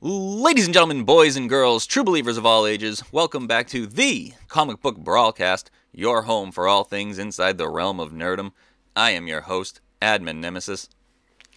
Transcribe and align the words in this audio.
Ladies 0.00 0.64
and 0.64 0.72
gentlemen, 0.72 1.02
boys 1.02 1.34
and 1.34 1.48
girls, 1.48 1.84
true 1.84 2.04
believers 2.04 2.36
of 2.36 2.46
all 2.46 2.66
ages, 2.66 3.02
welcome 3.10 3.48
back 3.48 3.66
to 3.66 3.84
the 3.84 4.32
Comic 4.46 4.80
Book 4.80 4.98
Brawlcast, 4.98 5.70
your 5.92 6.22
home 6.22 6.52
for 6.52 6.68
all 6.68 6.84
things 6.84 7.18
inside 7.18 7.58
the 7.58 7.68
realm 7.68 7.98
of 7.98 8.12
nerdom. 8.12 8.52
I 8.94 9.10
am 9.10 9.26
your 9.26 9.40
host, 9.40 9.80
Admin 10.00 10.36
Nemesis. 10.36 10.88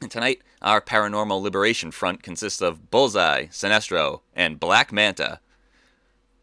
And 0.02 0.10
tonight, 0.10 0.42
our 0.60 0.82
paranormal 0.82 1.40
liberation 1.40 1.92
front 1.92 2.24
consists 2.24 2.64
of 2.64 2.90
Bullseye, 2.90 3.46
Sinestro, 3.52 4.22
and 4.36 4.60
Black 4.60 4.92
Manta. 4.92 5.40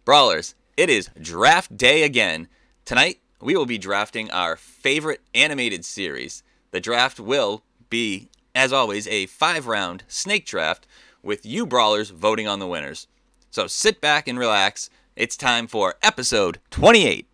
Brawlers, 0.04 0.54
it 0.76 0.88
is 0.88 1.10
draft 1.20 1.76
day 1.76 2.04
again. 2.04 2.46
Tonight, 2.84 3.18
we 3.40 3.56
will 3.56 3.66
be 3.66 3.76
drafting 3.76 4.30
our 4.30 4.54
favorite 4.54 5.22
animated 5.34 5.84
series. 5.84 6.44
The 6.70 6.78
draft 6.78 7.18
will 7.18 7.64
be, 7.90 8.28
as 8.54 8.72
always, 8.72 9.08
a 9.08 9.26
five 9.26 9.66
round 9.66 10.04
snake 10.06 10.46
draft 10.46 10.86
with 11.22 11.44
you 11.44 11.66
brawlers 11.66 12.10
voting 12.10 12.46
on 12.48 12.58
the 12.58 12.66
winners. 12.66 13.06
So 13.50 13.66
sit 13.66 14.00
back 14.00 14.28
and 14.28 14.38
relax. 14.38 14.90
It's 15.16 15.36
time 15.36 15.66
for 15.66 15.94
episode 16.02 16.60
28. 16.70 17.26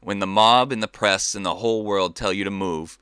When 0.00 0.18
the 0.20 0.26
mob 0.26 0.72
and 0.72 0.82
the 0.82 0.88
press 0.88 1.34
and 1.34 1.44
the 1.44 1.56
whole 1.56 1.84
world 1.84 2.14
tell 2.14 2.32
you 2.32 2.44
to 2.44 2.50
move, 2.50 2.98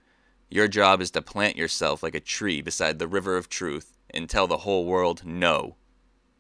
your 0.48 0.69
job 0.69 1.01
is 1.01 1.11
to 1.12 1.23
plant 1.23 1.56
yourself 1.56 2.02
like 2.02 2.14
a 2.14 2.20
tree 2.20 2.62
beside 2.62 2.98
the 2.98 3.09
river 3.09 3.37
of 3.37 3.48
truth 3.48 3.97
and 4.11 4.28
tell 4.28 4.47
the 4.47 4.59
whole 4.59 4.87
world 4.87 5.23
no. 5.25 5.77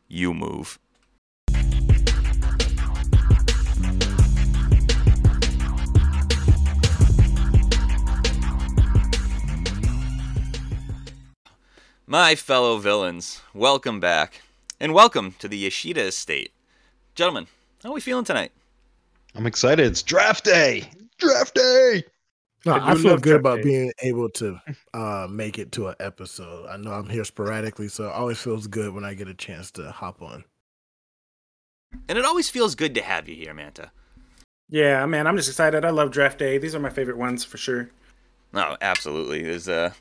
You 0.08 0.32
move. 0.32 0.78
My 12.08 12.36
fellow 12.36 12.78
villains, 12.78 13.42
welcome 13.52 13.98
back. 13.98 14.42
And 14.78 14.94
welcome 14.94 15.34
to 15.40 15.48
the 15.48 15.58
Yoshida 15.58 16.02
estate. 16.02 16.52
Gentlemen, 17.16 17.48
how 17.82 17.90
are 17.90 17.94
we 17.94 18.00
feeling 18.00 18.24
tonight? 18.24 18.52
I'm 19.34 19.44
excited. 19.44 19.84
It's 19.84 20.04
draft 20.04 20.44
day. 20.44 20.88
Draft 21.18 21.56
day. 21.56 22.04
No, 22.64 22.74
I 22.74 22.92
I, 22.92 22.94
feel 22.94 23.18
good 23.18 23.34
about 23.34 23.56
Day. 23.56 23.62
being 23.64 23.92
able 24.02 24.28
to 24.30 24.60
uh, 24.94 25.26
make 25.28 25.58
it 25.58 25.72
to 25.72 25.88
an 25.88 25.96
episode. 25.98 26.68
I 26.68 26.76
know 26.76 26.92
I'm 26.92 27.08
here 27.08 27.24
sporadically, 27.24 27.88
so 27.88 28.04
it 28.06 28.12
always 28.12 28.38
feels 28.38 28.68
good 28.68 28.94
when 28.94 29.04
I 29.04 29.14
get 29.14 29.26
a 29.26 29.34
chance 29.34 29.72
to 29.72 29.90
hop 29.90 30.22
on. 30.22 30.44
And 32.08 32.18
it 32.18 32.24
always 32.24 32.48
feels 32.48 32.76
good 32.76 32.94
to 32.94 33.02
have 33.02 33.28
you 33.28 33.34
here, 33.34 33.52
Manta. 33.52 33.90
Yeah, 34.68 35.04
man, 35.06 35.26
I'm 35.26 35.36
just 35.36 35.48
excited. 35.48 35.84
I 35.84 35.90
love 35.90 36.12
draft 36.12 36.38
day. 36.38 36.58
These 36.58 36.76
are 36.76 36.80
my 36.80 36.90
favorite 36.90 37.18
ones 37.18 37.42
for 37.44 37.56
sure. 37.56 37.90
No, 38.52 38.76
absolutely. 38.80 39.42
There's 39.42 39.68
uh, 39.68 39.92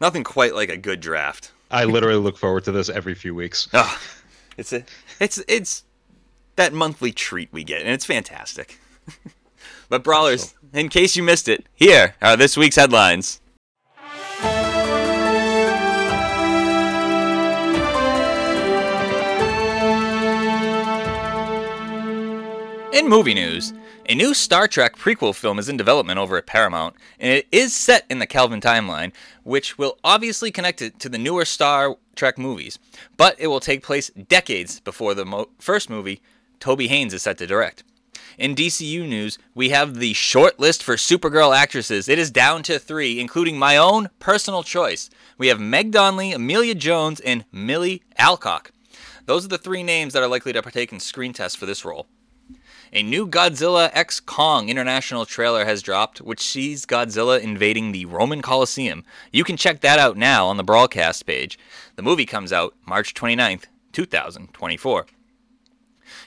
nothing 0.00 0.24
quite 0.24 0.54
like 0.54 0.68
a 0.68 0.76
good 0.76 1.00
draft. 1.00 1.52
I 1.70 1.84
literally 1.84 2.20
look 2.20 2.38
forward 2.38 2.64
to 2.64 2.72
this 2.72 2.88
every 2.88 3.14
few 3.14 3.34
weeks. 3.34 3.68
Oh, 3.72 4.00
it's 4.56 4.72
a, 4.72 4.84
it's 5.20 5.42
it's 5.48 5.84
that 6.56 6.72
monthly 6.72 7.12
treat 7.12 7.52
we 7.52 7.64
get, 7.64 7.82
and 7.82 7.90
it's 7.90 8.04
fantastic. 8.04 8.78
but 9.88 10.02
brawlers, 10.02 10.54
in 10.72 10.88
case 10.88 11.16
you 11.16 11.22
missed 11.22 11.48
it, 11.48 11.66
here 11.74 12.14
are 12.22 12.36
this 12.36 12.56
week's 12.56 12.76
headlines. 12.76 13.40
In 22.92 23.06
movie 23.08 23.34
news, 23.34 23.72
a 24.08 24.14
new 24.14 24.32
Star 24.32 24.66
Trek 24.66 24.96
prequel 24.96 25.34
film 25.34 25.58
is 25.58 25.68
in 25.68 25.76
development 25.76 26.18
over 26.18 26.38
at 26.38 26.46
Paramount, 26.46 26.96
and 27.20 27.30
it 27.30 27.46
is 27.52 27.74
set 27.74 28.06
in 28.08 28.20
the 28.20 28.26
Kelvin 28.26 28.60
timeline, 28.60 29.12
which 29.42 29.76
will 29.76 29.98
obviously 30.02 30.50
connect 30.50 30.80
it 30.80 30.98
to 31.00 31.10
the 31.10 31.18
newer 31.18 31.44
Star 31.44 31.94
Trek 32.16 32.38
movies, 32.38 32.78
but 33.18 33.36
it 33.38 33.48
will 33.48 33.60
take 33.60 33.82
place 33.82 34.08
decades 34.10 34.80
before 34.80 35.12
the 35.12 35.26
mo- 35.26 35.50
first 35.58 35.90
movie 35.90 36.22
Toby 36.58 36.88
Haynes 36.88 37.12
is 37.12 37.22
set 37.22 37.36
to 37.38 37.46
direct. 37.46 37.84
In 38.38 38.54
DCU 38.54 39.06
news, 39.06 39.38
we 39.54 39.68
have 39.70 39.96
the 39.96 40.14
short 40.14 40.58
list 40.58 40.82
for 40.82 40.94
Supergirl 40.94 41.54
actresses. 41.54 42.08
It 42.08 42.18
is 42.18 42.30
down 42.30 42.62
to 42.62 42.78
three, 42.78 43.20
including 43.20 43.58
my 43.58 43.76
own 43.76 44.08
personal 44.20 44.62
choice. 44.62 45.10
We 45.36 45.48
have 45.48 45.60
Meg 45.60 45.90
Donnelly, 45.90 46.32
Emilia 46.32 46.74
Jones, 46.74 47.20
and 47.20 47.44
Milly 47.52 48.02
Alcock. 48.18 48.70
Those 49.26 49.44
are 49.44 49.48
the 49.48 49.58
three 49.58 49.82
names 49.82 50.14
that 50.14 50.22
are 50.22 50.28
likely 50.28 50.54
to 50.54 50.62
partake 50.62 50.92
in 50.92 51.00
screen 51.00 51.34
tests 51.34 51.58
for 51.58 51.66
this 51.66 51.84
role. 51.84 52.06
A 52.90 53.02
new 53.02 53.26
Godzilla 53.26 53.90
X 53.92 54.18
Kong 54.18 54.70
international 54.70 55.26
trailer 55.26 55.66
has 55.66 55.82
dropped, 55.82 56.22
which 56.22 56.40
sees 56.40 56.86
Godzilla 56.86 57.38
invading 57.38 57.92
the 57.92 58.06
Roman 58.06 58.40
Colosseum. 58.40 59.04
You 59.30 59.44
can 59.44 59.58
check 59.58 59.80
that 59.80 59.98
out 59.98 60.16
now 60.16 60.46
on 60.46 60.56
the 60.56 60.64
broadcast 60.64 61.26
page. 61.26 61.58
The 61.96 62.02
movie 62.02 62.24
comes 62.24 62.50
out 62.50 62.74
March 62.86 63.12
29th, 63.12 63.64
2024. 63.92 65.06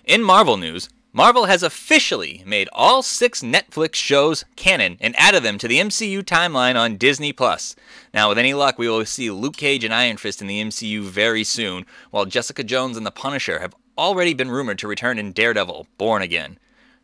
In 0.06 0.22
Marvel 0.22 0.58
news, 0.58 0.88
Marvel 1.14 1.46
has 1.46 1.64
officially 1.64 2.42
made 2.46 2.70
all 2.72 3.02
six 3.02 3.42
Netflix 3.42 3.96
shows 3.96 4.46
canon 4.56 4.98
and 5.02 5.14
added 5.18 5.44
them 5.44 5.58
to 5.58 5.68
the 5.68 5.80
MCU 5.80 6.22
timeline 6.22 6.76
on 6.76 6.96
Disney 6.96 7.34
Plus. 7.34 7.76
Now, 8.14 8.30
with 8.30 8.38
any 8.38 8.54
luck, 8.54 8.78
we 8.78 8.88
will 8.88 9.04
see 9.06 9.30
Luke 9.30 9.58
Cage 9.58 9.84
and 9.84 9.94
Iron 9.94 10.16
Fist 10.18 10.42
in 10.42 10.48
the 10.48 10.62
MCU 10.62 11.02
very 11.02 11.44
soon, 11.44 11.86
while 12.12 12.26
Jessica 12.26 12.64
Jones 12.64 12.96
and 12.96 13.06
the 13.06 13.12
Punisher 13.12 13.60
have 13.60 13.76
already 14.02 14.34
been 14.34 14.50
rumored 14.50 14.80
to 14.80 14.88
return 14.88 15.20
in 15.20 15.32
Daredevil 15.32 15.86
Born 16.00 16.24
Again. 16.24 16.58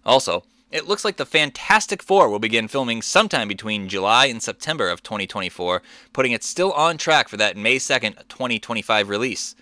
Also, 0.04 0.44
it 0.72 0.88
looks 0.88 1.06
like 1.06 1.18
the 1.18 1.28
Fantastic 1.28 2.02
Four 2.02 2.28
will 2.28 2.40
begin 2.40 2.68
filming 2.68 3.04
sometime 3.04 3.48
between 3.48 3.88
July 3.88 4.26
and 4.26 4.42
September 4.42 4.90
of 4.90 5.04
2024, 5.04 5.84
putting 6.12 6.32
it 6.32 6.44
still 6.44 6.72
on 6.74 6.98
track 6.98 7.30
for 7.30 7.38
that 7.38 7.56
May 7.56 7.76
2nd, 7.76 8.28
2025 8.28 9.10
release. 9.10 9.54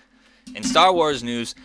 In 0.56 0.64
Star 0.64 0.94
Wars 0.94 1.24
news, 1.24 1.56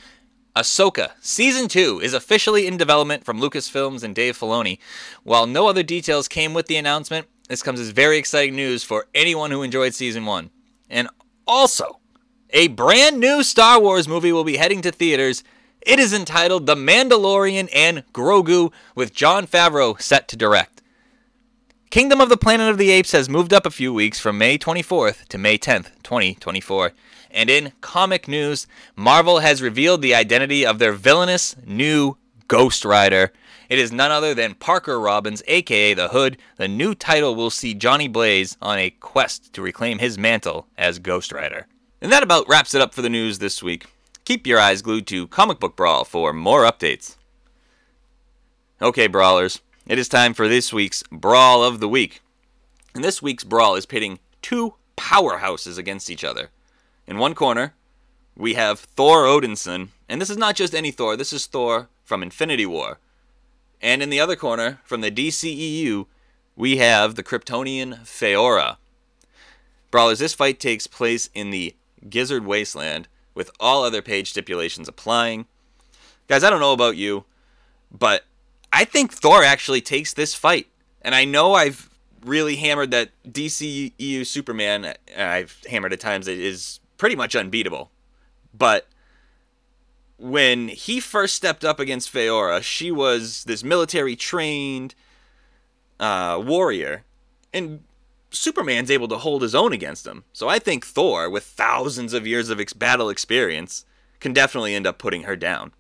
Ahsoka 0.57 1.13
Season 1.21 1.69
2 1.69 2.01
is 2.01 2.15
officially 2.15 2.67
in 2.67 2.77
development 2.77 3.25
from 3.25 3.41
Lucasfilms 3.41 4.03
and 4.03 4.13
Dave 4.13 4.37
Filoni. 4.37 4.81
While 5.23 5.47
no 5.47 5.69
other 5.69 5.85
details 5.85 6.27
came 6.27 6.53
with 6.53 6.67
the 6.67 6.77
announcement, 6.77 7.29
this 7.49 7.63
comes 7.63 7.79
as 7.79 7.91
very 7.91 8.19
exciting 8.19 8.57
news 8.57 8.83
for 8.83 9.07
anyone 9.15 9.53
who 9.53 9.63
enjoyed 9.63 9.95
Season 9.95 10.27
1. 10.27 10.51
And 10.91 11.09
also, 11.47 12.01
a 12.53 12.67
brand 12.67 13.21
new 13.21 13.45
Star 13.45 13.81
Wars 13.81 14.09
movie 14.09 14.33
will 14.33 14.43
be 14.43 14.57
heading 14.57 14.83
to 14.83 14.91
theaters. 14.91 15.45
It 15.83 15.99
is 15.99 16.13
entitled 16.13 16.67
The 16.67 16.75
Mandalorian 16.75 17.71
and 17.75 18.05
Grogu, 18.13 18.71
with 18.95 19.15
Jon 19.15 19.47
Favreau 19.47 20.01
set 20.01 20.29
to 20.29 20.37
direct. 20.37 20.83
Kingdom 21.89 22.21
of 22.21 22.29
the 22.29 22.37
Planet 22.37 22.69
of 22.69 22.77
the 22.77 22.91
Apes 22.91 23.13
has 23.13 23.31
moved 23.31 23.55
up 23.55 23.65
a 23.65 23.71
few 23.71 23.93
weeks 23.93 24.21
from 24.21 24.37
May 24.37 24.59
24th 24.59 25.27
to 25.29 25.39
May 25.39 25.57
10th, 25.57 25.91
2024. 26.03 26.93
And 27.31 27.49
in 27.49 27.73
comic 27.81 28.29
news, 28.29 28.67
Marvel 28.95 29.39
has 29.39 29.63
revealed 29.63 30.03
the 30.03 30.15
identity 30.15 30.67
of 30.67 30.79
their 30.79 30.93
villainous 30.93 31.57
new 31.65 32.19
Ghost 32.47 32.85
Rider. 32.85 33.33
It 33.71 33.79
is 33.79 33.91
none 33.91 34.11
other 34.11 34.35
than 34.35 34.55
Parker 34.55 35.01
Robbins, 35.01 35.43
aka 35.47 35.95
the 35.95 36.09
Hood. 36.09 36.37
The 36.57 36.69
new 36.69 36.95
title 36.95 37.35
will 37.35 37.51
see 37.51 37.73
Johnny 37.73 38.07
Blaze 38.07 38.59
on 38.61 38.79
a 38.79 38.91
quest 38.91 39.53
to 39.55 39.63
reclaim 39.63 39.99
his 39.99 40.19
mantle 40.19 40.67
as 40.77 40.99
Ghost 40.99 41.33
Rider. 41.33 41.67
And 42.03 42.13
that 42.13 42.23
about 42.23 42.49
wraps 42.49 42.75
it 42.75 42.83
up 42.83 42.93
for 42.93 43.01
the 43.01 43.09
news 43.09 43.39
this 43.39 43.63
week. 43.63 43.87
Keep 44.31 44.47
your 44.47 44.61
eyes 44.61 44.81
glued 44.81 45.09
to 45.09 45.27
Comic 45.27 45.59
Book 45.59 45.75
Brawl 45.75 46.05
for 46.05 46.33
more 46.33 46.63
updates. 46.63 47.17
Okay, 48.81 49.09
Brawlers, 49.09 49.61
it 49.89 49.99
is 49.99 50.09
time 50.09 50.35
for 50.35 50.47
this 50.47 50.73
week's 50.73 51.03
Brawl 51.11 51.65
of 51.65 51.81
the 51.81 51.89
Week. 51.89 52.21
And 52.95 53.03
this 53.03 53.21
week's 53.21 53.43
Brawl 53.43 53.75
is 53.75 53.87
pitting 53.87 54.21
two 54.41 54.75
powerhouses 54.97 55.79
against 55.79 56.09
each 56.09 56.23
other. 56.23 56.51
In 57.09 57.19
one 57.19 57.35
corner, 57.35 57.75
we 58.37 58.55
have 58.55 58.79
Thor 58.79 59.25
Odinson, 59.25 59.89
and 60.09 60.21
this 60.21 60.31
is 60.31 60.37
not 60.37 60.55
just 60.55 60.77
any 60.77 60.93
Thor, 60.93 61.17
this 61.17 61.33
is 61.33 61.47
Thor 61.47 61.89
from 62.05 62.23
Infinity 62.23 62.67
War. 62.67 63.01
And 63.83 64.01
in 64.01 64.11
the 64.11 64.21
other 64.21 64.37
corner, 64.37 64.79
from 64.85 65.01
the 65.01 65.11
DCEU, 65.11 66.07
we 66.55 66.77
have 66.77 67.17
the 67.17 67.25
Kryptonian 67.25 68.03
Faora. 68.03 68.77
Brawlers, 69.91 70.21
this 70.21 70.35
fight 70.35 70.61
takes 70.61 70.87
place 70.87 71.29
in 71.35 71.51
the 71.51 71.75
Gizzard 72.09 72.47
Wasteland, 72.47 73.09
with 73.35 73.51
all 73.61 73.85
other 73.85 74.03
page 74.03 74.31
stipulations 74.31 74.89
applying. 74.89 75.47
Guys, 76.29 76.45
I 76.45 76.51
don't 76.51 76.61
know 76.61 76.73
about 76.73 76.97
you, 76.97 77.25
but 77.91 78.25
I 78.73 78.85
think 78.85 79.13
Thor 79.13 79.43
actually 79.43 79.81
takes 79.81 80.15
this 80.15 80.35
fight. 80.35 80.69
And 81.03 81.15
I 81.15 81.25
know 81.25 81.55
I've 81.55 81.91
really 82.25 82.57
hammered 82.57 82.91
that 82.91 83.11
DCEU 83.27 84.27
Superman, 84.27 84.85
uh, 84.85 84.95
I've 85.17 85.61
hammered 85.69 85.93
at 85.93 86.01
times, 86.01 86.29
is 86.29 86.81
pretty 86.99 87.17
much 87.17 87.35
unbeatable. 87.35 87.91
But 88.53 88.87
when 90.19 90.69
he 90.69 91.01
first 91.01 91.35
stepped 91.35 91.65
up 91.65 91.81
against 91.81 92.13
Faora, 92.13 92.63
she 92.63 92.91
was 92.91 93.45
this 93.45 93.65
military 93.65 94.17
trained 94.17 94.95
uh, 95.99 96.41
warrior. 96.45 97.05
And 97.53 97.83
Superman's 98.31 98.91
able 98.91 99.09
to 99.09 99.19
hold 99.19 99.43
his 99.43 99.55
own 99.55 99.73
against 99.73 100.07
him. 100.07 100.25
So 100.33 100.49
I 100.49 100.59
think 100.59 100.87
Thor, 100.87 101.29
with 101.29 101.45
thousands 101.45 102.13
of 102.13 102.27
years 102.27 102.49
of 102.49 102.61
ex- 102.61 102.73
battle 102.73 103.11
experience, 103.11 103.85
can 104.21 104.33
definitely 104.33 104.75
end 104.75 104.87
up 104.87 104.99
putting 104.99 105.25
her 105.25 105.37
down. 105.37 105.73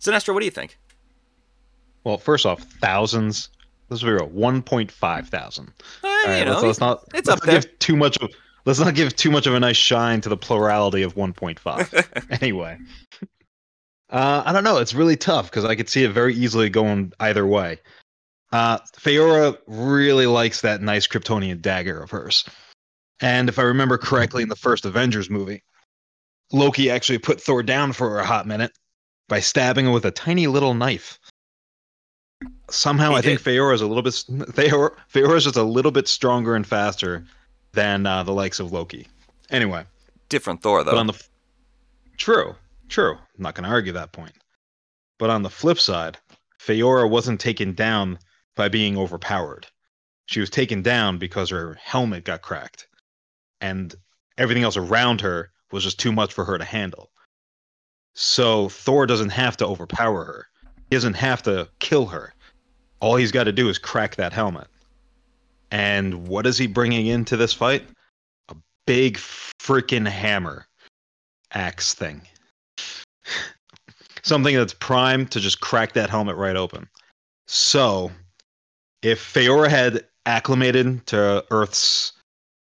Sinestro, 0.00 0.34
what 0.34 0.40
do 0.40 0.46
you 0.46 0.50
think? 0.50 0.78
Well, 2.04 2.18
first 2.18 2.46
off, 2.46 2.62
thousands. 2.62 3.48
Let's 3.88 4.02
be 4.02 4.10
real. 4.10 4.26
One 4.26 4.62
point 4.62 4.90
five 4.90 5.28
thousand. 5.28 5.72
Uh, 6.02 6.06
All 6.06 6.24
right, 6.26 6.38
you 6.38 6.44
know, 6.44 6.52
let's, 6.52 6.64
let's 6.64 6.80
not. 6.80 7.04
it's 7.14 7.28
let's 7.28 7.28
up 7.28 7.40
there. 7.40 7.60
Give 7.60 7.78
too 7.78 7.96
much 7.96 8.16
of 8.18 8.30
let's 8.64 8.78
not 8.78 8.94
give 8.94 9.14
too 9.16 9.30
much 9.30 9.46
of 9.46 9.54
a 9.54 9.60
nice 9.60 9.76
shine 9.76 10.20
to 10.22 10.28
the 10.28 10.36
plurality 10.36 11.02
of 11.02 11.14
1.5. 11.14 12.30
anyway, 12.42 12.78
uh, 14.10 14.42
I 14.44 14.52
don't 14.52 14.64
know. 14.64 14.78
It's 14.78 14.94
really 14.94 15.16
tough 15.16 15.50
because 15.50 15.64
I 15.64 15.74
could 15.74 15.88
see 15.88 16.04
it 16.04 16.12
very 16.12 16.34
easily 16.34 16.70
going 16.70 17.12
either 17.20 17.46
way. 17.46 17.78
Uh, 18.54 18.78
Faora 18.96 19.58
really 19.66 20.26
likes 20.26 20.60
that 20.60 20.80
nice 20.80 21.08
Kryptonian 21.08 21.60
dagger 21.60 22.00
of 22.00 22.12
hers. 22.12 22.44
And 23.20 23.48
if 23.48 23.58
I 23.58 23.62
remember 23.62 23.98
correctly, 23.98 24.44
in 24.44 24.48
the 24.48 24.54
first 24.54 24.84
Avengers 24.84 25.28
movie, 25.28 25.64
Loki 26.52 26.88
actually 26.88 27.18
put 27.18 27.40
Thor 27.40 27.64
down 27.64 27.92
for 27.92 28.20
a 28.20 28.24
hot 28.24 28.46
minute 28.46 28.70
by 29.28 29.40
stabbing 29.40 29.86
him 29.86 29.92
with 29.92 30.04
a 30.04 30.12
tiny 30.12 30.46
little 30.46 30.72
knife. 30.72 31.18
Somehow, 32.70 33.10
He 33.10 33.16
I 33.16 33.22
think 33.22 33.42
did. 33.42 33.56
Faora 33.56 33.74
is 33.74 33.80
a 33.80 33.88
little 33.88 34.04
bit 34.04 34.12
Faora 34.54 34.90
Faora 35.12 35.36
is 35.36 35.42
just 35.44 35.56
a 35.56 35.62
little 35.64 35.90
bit 35.90 36.06
stronger 36.06 36.54
and 36.54 36.64
faster 36.64 37.24
than 37.72 38.06
uh, 38.06 38.22
the 38.22 38.32
likes 38.32 38.60
of 38.60 38.70
Loki. 38.70 39.08
Anyway, 39.50 39.84
Different 40.28 40.62
Thor 40.62 40.84
though. 40.84 40.92
but 40.92 40.98
on 40.98 41.08
the 41.08 41.20
true, 42.18 42.54
true, 42.88 43.14
I'm 43.14 43.42
not 43.42 43.56
going 43.56 43.64
to 43.64 43.70
argue 43.70 43.94
that 43.94 44.12
point. 44.12 44.34
But 45.18 45.30
on 45.30 45.42
the 45.42 45.50
flip 45.50 45.80
side, 45.80 46.18
Faora 46.60 47.10
wasn't 47.10 47.40
taken 47.40 47.72
down 47.74 48.20
by 48.54 48.68
being 48.68 48.96
overpowered. 48.96 49.66
She 50.26 50.40
was 50.40 50.50
taken 50.50 50.82
down 50.82 51.18
because 51.18 51.50
her 51.50 51.74
helmet 51.74 52.24
got 52.24 52.42
cracked, 52.42 52.88
and 53.60 53.94
everything 54.38 54.62
else 54.62 54.76
around 54.76 55.20
her 55.20 55.50
was 55.70 55.84
just 55.84 56.00
too 56.00 56.12
much 56.12 56.32
for 56.32 56.44
her 56.44 56.56
to 56.58 56.64
handle. 56.64 57.10
So 58.14 58.68
Thor 58.68 59.06
doesn't 59.06 59.30
have 59.30 59.56
to 59.58 59.66
overpower 59.66 60.24
her. 60.24 60.46
He 60.88 60.96
doesn't 60.96 61.14
have 61.14 61.42
to 61.42 61.68
kill 61.80 62.06
her. 62.06 62.32
All 63.00 63.16
he's 63.16 63.32
got 63.32 63.44
to 63.44 63.52
do 63.52 63.68
is 63.68 63.78
crack 63.78 64.16
that 64.16 64.32
helmet. 64.32 64.68
And 65.70 66.28
what 66.28 66.46
is 66.46 66.56
he 66.56 66.66
bringing 66.66 67.06
into 67.06 67.36
this 67.36 67.52
fight? 67.52 67.84
A 68.48 68.56
big 68.86 69.16
freaking 69.16 70.08
hammer 70.08 70.66
axe 71.52 71.94
thing. 71.94 72.22
Something 74.22 74.56
that's 74.56 74.74
primed 74.74 75.32
to 75.32 75.40
just 75.40 75.60
crack 75.60 75.92
that 75.94 76.08
helmet 76.08 76.36
right 76.36 76.56
open. 76.56 76.88
So, 77.46 78.10
if 79.04 79.20
Faora 79.20 79.68
had 79.68 80.06
acclimated 80.24 81.06
to 81.06 81.44
Earth's 81.50 82.12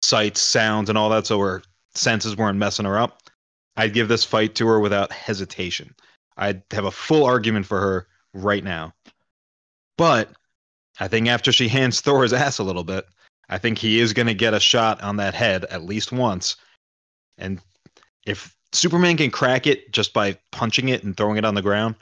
sights, 0.03 0.41
sounds, 0.41 0.89
and 0.89 0.97
all 0.97 1.11
that, 1.11 1.27
so 1.27 1.39
her 1.39 1.63
senses 1.95 2.37
weren't 2.37 2.59
messing 2.59 2.87
her 2.87 2.99
up, 2.99 3.23
I'd 3.77 3.93
give 3.93 4.09
this 4.09 4.25
fight 4.25 4.55
to 4.57 4.67
her 4.67 4.81
without 4.81 5.13
hesitation. 5.13 5.95
I'd 6.39 6.63
have 6.71 6.87
a 6.87 6.91
full 6.91 7.25
argument 7.25 7.67
for 7.67 7.79
her 7.79 8.07
right 8.33 8.65
now. 8.65 8.95
But 9.99 10.31
I 10.99 11.09
think 11.09 11.29
after 11.29 11.53
she 11.53 11.69
hands 11.69 12.01
Thor's 12.01 12.33
ass 12.33 12.59
a 12.59 12.65
little 12.65 12.85
bit, 12.85 13.07
I 13.51 13.59
think 13.59 13.77
he 13.77 14.01
is 14.01 14.15
going 14.15 14.29
to 14.29 14.35
get 14.35 14.55
a 14.55 14.61
shot 14.61 15.03
on 15.03 15.17
that 15.17 15.35
head 15.35 15.67
at 15.67 15.85
least 15.85 16.11
once. 16.11 16.57
And 17.37 17.61
if 18.25 18.57
Superman 18.73 19.19
can 19.19 19.31
crack 19.31 19.67
it 19.67 19.93
just 19.93 20.15
by 20.15 20.39
punching 20.53 20.89
it 20.89 21.05
and 21.05 21.17
throwing 21.17 21.37
it 21.37 21.45
on 21.45 21.55
the 21.55 21.63
ground, 21.63 21.97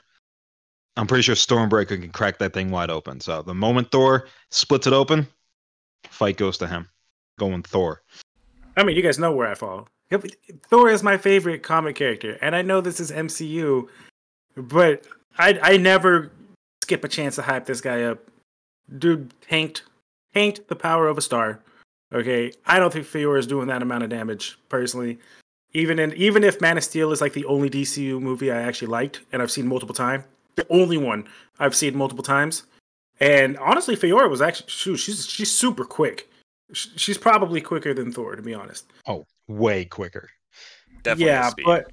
I'm 0.99 1.07
pretty 1.07 1.23
sure 1.23 1.37
Stormbreaker 1.37 2.01
can 2.01 2.11
crack 2.11 2.39
that 2.39 2.53
thing 2.53 2.73
wide 2.73 2.91
open. 2.91 3.21
So 3.21 3.41
the 3.41 3.55
moment 3.55 3.93
Thor 3.93 4.27
splits 4.51 4.89
it 4.89 4.93
open, 4.93 5.29
fight 6.11 6.37
goes 6.37 6.59
to 6.59 6.67
him. 6.67 6.89
Going 7.39 7.63
Thor. 7.63 8.03
I 8.77 8.83
mean, 8.83 8.97
you 8.97 9.03
guys 9.03 9.19
know 9.19 9.31
where 9.31 9.49
I 9.49 9.55
fall. 9.55 9.87
Thor 10.69 10.91
is 10.91 11.05
my 11.05 11.17
favorite 11.17 11.63
comic 11.63 11.95
character, 11.95 12.37
and 12.43 12.57
I 12.57 12.63
know 12.63 12.81
this 12.81 12.99
is 12.99 13.13
MCU, 13.13 13.89
but 14.57 15.07
I 15.39 15.59
I 15.63 15.77
never 15.77 16.33
skip 16.83 17.05
a 17.05 17.09
chance 17.09 17.37
to 17.37 17.43
hype 17.43 17.67
this 17.67 17.81
guy 17.81 18.03
up. 18.03 18.19
Dude 18.99 19.33
tanked 19.43 19.85
tanked 20.35 20.67
the 20.67 20.77
power 20.77 21.07
of 21.07 21.17
a 21.17 21.23
star. 21.23 21.61
Okay, 22.13 22.51
I 22.67 22.81
don't 22.81 22.93
think 22.93 23.07
Faora 23.07 23.39
is 23.39 23.47
doing 23.47 23.69
that 23.69 23.83
amount 23.83 24.03
of 24.03 24.11
damage 24.11 24.59
personally. 24.69 25.19
Even 25.75 26.01
in 26.01 26.13
even 26.15 26.43
if 26.43 26.61
Man 26.61 26.79
of 26.79 26.83
Steel 26.83 27.13
is 27.13 27.21
like 27.21 27.35
the 27.35 27.45
only 27.45 27.71
DCU 27.71 28.21
movie 28.21 28.51
I 28.51 28.63
actually 28.63 28.89
liked 28.89 29.21
and 29.31 29.43
I've 29.43 29.51
seen 29.51 29.69
multiple 29.69 29.95
times, 29.95 30.25
the 30.59 30.67
only 30.71 30.99
one 30.99 31.27
I've 31.59 31.75
seen 31.75 31.97
multiple 31.97 32.25
times. 32.25 32.65
And 33.21 33.57
honestly, 33.59 33.97
Faora 33.97 34.31
was 34.31 34.43
actually 34.43 34.71
shoot, 34.71 34.97
she's 34.97 35.27
she's 35.27 35.57
super 35.57 35.85
quick. 35.85 36.31
She's 36.73 37.17
probably 37.17 37.61
quicker 37.61 37.95
than 37.95 38.13
Thor, 38.13 38.37
to 38.37 38.43
be 38.43 38.55
honest. 38.55 38.93
Oh, 39.07 39.25
way 39.49 39.87
quicker. 39.87 40.29
Definitely 41.03 41.27
yeah, 41.27 41.49
speed. 41.49 41.65
but 41.65 41.91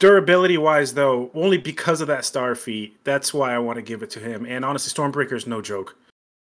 durability 0.00 0.58
wise, 0.58 0.94
though, 0.94 1.30
only 1.34 1.58
because 1.58 2.00
of 2.00 2.08
that 2.08 2.24
star 2.24 2.54
feat, 2.54 2.96
that's 3.04 3.32
why 3.32 3.54
I 3.54 3.58
want 3.58 3.76
to 3.76 3.82
give 3.82 4.02
it 4.02 4.10
to 4.10 4.20
him. 4.20 4.46
And 4.46 4.64
honestly, 4.64 4.92
Stormbreaker 4.92 5.34
is 5.34 5.46
no 5.46 5.62
joke. 5.62 5.96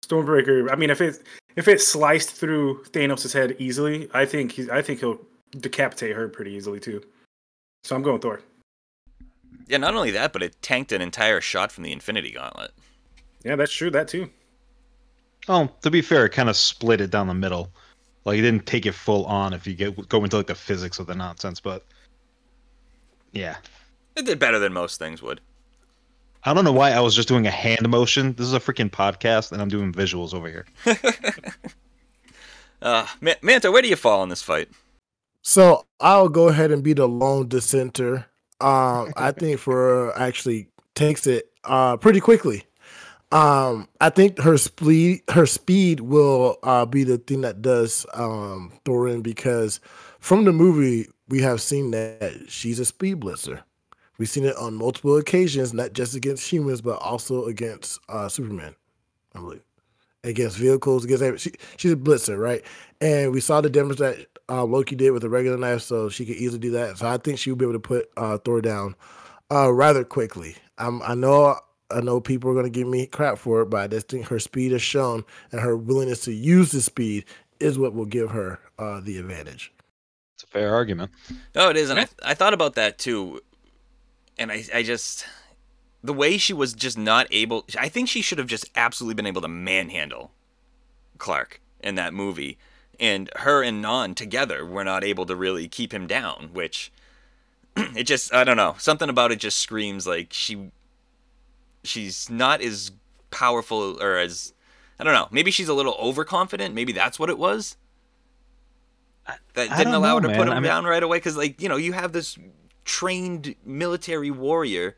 Stormbreaker. 0.04 0.70
I 0.72 0.76
mean, 0.76 0.90
if 0.90 1.00
it 1.00 1.22
if 1.56 1.68
it 1.68 1.80
sliced 1.80 2.32
through 2.32 2.84
Thanos' 2.84 3.32
head 3.32 3.56
easily, 3.58 4.08
I 4.14 4.24
think 4.24 4.52
he's 4.52 4.70
I 4.70 4.80
think 4.80 5.00
he'll 5.00 5.20
decapitate 5.58 6.16
her 6.16 6.28
pretty 6.28 6.52
easily 6.52 6.80
too. 6.80 7.02
So 7.84 7.94
I'm 7.94 8.02
going 8.02 8.20
Thor. 8.20 8.40
Yeah, 9.66 9.78
not 9.78 9.94
only 9.94 10.10
that, 10.12 10.32
but 10.32 10.42
it 10.42 10.60
tanked 10.62 10.92
an 10.92 11.02
entire 11.02 11.40
shot 11.40 11.72
from 11.72 11.84
the 11.84 11.92
Infinity 11.92 12.32
Gauntlet. 12.32 12.72
Yeah, 13.44 13.56
that's 13.56 13.72
true. 13.72 13.90
That 13.90 14.08
too. 14.08 14.30
Oh, 15.48 15.70
to 15.82 15.90
be 15.90 16.02
fair, 16.02 16.26
it 16.26 16.30
kind 16.30 16.48
of 16.48 16.56
split 16.56 17.00
it 17.00 17.10
down 17.10 17.28
the 17.28 17.34
middle. 17.34 17.70
Like, 18.24 18.38
it 18.38 18.42
didn't 18.42 18.66
take 18.66 18.86
it 18.86 18.92
full 18.92 19.24
on 19.26 19.52
if 19.52 19.66
you 19.66 19.74
get 19.74 20.08
go 20.08 20.24
into 20.24 20.36
like 20.36 20.48
the 20.48 20.54
physics 20.54 20.98
of 20.98 21.06
the 21.06 21.14
nonsense, 21.14 21.60
but 21.60 21.84
yeah. 23.32 23.56
It 24.16 24.26
did 24.26 24.38
better 24.38 24.58
than 24.58 24.72
most 24.72 24.98
things 24.98 25.22
would. 25.22 25.40
I 26.42 26.54
don't 26.54 26.64
know 26.64 26.72
why 26.72 26.92
I 26.92 27.00
was 27.00 27.14
just 27.14 27.28
doing 27.28 27.46
a 27.46 27.50
hand 27.50 27.88
motion. 27.88 28.32
This 28.32 28.46
is 28.46 28.54
a 28.54 28.60
freaking 28.60 28.90
podcast, 28.90 29.52
and 29.52 29.60
I'm 29.60 29.68
doing 29.68 29.92
visuals 29.92 30.32
over 30.32 30.48
here. 30.48 30.66
Uh, 32.82 33.06
Ma- 33.20 33.32
Manta, 33.42 33.72
where 33.72 33.82
do 33.82 33.88
you 33.88 33.96
fall 33.96 34.22
in 34.22 34.28
this 34.28 34.42
fight? 34.42 34.68
So 35.42 35.86
I'll 36.00 36.28
go 36.28 36.48
ahead 36.48 36.70
and 36.70 36.82
be 36.82 36.92
the 36.92 37.08
lone 37.08 37.48
dissenter. 37.48 38.26
Um, 38.60 39.12
I 39.16 39.32
think 39.32 39.60
Faora 39.60 40.12
actually 40.18 40.68
takes 40.94 41.26
it 41.26 41.50
uh 41.64 41.96
pretty 41.96 42.20
quickly. 42.20 42.64
Um, 43.32 43.88
I 44.00 44.08
think 44.08 44.38
her 44.38 44.56
speed 44.56 45.22
her 45.30 45.46
speed 45.46 46.00
will 46.00 46.58
uh 46.62 46.86
be 46.86 47.04
the 47.04 47.18
thing 47.18 47.42
that 47.42 47.60
does 47.60 48.06
um 48.14 48.72
Thorin 48.84 49.22
because 49.22 49.80
from 50.20 50.44
the 50.44 50.52
movie 50.52 51.08
we 51.28 51.40
have 51.42 51.60
seen 51.60 51.90
that 51.90 52.44
she's 52.48 52.78
a 52.78 52.84
speed 52.84 53.20
blitzer. 53.20 53.62
We've 54.18 54.28
seen 54.28 54.44
it 54.44 54.56
on 54.56 54.74
multiple 54.74 55.16
occasions, 55.18 55.74
not 55.74 55.92
just 55.92 56.14
against 56.14 56.50
humans, 56.50 56.80
but 56.80 56.98
also 57.02 57.44
against 57.46 58.00
uh 58.08 58.28
Superman, 58.28 58.74
I 59.34 59.40
believe. 59.40 59.62
Against 60.24 60.56
vehicles, 60.56 61.04
against 61.04 61.44
she, 61.44 61.52
she's 61.76 61.92
a 61.92 61.96
blitzer, 61.96 62.38
right? 62.38 62.64
And 63.00 63.32
we 63.32 63.40
saw 63.40 63.60
the 63.60 63.70
damage 63.70 63.98
that 63.98 64.26
uh, 64.48 64.64
Loki 64.64 64.96
did 64.96 65.10
with 65.10 65.24
a 65.24 65.28
regular 65.28 65.56
knife, 65.56 65.82
so 65.82 66.08
she 66.08 66.24
could 66.24 66.36
easily 66.36 66.58
do 66.58 66.70
that. 66.72 66.98
So 66.98 67.08
I 67.08 67.16
think 67.18 67.38
she 67.38 67.50
would 67.50 67.58
be 67.58 67.64
able 67.64 67.74
to 67.74 67.80
put 67.80 68.10
uh, 68.16 68.38
Thor 68.38 68.60
down 68.60 68.94
uh, 69.50 69.72
rather 69.72 70.04
quickly. 70.04 70.56
Um, 70.78 71.02
I 71.04 71.14
know, 71.14 71.58
I 71.90 72.00
know 72.00 72.20
people 72.20 72.50
are 72.50 72.54
going 72.54 72.66
to 72.66 72.70
give 72.70 72.86
me 72.88 73.06
crap 73.06 73.38
for 73.38 73.62
it, 73.62 73.66
but 73.66 73.80
I 73.80 73.86
just 73.86 74.08
think 74.08 74.26
her 74.26 74.38
speed 74.38 74.72
is 74.72 74.82
shown, 74.82 75.24
and 75.52 75.60
her 75.60 75.76
willingness 75.76 76.20
to 76.24 76.32
use 76.32 76.72
the 76.72 76.80
speed 76.80 77.24
is 77.60 77.78
what 77.78 77.94
will 77.94 78.04
give 78.04 78.30
her 78.30 78.60
uh, 78.78 79.00
the 79.00 79.18
advantage. 79.18 79.72
It's 80.34 80.44
a 80.44 80.46
fair 80.48 80.74
argument. 80.74 81.10
No, 81.54 81.70
it 81.70 81.76
is, 81.76 81.90
and 81.90 81.98
I, 81.98 82.06
I 82.22 82.34
thought 82.34 82.52
about 82.52 82.74
that 82.74 82.98
too, 82.98 83.40
and 84.38 84.52
I, 84.52 84.64
I 84.74 84.82
just 84.82 85.26
the 86.04 86.12
way 86.12 86.38
she 86.38 86.52
was 86.52 86.74
just 86.74 86.98
not 86.98 87.26
able. 87.30 87.64
I 87.78 87.88
think 87.88 88.08
she 88.08 88.22
should 88.22 88.38
have 88.38 88.46
just 88.46 88.70
absolutely 88.76 89.14
been 89.14 89.26
able 89.26 89.40
to 89.40 89.48
manhandle 89.48 90.30
Clark 91.18 91.60
in 91.80 91.94
that 91.96 92.14
movie, 92.14 92.58
and 92.98 93.30
her 93.36 93.62
and 93.62 93.80
Non 93.82 94.14
together 94.14 94.64
were 94.64 94.84
not 94.84 95.04
able 95.04 95.26
to 95.26 95.36
really 95.36 95.68
keep 95.68 95.92
him 95.92 96.06
down. 96.06 96.50
Which 96.52 96.92
it 97.76 98.04
just 98.04 98.32
I 98.34 98.44
don't 98.44 98.56
know 98.56 98.74
something 98.78 99.08
about 99.08 99.32
it 99.32 99.36
just 99.36 99.58
screams 99.58 100.06
like 100.06 100.32
she 100.32 100.70
she's 101.84 102.28
not 102.30 102.60
as 102.60 102.92
powerful 103.30 104.02
or 104.02 104.16
as 104.16 104.52
I 104.98 105.04
don't 105.04 105.12
know. 105.14 105.28
Maybe 105.30 105.50
she's 105.50 105.68
a 105.68 105.74
little 105.74 105.94
overconfident. 106.00 106.74
Maybe 106.74 106.92
that's 106.92 107.18
what 107.18 107.28
it 107.30 107.38
was. 107.38 107.76
That 109.54 109.70
I 109.70 109.78
didn't 109.78 109.94
allow 109.94 110.18
know, 110.18 110.28
her 110.28 110.34
to 110.34 110.38
put 110.38 110.48
him 110.48 110.52
I 110.54 110.60
mean- 110.60 110.64
down 110.64 110.84
right 110.84 111.02
away 111.02 111.18
because, 111.18 111.36
like, 111.36 111.60
you 111.60 111.68
know, 111.68 111.76
you 111.76 111.92
have 111.92 112.12
this 112.12 112.38
trained 112.84 113.56
military 113.64 114.30
warrior, 114.30 114.96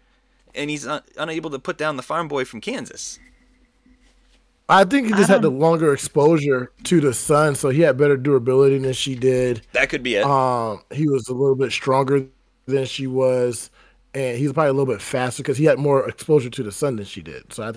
and 0.54 0.68
he's 0.68 0.86
un- 0.86 1.02
unable 1.16 1.48
to 1.50 1.58
put 1.58 1.78
down 1.78 1.96
the 1.96 2.02
farm 2.02 2.28
boy 2.28 2.44
from 2.44 2.60
Kansas. 2.60 3.18
I 4.68 4.84
think 4.84 5.06
he 5.06 5.14
just 5.14 5.30
had 5.30 5.42
the 5.42 5.50
longer 5.50 5.94
exposure 5.94 6.70
to 6.84 7.00
the 7.00 7.14
sun, 7.14 7.54
so 7.54 7.70
he 7.70 7.80
had 7.80 7.96
better 7.96 8.16
durability 8.16 8.78
than 8.78 8.92
she 8.92 9.14
did. 9.14 9.62
That 9.72 9.88
could 9.88 10.02
be 10.02 10.16
it. 10.16 10.24
Um, 10.24 10.82
he 10.92 11.08
was 11.08 11.28
a 11.28 11.32
little 11.32 11.54
bit 11.54 11.72
stronger 11.72 12.26
than 12.66 12.84
she 12.84 13.06
was, 13.06 13.70
and 14.12 14.36
he's 14.36 14.52
probably 14.52 14.70
a 14.70 14.72
little 14.74 14.92
bit 14.92 15.00
faster 15.00 15.42
because 15.42 15.56
he 15.56 15.64
had 15.64 15.78
more 15.78 16.06
exposure 16.06 16.50
to 16.50 16.62
the 16.62 16.72
sun 16.72 16.96
than 16.96 17.06
she 17.06 17.22
did. 17.22 17.50
So 17.52 17.62
I 17.62 17.72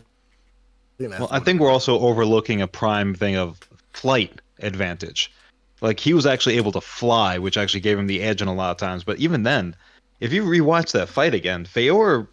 think 0.97 1.11
Well, 1.17 1.29
I 1.31 1.39
think 1.39 1.61
we're 1.61 1.71
also 1.71 1.97
overlooking 1.99 2.61
a 2.61 2.67
prime 2.67 3.15
thing 3.15 3.37
of 3.37 3.59
flight 3.93 4.41
advantage. 4.59 5.31
Like 5.79 5.99
he 5.99 6.13
was 6.13 6.25
actually 6.25 6.57
able 6.57 6.73
to 6.73 6.81
fly, 6.81 7.37
which 7.37 7.57
actually 7.57 7.79
gave 7.79 7.97
him 7.97 8.07
the 8.07 8.21
edge 8.21 8.41
in 8.41 8.47
a 8.49 8.53
lot 8.53 8.71
of 8.71 8.77
times. 8.77 9.03
But 9.03 9.17
even 9.17 9.43
then, 9.43 9.75
if 10.19 10.33
you 10.33 10.43
rewatch 10.43 10.91
that 10.91 11.09
fight 11.09 11.33
again, 11.33 11.65
Feor 11.65 12.27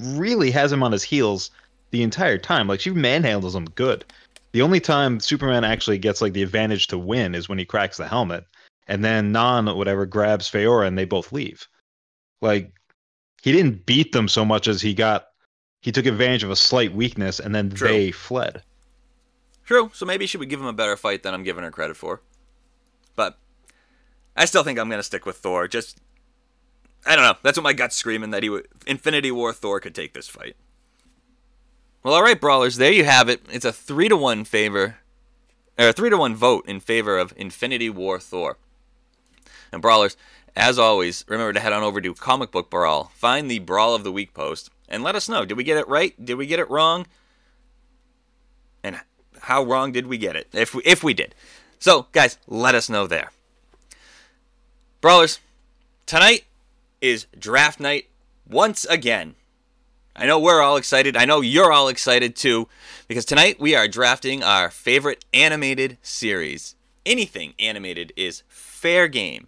really 0.00 0.50
has 0.50 0.72
him 0.72 0.82
on 0.82 0.92
his 0.92 1.02
heels 1.02 1.50
the 1.90 2.02
entire 2.02 2.38
time. 2.38 2.68
Like 2.68 2.80
she 2.80 2.90
manhandles 2.90 3.54
him 3.54 3.66
good. 3.66 4.04
The 4.52 4.62
only 4.62 4.80
time 4.80 5.20
Superman 5.20 5.64
actually 5.64 5.98
gets 5.98 6.20
like 6.20 6.32
the 6.32 6.42
advantage 6.42 6.88
to 6.88 6.98
win 6.98 7.34
is 7.34 7.48
when 7.48 7.58
he 7.58 7.64
cracks 7.64 7.96
the 7.96 8.08
helmet, 8.08 8.44
and 8.88 9.04
then 9.04 9.36
or 9.36 9.74
whatever 9.74 10.06
grabs 10.06 10.50
Faora 10.50 10.86
and 10.86 10.98
they 10.98 11.04
both 11.04 11.32
leave. 11.32 11.66
Like 12.40 12.72
he 13.42 13.52
didn't 13.52 13.86
beat 13.86 14.12
them 14.12 14.28
so 14.28 14.44
much 14.44 14.66
as 14.68 14.80
he 14.80 14.94
got 14.94 15.26
he 15.82 15.92
took 15.92 16.06
advantage 16.06 16.42
of 16.42 16.50
a 16.50 16.56
slight 16.56 16.92
weakness 16.92 17.40
and 17.40 17.54
then 17.54 17.70
True. 17.70 17.88
they 17.88 18.10
fled. 18.10 18.62
True. 19.64 19.90
So 19.94 20.04
maybe 20.04 20.26
she 20.26 20.36
would 20.36 20.50
give 20.50 20.60
him 20.60 20.66
a 20.66 20.72
better 20.72 20.96
fight 20.96 21.22
than 21.22 21.32
I'm 21.32 21.44
giving 21.44 21.64
her 21.64 21.70
credit 21.70 21.96
for. 21.96 22.20
But 23.14 23.38
I 24.36 24.44
still 24.44 24.64
think 24.64 24.78
I'm 24.78 24.90
gonna 24.90 25.02
stick 25.02 25.24
with 25.24 25.36
Thor. 25.36 25.68
Just 25.68 26.00
I 27.06 27.14
don't 27.14 27.24
know. 27.24 27.36
That's 27.42 27.56
what 27.56 27.62
my 27.62 27.72
gut's 27.72 27.96
screaming 27.96 28.30
that 28.30 28.42
he 28.42 28.50
would. 28.50 28.66
Infinity 28.86 29.30
War 29.30 29.52
Thor 29.52 29.80
could 29.80 29.94
take 29.94 30.12
this 30.12 30.28
fight. 30.28 30.56
Well, 32.02 32.14
all 32.14 32.22
right, 32.22 32.40
brawlers. 32.40 32.76
There 32.76 32.92
you 32.92 33.04
have 33.04 33.28
it. 33.28 33.42
It's 33.50 33.64
a 33.64 33.72
three 33.72 34.08
to 34.08 34.16
one 34.16 34.44
favor, 34.44 34.96
or 35.78 35.88
a 35.88 35.92
three 35.92 36.08
to 36.08 36.16
one 36.16 36.34
vote 36.34 36.66
in 36.66 36.80
favor 36.80 37.18
of 37.18 37.34
Infinity 37.36 37.90
War 37.90 38.18
Thor. 38.18 38.56
And 39.70 39.82
brawlers, 39.82 40.16
as 40.56 40.78
always, 40.78 41.24
remember 41.28 41.52
to 41.52 41.60
head 41.60 41.74
on 41.74 41.82
over 41.82 42.00
to 42.00 42.14
Comic 42.14 42.50
Book 42.50 42.70
Brawl, 42.70 43.10
find 43.14 43.50
the 43.50 43.58
Brawl 43.58 43.94
of 43.94 44.02
the 44.02 44.12
Week 44.12 44.32
post, 44.32 44.70
and 44.88 45.02
let 45.02 45.14
us 45.14 45.28
know. 45.28 45.44
Did 45.44 45.58
we 45.58 45.64
get 45.64 45.76
it 45.76 45.88
right? 45.88 46.14
Did 46.24 46.34
we 46.34 46.46
get 46.46 46.58
it 46.58 46.70
wrong? 46.70 47.06
And 48.82 49.00
how 49.42 49.62
wrong 49.62 49.92
did 49.92 50.06
we 50.06 50.16
get 50.16 50.36
it? 50.36 50.48
If 50.52 50.74
we, 50.74 50.82
if 50.84 51.04
we 51.04 51.12
did. 51.12 51.34
So, 51.78 52.06
guys, 52.12 52.38
let 52.46 52.74
us 52.74 52.88
know 52.88 53.06
there. 53.06 53.30
Brawlers, 55.02 55.38
tonight 56.06 56.44
is 57.02 57.26
draft 57.38 57.78
night 57.78 58.08
once 58.48 58.86
again. 58.86 59.34
I 60.20 60.26
know 60.26 60.38
we're 60.38 60.60
all 60.60 60.76
excited. 60.76 61.16
I 61.16 61.24
know 61.24 61.40
you're 61.40 61.72
all 61.72 61.88
excited 61.88 62.36
too, 62.36 62.68
because 63.08 63.24
tonight 63.24 63.58
we 63.58 63.74
are 63.74 63.88
drafting 63.88 64.42
our 64.42 64.70
favorite 64.70 65.24
animated 65.32 65.96
series. 66.02 66.76
Anything 67.06 67.54
animated 67.58 68.12
is 68.18 68.42
fair 68.46 69.08
game. 69.08 69.46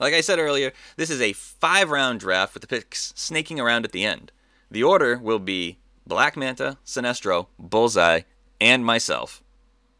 Like 0.00 0.14
I 0.14 0.22
said 0.22 0.38
earlier, 0.38 0.72
this 0.96 1.10
is 1.10 1.20
a 1.20 1.34
five 1.34 1.90
round 1.90 2.20
draft 2.20 2.54
with 2.54 2.62
the 2.62 2.66
picks 2.66 3.12
snaking 3.16 3.60
around 3.60 3.84
at 3.84 3.92
the 3.92 4.06
end. 4.06 4.32
The 4.70 4.82
order 4.82 5.18
will 5.18 5.38
be 5.38 5.76
Black 6.06 6.38
Manta, 6.38 6.78
Sinestro, 6.86 7.48
Bullseye, 7.58 8.22
and 8.58 8.86
myself. 8.86 9.42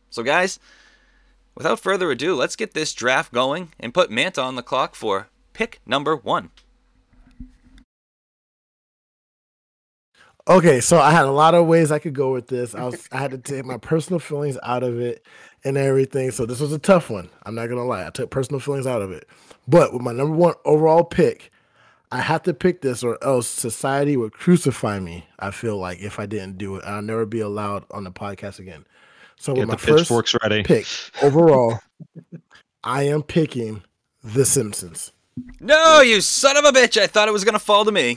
So, 0.08 0.22
guys, 0.22 0.58
without 1.54 1.80
further 1.80 2.10
ado, 2.10 2.34
let's 2.34 2.56
get 2.56 2.72
this 2.72 2.94
draft 2.94 3.30
going 3.30 3.74
and 3.78 3.92
put 3.92 4.10
Manta 4.10 4.40
on 4.40 4.54
the 4.54 4.62
clock 4.62 4.94
for 4.94 5.28
pick 5.52 5.82
number 5.84 6.16
one. 6.16 6.48
Okay, 10.48 10.80
so 10.80 10.98
I 10.98 11.10
had 11.10 11.26
a 11.26 11.30
lot 11.30 11.54
of 11.54 11.66
ways 11.66 11.92
I 11.92 11.98
could 11.98 12.14
go 12.14 12.32
with 12.32 12.46
this. 12.46 12.74
I 12.74 12.84
was 12.84 13.06
I 13.12 13.18
had 13.18 13.32
to 13.32 13.38
take 13.38 13.66
my 13.66 13.76
personal 13.76 14.18
feelings 14.18 14.56
out 14.62 14.82
of 14.82 14.98
it 14.98 15.24
and 15.62 15.76
everything. 15.76 16.30
So 16.30 16.46
this 16.46 16.60
was 16.60 16.72
a 16.72 16.78
tough 16.78 17.10
one. 17.10 17.28
I'm 17.42 17.54
not 17.54 17.68
gonna 17.68 17.84
lie. 17.84 18.06
I 18.06 18.10
took 18.10 18.30
personal 18.30 18.58
feelings 18.58 18.86
out 18.86 19.02
of 19.02 19.12
it. 19.12 19.28
But 19.66 19.92
with 19.92 20.00
my 20.00 20.12
number 20.12 20.34
one 20.34 20.54
overall 20.64 21.04
pick, 21.04 21.52
I 22.10 22.22
have 22.22 22.42
to 22.44 22.54
pick 22.54 22.80
this 22.80 23.04
or 23.04 23.22
else 23.22 23.46
society 23.46 24.16
would 24.16 24.32
crucify 24.32 24.98
me. 25.00 25.26
I 25.38 25.50
feel 25.50 25.76
like 25.76 26.00
if 26.00 26.18
I 26.18 26.24
didn't 26.24 26.56
do 26.56 26.76
it, 26.76 26.84
I'll 26.86 27.02
never 27.02 27.26
be 27.26 27.40
allowed 27.40 27.84
on 27.90 28.04
the 28.04 28.10
podcast 28.10 28.58
again. 28.58 28.86
So 29.36 29.52
with 29.52 29.68
my 29.68 29.76
first 29.76 30.04
pitchforks 30.04 30.34
ready. 30.42 30.62
pick 30.62 30.86
overall, 31.22 31.80
I 32.82 33.02
am 33.02 33.22
picking 33.22 33.82
The 34.24 34.46
Simpsons. 34.46 35.12
No, 35.60 36.00
you 36.00 36.22
son 36.22 36.56
of 36.56 36.64
a 36.64 36.72
bitch! 36.72 37.00
I 37.00 37.06
thought 37.06 37.28
it 37.28 37.32
was 37.32 37.44
gonna 37.44 37.58
fall 37.58 37.84
to 37.84 37.92
me. 37.92 38.16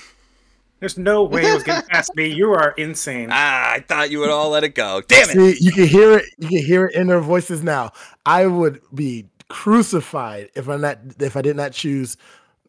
There's 0.82 0.98
no 0.98 1.24
way 1.24 1.44
it 1.44 1.54
was 1.54 1.64
getting 1.64 1.88
past 1.90 2.16
me. 2.16 2.28
You 2.28 2.52
are 2.54 2.72
insane. 2.72 3.30
Ah, 3.32 3.74
I 3.74 3.80
thought 3.80 4.10
you 4.10 4.20
would 4.20 4.30
all 4.30 4.50
let 4.50 4.64
it 4.64 4.76
go. 4.76 5.02
Damn 5.08 5.30
it! 5.30 5.58
See, 5.58 5.64
you 5.64 5.72
can 5.72 5.88
hear 5.88 6.18
it. 6.18 6.26
You 6.40 6.48
can 6.50 6.66
hear 6.66 6.86
it 6.88 6.96
in 6.96 7.08
their 7.08 7.20
voices 7.22 7.64
now. 7.64 7.92
I 8.26 8.48
would 8.48 8.82
be 8.94 9.28
crucified 9.48 10.50
if 10.56 10.68
I 10.68 10.78
not 10.78 10.98
if 11.20 11.38
I 11.38 11.44
did 11.44 11.56
not 11.56 11.72
choose 11.72 12.18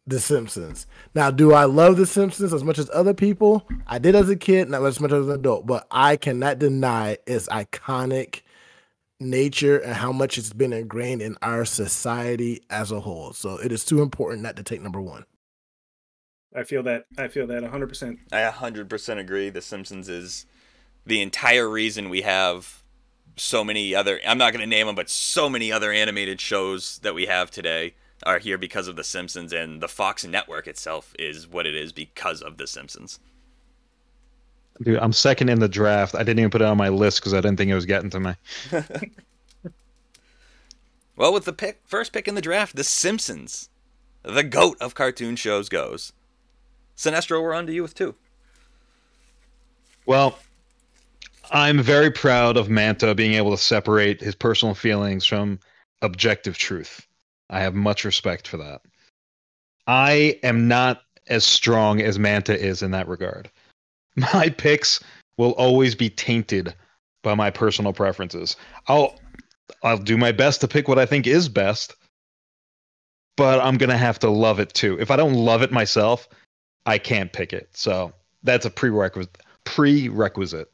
The 0.05 0.19
Simpsons. 0.19 0.85
Now, 1.15 1.31
do 1.31 1.53
I 1.53 1.65
love 1.65 1.97
The 1.97 2.05
Simpsons 2.05 2.53
as 2.53 2.63
much 2.63 2.77
as 2.77 2.89
other 2.93 3.15
people? 3.15 3.67
I 3.87 3.97
did 3.97 4.15
as 4.15 4.29
a 4.29 4.35
kid, 4.35 4.69
not 4.69 4.85
as 4.85 4.99
much 4.99 5.11
as 5.11 5.27
an 5.27 5.33
adult, 5.33 5.65
but 5.65 5.87
I 5.89 6.15
cannot 6.15 6.59
deny 6.59 7.17
its 7.25 7.47
iconic 7.47 8.41
nature 9.19 9.79
and 9.79 9.93
how 9.93 10.11
much 10.11 10.37
it's 10.37 10.53
been 10.53 10.73
ingrained 10.73 11.21
in 11.21 11.35
our 11.41 11.65
society 11.65 12.61
as 12.69 12.91
a 12.91 12.99
whole. 12.99 13.33
So 13.33 13.57
it 13.57 13.71
is 13.71 13.83
too 13.83 14.01
important 14.01 14.43
not 14.43 14.55
to 14.57 14.63
take 14.63 14.81
number 14.81 15.01
one. 15.01 15.25
I 16.55 16.63
feel 16.63 16.83
that. 16.83 17.05
I 17.17 17.27
feel 17.27 17.47
that 17.47 17.61
100. 17.61 17.87
percent 17.87 18.19
I 18.31 18.41
100% 18.41 19.19
agree. 19.19 19.49
The 19.49 19.61
Simpsons 19.61 20.09
is 20.09 20.45
the 21.05 21.21
entire 21.21 21.69
reason 21.69 22.09
we 22.09 22.21
have 22.21 22.83
so 23.35 23.63
many 23.63 23.95
other. 23.95 24.19
I'm 24.25 24.37
not 24.37 24.53
going 24.53 24.61
to 24.61 24.67
name 24.67 24.87
them, 24.87 24.95
but 24.95 25.09
so 25.09 25.49
many 25.49 25.71
other 25.71 25.91
animated 25.91 26.39
shows 26.39 26.99
that 26.99 27.15
we 27.15 27.25
have 27.25 27.49
today 27.51 27.95
are 28.25 28.39
here 28.39 28.57
because 28.57 28.87
of 28.87 28.95
The 28.95 29.03
Simpsons, 29.03 29.51
and 29.51 29.81
the 29.81 29.87
Fox 29.87 30.23
network 30.23 30.67
itself 30.67 31.13
is 31.19 31.47
what 31.47 31.65
it 31.65 31.75
is 31.75 31.91
because 31.91 32.41
of 32.41 32.57
The 32.57 32.67
Simpsons. 32.67 33.19
Dude, 34.81 34.99
I'm 34.99 35.13
second 35.13 35.49
in 35.49 35.59
the 35.59 35.67
draft. 35.67 36.15
I 36.15 36.19
didn't 36.19 36.39
even 36.39 36.49
put 36.51 36.61
it 36.61 36.67
on 36.67 36.77
my 36.77 36.89
list 36.89 37.19
because 37.19 37.33
I 37.33 37.41
didn't 37.41 37.57
think 37.57 37.69
it 37.69 37.75
was 37.75 37.85
getting 37.85 38.09
to 38.11 38.19
me. 38.19 38.33
Well, 41.15 41.31
with 41.33 41.45
the 41.45 41.53
pick, 41.53 41.81
first 41.85 42.11
pick 42.11 42.27
in 42.27 42.35
the 42.35 42.41
draft, 42.41 42.75
The 42.75 42.83
Simpsons, 42.83 43.69
the 44.23 44.43
goat 44.43 44.77
of 44.81 44.95
cartoon 44.95 45.35
shows, 45.35 45.69
goes. 45.69 46.11
Sinestro, 46.97 47.41
we're 47.41 47.53
on 47.53 47.65
to 47.67 47.73
you 47.73 47.81
with 47.81 47.95
two. 47.95 48.15
Well, 50.05 50.37
I'm 51.51 51.81
very 51.81 52.11
proud 52.11 52.57
of 52.57 52.69
Manta 52.69 53.15
being 53.15 53.33
able 53.33 53.51
to 53.51 53.57
separate 53.57 54.21
his 54.21 54.35
personal 54.35 54.75
feelings 54.75 55.25
from 55.25 55.59
objective 56.01 56.57
truth. 56.57 57.07
I 57.49 57.59
have 57.59 57.75
much 57.75 58.05
respect 58.05 58.47
for 58.47 58.57
that. 58.57 58.81
I 59.87 60.39
am 60.43 60.67
not 60.67 61.03
as 61.27 61.45
strong 61.45 62.01
as 62.01 62.19
Manta 62.19 62.57
is 62.57 62.81
in 62.81 62.91
that 62.91 63.07
regard. 63.07 63.49
My 64.15 64.49
picks 64.49 64.99
will 65.37 65.51
always 65.51 65.95
be 65.95 66.09
tainted 66.09 66.73
by 67.23 67.33
my 67.33 67.49
personal 67.49 67.93
preferences. 67.93 68.55
I'll 68.87 69.19
I'll 69.81 69.97
do 69.97 70.17
my 70.17 70.31
best 70.31 70.61
to 70.61 70.67
pick 70.67 70.87
what 70.87 70.99
I 70.99 71.05
think 71.05 71.25
is 71.25 71.49
best, 71.49 71.95
but 73.37 73.59
I'm 73.61 73.77
going 73.77 73.89
to 73.89 73.97
have 73.97 74.19
to 74.19 74.29
love 74.29 74.59
it 74.59 74.73
too. 74.73 74.97
If 74.99 75.09
I 75.09 75.15
don't 75.15 75.33
love 75.33 75.61
it 75.61 75.71
myself, 75.71 76.27
I 76.85 76.97
can't 76.97 77.31
pick 77.31 77.53
it. 77.53 77.69
So, 77.73 78.13
that's 78.43 78.65
a 78.65 78.69
prerequisite 78.69 79.37
prerequisite. 79.63 80.69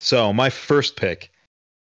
So, 0.00 0.32
my 0.32 0.50
first 0.50 0.96
pick 0.96 1.30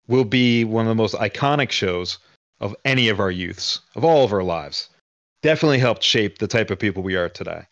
will 0.06 0.24
be 0.24 0.64
one 0.64 0.86
of 0.86 0.88
the 0.88 0.94
most 0.94 1.14
iconic 1.14 1.70
shows 1.70 2.18
of 2.60 2.74
any 2.84 3.08
of 3.08 3.20
our 3.20 3.30
youths, 3.30 3.80
of 3.94 4.04
all 4.04 4.24
of 4.24 4.32
our 4.32 4.42
lives. 4.42 4.88
Definitely 5.42 5.78
helped 5.78 6.02
shape 6.02 6.38
the 6.38 6.48
type 6.48 6.70
of 6.70 6.78
people 6.78 7.02
we 7.02 7.14
are 7.14 7.28
today. 7.28 7.62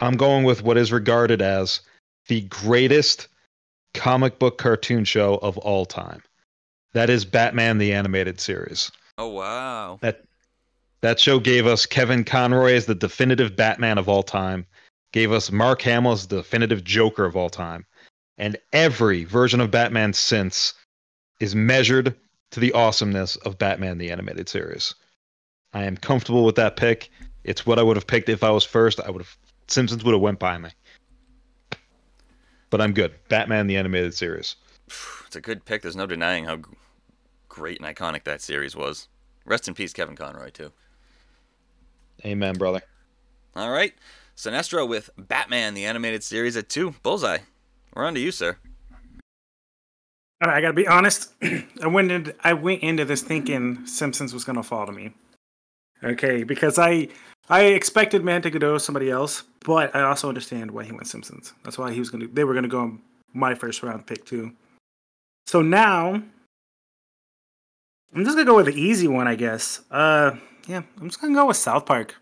I'm 0.00 0.16
going 0.16 0.44
with 0.44 0.62
what 0.62 0.78
is 0.78 0.92
regarded 0.92 1.42
as 1.42 1.80
the 2.28 2.42
greatest 2.42 3.28
comic 3.94 4.38
book 4.38 4.58
cartoon 4.58 5.04
show 5.04 5.36
of 5.36 5.58
all 5.58 5.84
time. 5.84 6.22
That 6.92 7.10
is 7.10 7.24
Batman 7.24 7.78
the 7.78 7.92
Animated 7.92 8.40
Series. 8.40 8.90
Oh, 9.18 9.28
wow. 9.28 9.98
That 10.00 10.24
that 11.00 11.20
show 11.20 11.38
gave 11.38 11.66
us 11.66 11.86
Kevin 11.86 12.24
Conroy 12.24 12.74
as 12.74 12.86
the 12.86 12.94
definitive 12.94 13.54
Batman 13.54 13.98
of 13.98 14.08
all 14.08 14.22
time, 14.22 14.66
gave 15.12 15.32
us 15.32 15.50
Mark 15.50 15.82
Hamill 15.82 16.12
as 16.12 16.26
the 16.26 16.36
definitive 16.36 16.84
Joker 16.84 17.24
of 17.24 17.36
all 17.36 17.50
time, 17.50 17.86
and 18.36 18.56
every 18.72 19.24
version 19.24 19.60
of 19.60 19.70
Batman 19.70 20.12
since 20.12 20.74
is 21.40 21.54
measured 21.54 22.14
to 22.50 22.60
the 22.60 22.72
awesomeness 22.72 23.36
of 23.36 23.58
Batman 23.58 23.98
the 23.98 24.10
Animated 24.10 24.48
Series. 24.48 24.94
I 25.72 25.84
am 25.84 25.96
comfortable 25.96 26.44
with 26.44 26.56
that 26.56 26.76
pick. 26.76 27.10
It's 27.44 27.66
what 27.66 27.78
I 27.78 27.82
would 27.82 27.96
have 27.96 28.06
picked 28.06 28.28
if 28.28 28.42
I 28.42 28.50
was 28.50 28.64
first. 28.64 29.00
I 29.00 29.10
would 29.10 29.22
have 29.22 29.36
Simpsons 29.68 30.02
would 30.02 30.12
have 30.12 30.22
went 30.22 30.38
by 30.38 30.58
me. 30.58 30.70
But 32.70 32.80
I'm 32.80 32.92
good. 32.92 33.14
Batman 33.28 33.66
the 33.66 33.76
Animated 33.76 34.14
Series. 34.14 34.56
It's 35.26 35.36
a 35.36 35.42
good 35.42 35.66
pick. 35.66 35.82
There's 35.82 35.94
no 35.94 36.06
denying 36.06 36.46
how 36.46 36.60
great 37.50 37.78
and 37.78 37.96
iconic 37.96 38.24
that 38.24 38.40
series 38.40 38.74
was. 38.74 39.08
Rest 39.44 39.68
in 39.68 39.74
peace, 39.74 39.92
Kevin 39.92 40.16
Conroy, 40.16 40.48
too. 40.48 40.72
Amen, 42.24 42.54
brother. 42.54 42.80
All 43.54 43.70
right. 43.70 43.92
Sinestro 44.38 44.86
with 44.86 45.10
Batman, 45.18 45.74
the 45.74 45.84
animated 45.84 46.22
series 46.22 46.56
at 46.56 46.68
two. 46.68 46.94
Bullseye. 47.02 47.38
We're 47.92 48.06
on 48.06 48.14
to 48.14 48.20
you, 48.20 48.30
sir. 48.30 48.56
All 50.40 50.48
right, 50.48 50.58
I 50.58 50.60
gotta 50.60 50.74
be 50.74 50.86
honest. 50.86 51.32
I 51.82 51.88
went 51.88 52.12
into 52.12 52.32
I 52.44 52.52
went 52.52 52.84
into 52.84 53.04
this 53.04 53.20
thinking 53.20 53.84
Simpsons 53.84 54.32
was 54.32 54.44
gonna 54.44 54.62
fall 54.62 54.86
to 54.86 54.92
me. 54.92 55.10
Okay, 56.04 56.44
because 56.44 56.78
I 56.78 57.08
I 57.48 57.62
expected 57.62 58.22
Man 58.22 58.40
to 58.42 58.50
go 58.50 58.60
to 58.60 58.78
somebody 58.78 59.10
else, 59.10 59.42
but 59.64 59.92
I 59.96 60.02
also 60.02 60.28
understand 60.28 60.70
why 60.70 60.84
he 60.84 60.92
went 60.92 61.08
Simpsons. 61.08 61.52
That's 61.64 61.76
why 61.76 61.92
he 61.92 61.98
was 61.98 62.08
gonna 62.08 62.28
they 62.28 62.44
were 62.44 62.54
gonna 62.54 62.68
go 62.68 62.96
my 63.34 63.56
first 63.56 63.82
round 63.82 64.06
pick 64.06 64.24
too. 64.24 64.52
So 65.48 65.62
now 65.62 66.22
I'm 68.14 68.24
just 68.24 68.36
gonna 68.36 68.44
go 68.44 68.54
with 68.54 68.66
the 68.66 68.80
easy 68.80 69.08
one, 69.08 69.26
I 69.26 69.34
guess. 69.34 69.80
Uh 69.90 70.36
yeah, 70.68 70.82
I'm 71.00 71.08
just 71.08 71.20
gonna 71.20 71.34
go 71.34 71.46
with 71.46 71.56
South 71.56 71.86
Park. 71.86 72.14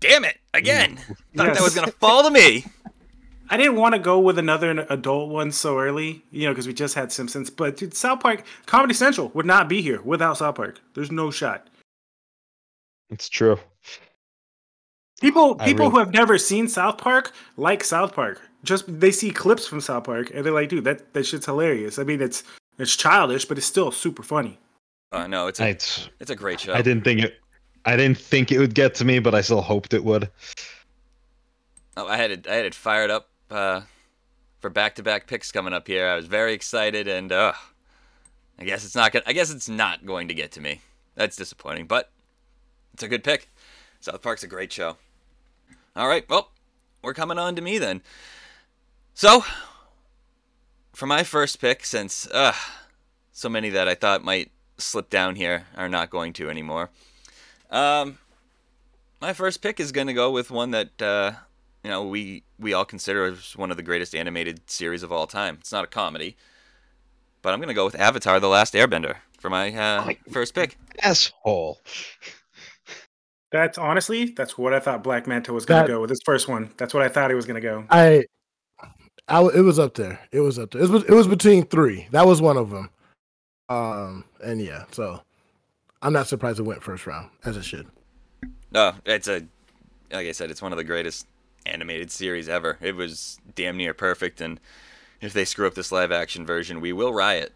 Damn 0.00 0.24
it! 0.24 0.38
Again! 0.54 0.96
Thought 1.34 1.54
that 1.54 1.62
was 1.62 1.74
going 1.74 1.86
to 1.86 1.92
fall 1.92 2.22
to 2.24 2.30
me. 2.30 2.64
I 3.48 3.56
didn't 3.56 3.76
want 3.76 3.94
to 3.94 4.00
go 4.00 4.18
with 4.18 4.38
another 4.38 4.86
adult 4.90 5.30
one 5.30 5.52
so 5.52 5.78
early, 5.78 6.24
you 6.30 6.44
know, 6.46 6.52
because 6.52 6.66
we 6.66 6.74
just 6.74 6.94
had 6.94 7.12
Simpsons. 7.12 7.48
But 7.48 7.76
dude, 7.76 7.94
South 7.94 8.20
Park, 8.20 8.44
Comedy 8.66 8.94
Central 8.94 9.30
would 9.34 9.46
not 9.46 9.68
be 9.68 9.82
here 9.82 10.02
without 10.02 10.38
South 10.38 10.56
Park. 10.56 10.80
There's 10.94 11.12
no 11.12 11.30
shot. 11.30 11.68
It's 13.08 13.28
true. 13.28 13.58
People 15.20 15.54
people 15.54 15.86
really- 15.86 15.92
who 15.92 15.98
have 15.98 16.12
never 16.12 16.38
seen 16.38 16.68
South 16.68 16.98
Park 16.98 17.32
like 17.56 17.84
South 17.84 18.14
Park. 18.14 18.40
Just 18.64 18.84
they 19.00 19.12
see 19.12 19.30
clips 19.30 19.66
from 19.66 19.80
South 19.80 20.04
Park 20.04 20.30
and 20.34 20.44
they're 20.44 20.52
like, 20.52 20.68
dude, 20.68 20.84
that, 20.84 21.14
that 21.14 21.24
shit's 21.24 21.46
hilarious. 21.46 21.98
I 21.98 22.04
mean 22.04 22.20
it's 22.20 22.42
it's 22.78 22.96
childish, 22.96 23.44
but 23.44 23.56
it's 23.58 23.66
still 23.66 23.92
super 23.92 24.22
funny. 24.22 24.58
Uh, 25.12 25.26
no, 25.26 25.46
it's 25.46 25.60
a, 25.60 25.64
I, 25.64 25.68
it's 25.68 26.30
a 26.30 26.34
great 26.34 26.60
show. 26.60 26.74
I 26.74 26.82
didn't 26.82 27.04
think 27.04 27.20
it. 27.20 27.36
I 27.86 27.96
didn't 27.96 28.18
think 28.18 28.50
it 28.50 28.58
would 28.58 28.74
get 28.74 28.96
to 28.96 29.04
me, 29.04 29.20
but 29.20 29.34
I 29.34 29.40
still 29.40 29.62
hoped 29.62 29.94
it 29.94 30.04
would. 30.04 30.28
Oh, 31.96 32.06
I 32.08 32.16
had 32.16 32.32
it. 32.32 32.46
I 32.48 32.54
had 32.56 32.66
it 32.66 32.74
fired 32.74 33.10
up 33.10 33.28
uh, 33.50 33.82
for 34.60 34.68
back-to-back 34.68 35.28
picks 35.28 35.52
coming 35.52 35.72
up 35.72 35.86
here. 35.86 36.08
I 36.08 36.16
was 36.16 36.26
very 36.26 36.52
excited, 36.52 37.06
and 37.06 37.30
uh, 37.30 37.52
I 38.58 38.64
guess 38.64 38.84
it's 38.84 38.96
not. 38.96 39.12
Gonna, 39.12 39.24
I 39.26 39.32
guess 39.32 39.50
it's 39.50 39.68
not 39.68 40.04
going 40.04 40.28
to 40.28 40.34
get 40.34 40.50
to 40.52 40.60
me. 40.60 40.80
That's 41.14 41.36
disappointing, 41.36 41.86
but 41.86 42.10
it's 42.92 43.04
a 43.04 43.08
good 43.08 43.22
pick. 43.22 43.48
South 44.00 44.20
Park's 44.20 44.42
a 44.42 44.48
great 44.48 44.72
show. 44.72 44.96
All 45.94 46.08
right, 46.08 46.28
well, 46.28 46.50
we're 47.02 47.14
coming 47.14 47.38
on 47.38 47.54
to 47.56 47.62
me 47.62 47.78
then. 47.78 48.02
So, 49.14 49.44
for 50.92 51.06
my 51.06 51.22
first 51.22 51.60
pick, 51.60 51.86
since 51.86 52.26
uh, 52.26 52.52
so 53.32 53.48
many 53.48 53.70
that 53.70 53.88
I 53.88 53.94
thought 53.94 54.24
might 54.24 54.50
slip 54.76 55.08
down 55.08 55.36
here 55.36 55.66
are 55.76 55.88
not 55.88 56.10
going 56.10 56.32
to 56.34 56.50
anymore. 56.50 56.90
Um, 57.70 58.18
my 59.20 59.32
first 59.32 59.62
pick 59.62 59.80
is 59.80 59.92
going 59.92 60.06
to 60.06 60.12
go 60.12 60.30
with 60.30 60.50
one 60.50 60.70
that 60.72 61.02
uh, 61.02 61.32
you 61.82 61.90
know 61.90 62.06
we 62.06 62.44
we 62.58 62.72
all 62.72 62.84
consider 62.84 63.24
as 63.24 63.56
one 63.56 63.70
of 63.70 63.76
the 63.76 63.82
greatest 63.82 64.14
animated 64.14 64.68
series 64.70 65.02
of 65.02 65.12
all 65.12 65.26
time. 65.26 65.58
It's 65.60 65.72
not 65.72 65.84
a 65.84 65.88
comedy, 65.88 66.36
but 67.42 67.52
I'm 67.52 67.60
going 67.60 67.68
to 67.68 67.74
go 67.74 67.84
with 67.84 67.98
Avatar: 67.98 68.40
The 68.40 68.48
Last 68.48 68.74
Airbender 68.74 69.16
for 69.38 69.50
my 69.50 69.72
uh, 69.74 70.12
first 70.30 70.54
pick. 70.54 70.76
Asshole. 71.02 71.80
That's 73.52 73.78
honestly, 73.78 74.26
that's 74.36 74.58
what 74.58 74.74
I 74.74 74.80
thought 74.80 75.04
Black 75.04 75.26
Manta 75.26 75.52
was 75.52 75.64
gonna 75.64 75.86
go 75.86 76.00
with 76.00 76.10
his 76.10 76.20
first 76.24 76.48
one. 76.48 76.70
That's 76.76 76.92
what 76.92 77.02
I 77.02 77.08
thought 77.08 77.30
he 77.30 77.36
was 77.36 77.46
gonna 77.46 77.60
go. 77.60 77.84
I, 77.90 78.24
I, 79.28 79.42
it 79.54 79.60
was 79.60 79.78
up 79.78 79.94
there. 79.94 80.18
It 80.32 80.40
was 80.40 80.58
up 80.58 80.72
there. 80.72 80.82
It 80.82 80.90
was, 80.90 81.04
it 81.04 81.12
was 81.12 81.28
between 81.28 81.64
three. 81.64 82.08
That 82.10 82.26
was 82.26 82.42
one 82.42 82.56
of 82.56 82.70
them. 82.70 82.90
Um, 83.68 84.24
and 84.42 84.60
yeah, 84.60 84.84
so 84.90 85.22
I'm 86.06 86.12
not 86.12 86.28
surprised 86.28 86.60
it 86.60 86.62
went 86.62 86.84
first 86.84 87.04
round 87.04 87.30
as 87.44 87.56
it 87.56 87.64
should. 87.64 87.88
No, 88.70 88.94
it's 89.04 89.26
a 89.26 89.44
like 90.12 90.28
I 90.28 90.30
said, 90.30 90.52
it's 90.52 90.62
one 90.62 90.72
of 90.72 90.78
the 90.78 90.84
greatest 90.84 91.26
animated 91.66 92.12
series 92.12 92.48
ever. 92.48 92.78
It 92.80 92.94
was 92.94 93.40
damn 93.56 93.76
near 93.76 93.92
perfect, 93.92 94.40
and 94.40 94.60
if 95.20 95.32
they 95.32 95.44
screw 95.44 95.66
up 95.66 95.74
this 95.74 95.90
live 95.90 96.12
action 96.12 96.46
version, 96.46 96.80
we 96.80 96.92
will 96.92 97.12
riot. 97.12 97.52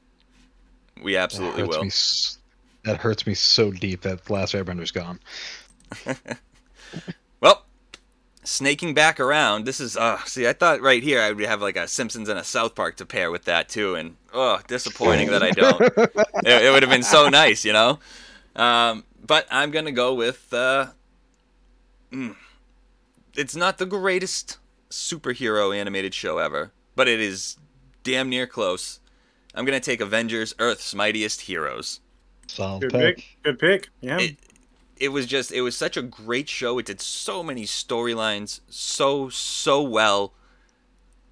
We 1.01 1.17
absolutely 1.17 1.63
hurts 1.63 1.77
will. 1.77 1.85
me. 1.85 2.91
That 2.91 3.01
hurts 3.01 3.25
me 3.25 3.35
so 3.35 3.71
deep 3.71 4.01
that 4.01 4.25
the 4.25 4.33
last 4.33 4.53
Airbender's 4.53 4.91
gone. 4.91 5.21
Well, 7.41 7.65
snaking 8.43 8.95
back 8.95 9.21
around, 9.21 9.65
this 9.65 9.79
is 9.79 9.97
uh 9.97 10.19
see, 10.25 10.49
I 10.49 10.53
thought 10.55 10.83
right 10.83 11.05
here 11.05 11.21
I 11.21 11.31
would 11.31 11.47
have 11.47 11.63
like 11.63 11.77
a 11.77 11.87
Simpsons 11.87 12.29
and 12.29 12.37
a 12.37 12.43
South 12.43 12.75
Park 12.75 12.97
to 12.97 13.07
pair 13.07 13.31
with 13.31 13.45
that 13.45 13.69
too, 13.69 13.95
and 13.95 14.17
oh, 14.35 14.59
disappointing 14.67 15.31
that 15.31 15.45
I 15.45 15.53
don't. 15.53 15.81
it, 15.97 16.65
it 16.65 16.73
would 16.73 16.83
have 16.83 16.91
been 16.91 17.05
so 17.05 17.29
nice, 17.29 17.65
you 17.65 17.73
know. 17.73 18.01
Um, 18.57 19.05
but 19.25 19.47
I'm 19.51 19.71
gonna 19.71 19.93
go 19.93 20.15
with 20.15 20.53
uh, 20.53 20.89
mm, 22.13 22.37
it's 23.37 23.57
not 23.57 23.79
the 23.79 23.87
greatest 23.87 24.59
superhero 24.91 25.77
animated 25.77 26.15
show 26.15 26.39
ever, 26.39 26.73
but 26.97 27.09
it 27.09 27.21
is 27.21 27.57
damn 28.03 28.29
near 28.29 28.47
close. 28.47 29.01
I'm 29.55 29.65
gonna 29.65 29.81
take 29.81 30.01
Avengers: 30.01 30.55
Earth's 30.59 30.95
Mightiest 30.95 31.43
Heroes. 31.43 32.01
Solid 32.47 32.83
Good 32.83 32.93
pick. 32.93 33.17
pick. 33.17 33.37
Good 33.43 33.59
pick. 33.59 33.89
Yeah. 34.01 34.19
It, 34.19 34.37
it 34.97 35.09
was 35.09 35.27
just 35.27 35.51
it 35.53 35.63
was 35.63 35.77
such 35.77 35.97
a 35.97 36.03
great 36.03 36.49
show. 36.49 36.79
It 36.79 36.87
did 36.87 37.01
so 37.01 37.43
many 37.43 37.65
storylines 37.65 38.61
so 38.69 39.29
so 39.29 39.83
well. 39.83 40.35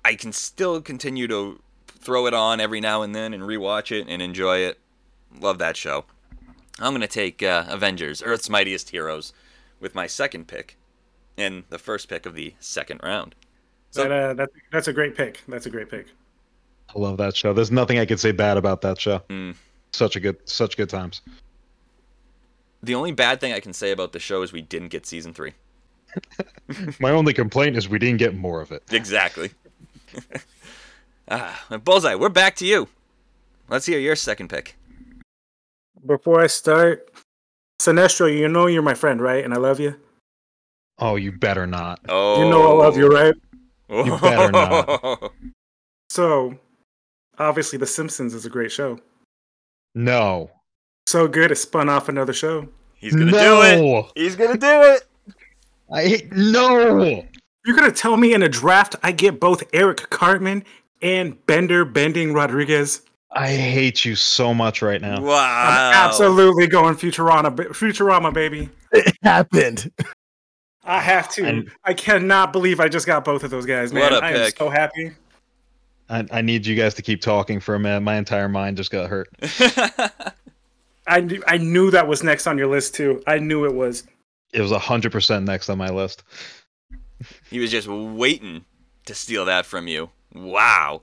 I 0.05 0.15
can 0.15 0.33
still 0.33 0.81
continue 0.81 1.29
to 1.29 1.61
throw 1.87 2.27
it 2.27 2.35
on 2.35 2.61
every 2.61 2.81
now 2.81 3.03
and 3.03 3.15
then 3.15 3.35
and 3.35 3.43
rewatch 3.43 3.93
it 3.93 4.07
and 4.09 4.23
enjoy 4.23 4.59
it. 4.59 4.79
Love 5.39 5.59
that 5.59 5.77
show. 5.77 6.07
I'm 6.79 6.93
gonna 6.93 7.07
take 7.07 7.43
uh, 7.43 7.65
Avengers: 7.69 8.23
Earth's 8.23 8.49
Mightiest 8.49 8.91
Heroes 8.91 9.33
with 9.81 9.95
my 9.95 10.07
second 10.07 10.49
pick 10.49 10.77
and 11.37 11.65
the 11.71 11.79
first 11.79 12.09
pick 12.09 12.27
of 12.27 12.35
the 12.35 12.55
second 12.61 13.01
round. 13.03 13.35
So- 13.91 14.03
that, 14.03 14.13
uh, 14.13 14.35
that, 14.35 14.51
that's 14.73 14.89
a 14.89 14.93
great 14.93 15.17
pick. 15.17 15.43
That's 15.49 15.67
a 15.67 15.71
great 15.71 15.89
pick. 15.91 16.09
I 16.95 16.99
love 16.99 17.19
that 17.19 17.37
show. 17.37 17.53
There's 17.53 17.71
nothing 17.71 17.99
I 17.99 18.07
could 18.07 18.19
say 18.19 18.33
bad 18.33 18.57
about 18.57 18.81
that 18.81 19.01
show. 19.01 19.21
Mm. 19.29 19.55
Such 19.93 20.17
a 20.17 20.21
good, 20.21 20.37
such 20.49 20.77
good 20.77 20.89
times. 20.89 21.21
The 22.83 22.95
only 22.95 23.13
bad 23.13 23.41
thing 23.41 23.53
I 23.53 23.61
can 23.61 23.73
say 23.73 23.91
about 23.91 24.13
the 24.13 24.19
show 24.19 24.43
is 24.43 24.53
we 24.53 24.63
didn't 24.63 24.89
get 24.89 25.05
season 25.05 25.35
three. 25.35 25.53
My 27.01 27.11
only 27.11 27.35
complaint 27.35 27.77
is 27.77 27.89
we 27.89 27.99
didn't 27.99 28.19
get 28.19 28.35
more 28.35 28.63
of 28.63 28.73
it. 28.73 28.83
Exactly. 28.91 29.51
ah, 31.31 31.67
Bullseye, 31.85 32.15
we're 32.15 32.31
back 32.31 32.57
to 32.57 32.67
you. 32.67 32.89
Let's 33.69 33.85
hear 33.85 33.99
your 33.99 34.17
second 34.17 34.49
pick. 34.49 34.78
Before 36.07 36.41
I 36.41 36.47
start, 36.47 37.13
Sinestro, 37.81 38.37
you 38.37 38.49
know 38.49 38.67
you're 38.67 38.83
my 38.83 38.95
friend, 38.95 39.21
right? 39.21 39.45
And 39.45 39.55
I 39.55 39.59
love 39.59 39.81
you. 39.81 39.97
Oh, 40.99 41.17
you 41.17 41.33
better 41.33 41.67
not. 41.67 42.01
Oh, 42.09 42.43
You 42.43 42.51
know 42.51 42.73
I 42.73 42.85
love 42.85 42.97
you, 42.97 43.09
right? 43.09 43.35
You 43.89 44.19
better 44.19 44.53
not. 44.53 45.33
So, 46.11 46.59
obviously, 47.39 47.79
The 47.79 47.87
Simpsons 47.87 48.33
is 48.33 48.47
a 48.47 48.49
great 48.49 48.73
show. 48.73 48.99
No. 49.95 50.51
So 51.07 51.29
good, 51.29 51.51
it 51.51 51.57
spun 51.57 51.91
off 51.91 52.09
another 52.09 52.33
show. 52.33 52.67
He's 52.95 53.15
gonna 53.15 53.31
no. 53.31 53.39
do 53.39 53.63
it. 53.63 54.13
He's 54.15 54.35
gonna 54.35 54.57
do 54.57 54.83
it. 54.83 55.03
I 55.93 56.03
hate 56.05 56.33
no. 56.33 57.25
You're 57.65 57.77
gonna 57.77 57.93
tell 57.93 58.17
me 58.17 58.33
in 58.33 58.43
a 58.43 58.49
draft 58.49 58.97
I 59.03 59.13
get 59.13 59.39
both 59.39 59.63
Eric 59.75 60.09
Cartman 60.09 60.65
and 61.03 61.45
Bender 61.47 61.85
Bending 61.85 62.33
Rodriguez? 62.33 63.03
I 63.31 63.49
hate 63.49 64.05
you 64.05 64.15
so 64.15 64.55
much 64.55 64.81
right 64.81 65.01
now. 65.01 65.21
Wow. 65.21 65.35
I'm 65.69 65.95
absolutely 66.07 66.67
going 66.67 66.95
Futurama, 66.95 67.55
Futurama, 67.55 68.33
baby. 68.33 68.71
It 68.93 69.15
happened. 69.23 69.91
I 70.83 71.01
have 71.01 71.29
to. 71.35 71.45
And- 71.45 71.71
I 71.85 71.93
cannot 71.93 72.53
believe 72.53 72.81
I 72.81 72.89
just 72.89 73.07
got 73.07 73.25
both 73.25 73.45
of 73.45 73.51
those 73.51 73.67
guys, 73.67 73.93
man. 73.93 74.11
What 74.11 74.23
a 74.23 74.25
I 74.25 74.31
am 74.31 74.51
so 74.57 74.71
happy. 74.71 75.13
I, 76.09 76.27
I 76.31 76.41
need 76.41 76.65
you 76.65 76.75
guys 76.75 76.95
to 76.95 77.03
keep 77.03 77.21
talking 77.21 77.61
for 77.61 77.75
a 77.75 77.79
minute. 77.79 78.01
My 78.01 78.17
entire 78.17 78.49
mind 78.49 78.79
just 78.79 78.91
got 78.91 79.11
hurt. 79.11 79.29
I 81.07 81.21
knew, 81.21 81.43
I 81.47 81.59
knew 81.59 81.91
that 81.91 82.07
was 82.09 82.23
next 82.23 82.47
on 82.47 82.57
your 82.57 82.67
list 82.67 82.95
too. 82.95 83.23
I 83.27 83.39
knew 83.39 83.67
it 83.67 83.75
was. 83.75 84.05
It 84.55 84.63
was 84.63 84.73
hundred 84.73 85.13
percent 85.13 85.45
next 85.45 85.69
on 85.69 85.77
my 85.77 85.91
list. 85.91 86.23
he 87.51 87.59
was 87.59 87.71
just 87.71 87.89
waiting 87.89 88.65
to 89.05 89.15
steal 89.15 89.45
that 89.45 89.67
from 89.67 89.87
you. 89.89 90.09
Wow. 90.35 91.03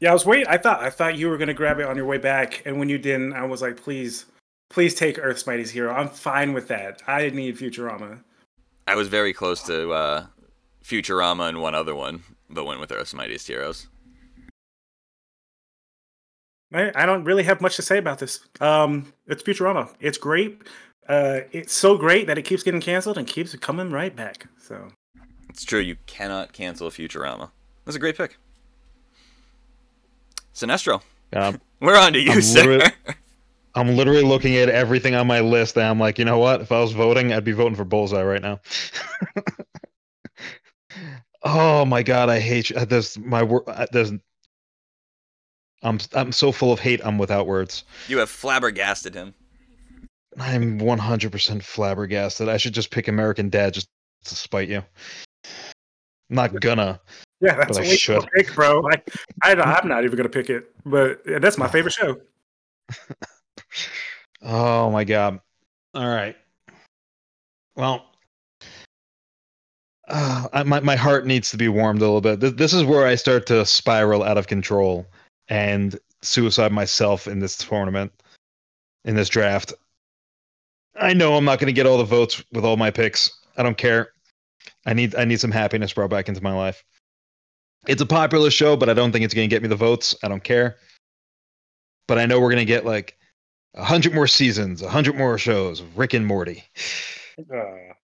Yeah, 0.00 0.10
I 0.10 0.12
was 0.12 0.26
waiting. 0.26 0.46
I 0.48 0.58
thought 0.58 0.82
I 0.82 0.90
thought 0.90 1.16
you 1.16 1.28
were 1.28 1.38
gonna 1.38 1.54
grab 1.54 1.78
it 1.78 1.86
on 1.86 1.96
your 1.96 2.06
way 2.06 2.18
back, 2.18 2.62
and 2.66 2.78
when 2.78 2.88
you 2.88 2.98
didn't, 2.98 3.32
I 3.32 3.44
was 3.44 3.62
like, 3.62 3.76
please, 3.76 4.26
please 4.70 4.94
take 4.94 5.18
Earth's 5.18 5.46
Mightiest 5.46 5.72
Hero. 5.72 5.92
I'm 5.92 6.08
fine 6.08 6.52
with 6.52 6.68
that. 6.68 7.02
I 7.06 7.28
need 7.30 7.56
Futurama. 7.58 8.20
I 8.86 8.96
was 8.96 9.08
very 9.08 9.32
close 9.32 9.62
to 9.64 9.92
uh, 9.92 10.26
Futurama 10.84 11.48
and 11.48 11.62
one 11.62 11.74
other 11.74 11.94
one, 11.94 12.22
but 12.50 12.64
went 12.64 12.80
with 12.80 12.92
Earth's 12.92 13.14
Mightiest 13.14 13.46
Heroes. 13.46 13.86
I, 16.72 16.90
I 16.94 17.06
don't 17.06 17.24
really 17.24 17.44
have 17.44 17.60
much 17.60 17.76
to 17.76 17.82
say 17.82 17.98
about 17.98 18.18
this. 18.18 18.40
Um, 18.60 19.12
it's 19.26 19.42
Futurama. 19.42 19.94
It's 20.00 20.18
great. 20.18 20.62
Uh, 21.08 21.40
it's 21.52 21.72
so 21.72 21.96
great 21.96 22.26
that 22.26 22.36
it 22.36 22.42
keeps 22.42 22.62
getting 22.62 22.80
canceled 22.80 23.16
and 23.16 23.26
keeps 23.26 23.54
coming 23.56 23.90
right 23.90 24.14
back. 24.14 24.46
So 24.58 24.88
It's 25.48 25.64
true. 25.64 25.80
You 25.80 25.96
cannot 26.06 26.52
cancel 26.52 26.90
Futurama. 26.90 27.50
That's 27.84 27.96
a 27.96 28.00
great 28.00 28.16
pick. 28.16 28.36
Sinestro, 30.54 31.00
Um, 31.32 31.60
we're 31.80 31.98
on 31.98 32.12
to 32.12 32.20
you, 32.20 32.30
I'm 32.32 32.42
sir. 32.42 32.60
literally- 32.64 32.92
I'm 33.76 33.96
literally 33.96 34.22
looking 34.22 34.54
at 34.56 34.68
everything 34.68 35.16
on 35.16 35.26
my 35.26 35.40
list, 35.40 35.76
and 35.76 35.84
I'm 35.84 35.98
like, 35.98 36.16
you 36.20 36.24
know 36.24 36.38
what? 36.38 36.60
If 36.60 36.70
I 36.70 36.78
was 36.80 36.92
voting, 36.92 37.32
I'd 37.32 37.42
be 37.42 37.50
voting 37.50 37.74
for 37.74 37.84
Bullseye 37.84 38.22
right 38.22 38.40
now. 38.40 38.60
oh 41.42 41.84
my 41.84 42.02
god, 42.04 42.28
I 42.28 42.38
hate 42.38 42.70
you. 42.70 42.76
Uh, 42.76 42.84
There's 42.84 43.18
my 43.18 43.42
word. 43.42 43.64
There's. 43.92 44.12
I'm 45.82 45.98
I'm 46.14 46.32
so 46.32 46.52
full 46.52 46.72
of 46.72 46.78
hate. 46.78 47.00
I'm 47.04 47.18
without 47.18 47.46
words. 47.46 47.84
You 48.08 48.18
have 48.18 48.30
flabbergasted 48.30 49.14
him. 49.14 49.34
I'm 50.38 50.80
100% 50.80 51.62
flabbergasted. 51.62 52.48
I 52.48 52.56
should 52.56 52.74
just 52.74 52.90
pick 52.90 53.06
American 53.06 53.50
Dad 53.50 53.74
just 53.74 53.86
to 54.24 54.34
spite 54.34 54.68
you. 54.68 54.82
I'm 56.30 56.36
not 56.36 56.58
gonna. 56.60 57.00
Yeah, 57.44 57.54
that's 57.56 57.76
But 57.76 57.84
I 57.84 57.86
a 57.86 57.88
way 57.90 57.96
should. 57.96 58.26
pick, 58.34 58.54
bro. 58.54 58.82
I, 58.88 59.02
I 59.42 59.52
I'm 59.54 59.88
not 59.88 60.04
even 60.04 60.16
gonna 60.16 60.28
pick 60.28 60.50
it, 60.50 60.72
but 60.84 61.20
yeah, 61.26 61.38
that's 61.38 61.58
my 61.58 61.68
favorite 61.68 61.92
show. 61.94 62.20
Oh 64.46 64.90
my 64.90 65.04
god. 65.04 65.40
All 65.94 66.06
right. 66.06 66.36
Well, 67.76 68.04
uh, 70.08 70.48
I, 70.52 70.62
my 70.64 70.80
my 70.80 70.96
heart 70.96 71.26
needs 71.26 71.50
to 71.50 71.56
be 71.56 71.68
warmed 71.68 72.00
a 72.02 72.04
little 72.04 72.20
bit. 72.20 72.40
This, 72.40 72.52
this 72.52 72.72
is 72.74 72.84
where 72.84 73.06
I 73.06 73.14
start 73.14 73.46
to 73.46 73.64
spiral 73.64 74.22
out 74.22 74.36
of 74.36 74.46
control 74.46 75.06
and 75.48 75.98
suicide 76.20 76.72
myself 76.72 77.26
in 77.26 77.38
this 77.38 77.56
tournament, 77.56 78.12
in 79.06 79.16
this 79.16 79.30
draft. 79.30 79.72
I 80.96 81.14
know 81.14 81.34
I'm 81.36 81.44
not 81.46 81.58
going 81.58 81.66
to 81.68 81.72
get 81.72 81.86
all 81.86 81.98
the 81.98 82.04
votes 82.04 82.44
with 82.52 82.64
all 82.66 82.76
my 82.76 82.90
picks. 82.90 83.30
I 83.56 83.62
don't 83.62 83.78
care. 83.78 84.10
I 84.84 84.92
need 84.92 85.14
I 85.16 85.24
need 85.24 85.40
some 85.40 85.50
happiness 85.50 85.94
brought 85.94 86.10
back 86.10 86.28
into 86.28 86.42
my 86.42 86.52
life. 86.52 86.84
It's 87.86 88.02
a 88.02 88.06
popular 88.06 88.50
show, 88.50 88.76
but 88.76 88.88
I 88.88 88.94
don't 88.94 89.12
think 89.12 89.24
it's 89.24 89.34
going 89.34 89.48
to 89.48 89.54
get 89.54 89.62
me 89.62 89.68
the 89.68 89.76
votes. 89.76 90.14
I 90.22 90.28
don't 90.28 90.42
care. 90.42 90.76
But 92.06 92.18
I 92.18 92.26
know 92.26 92.40
we're 92.40 92.50
going 92.50 92.58
to 92.58 92.64
get 92.64 92.84
like 92.84 93.16
a 93.74 93.84
hundred 93.84 94.14
more 94.14 94.26
seasons, 94.26 94.82
a 94.82 94.88
hundred 94.88 95.16
more 95.16 95.38
shows. 95.38 95.80
of 95.80 95.98
Rick 95.98 96.14
and 96.14 96.26
Morty. 96.26 96.64
Uh, 97.38 97.56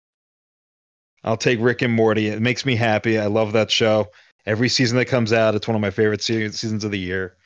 I'll 1.25 1.37
take 1.37 1.61
Rick 1.61 1.83
and 1.83 1.93
Morty. 1.93 2.29
It 2.29 2.41
makes 2.41 2.65
me 2.65 2.75
happy. 2.77 3.19
I 3.19 3.27
love 3.27 3.53
that 3.53 3.71
show. 3.71 4.11
Every 4.47 4.69
season 4.71 4.97
that 4.97 5.05
comes 5.05 5.33
out, 5.33 5.55
it's 5.55 5.69
one 5.69 5.75
of 5.75 5.83
my 5.83 5.91
favorite 5.91 6.23
se- 6.23 6.51
seasons 6.53 6.83
of 6.83 6.91
the 6.91 6.99
year. 6.99 7.37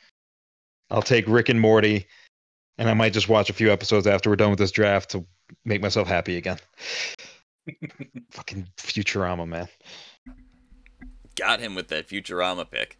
I'll 0.89 1.01
take 1.01 1.27
Rick 1.27 1.49
and 1.49 1.59
Morty, 1.59 2.05
and 2.77 2.89
I 2.89 2.93
might 2.93 3.11
just 3.11 3.27
watch 3.27 3.49
a 3.49 3.53
few 3.53 3.71
episodes 3.71 4.07
after 4.07 4.29
we're 4.29 4.37
done 4.37 4.49
with 4.49 4.59
this 4.59 4.71
draft 4.71 5.09
to 5.11 5.25
make 5.65 5.81
myself 5.81 6.07
happy 6.07 6.37
again. 6.37 6.57
Fucking 8.31 8.67
Futurama, 8.77 9.47
man. 9.47 9.67
Got 11.35 11.59
him 11.59 11.75
with 11.75 11.89
that 11.89 12.07
Futurama 12.07 12.69
pick. 12.69 12.97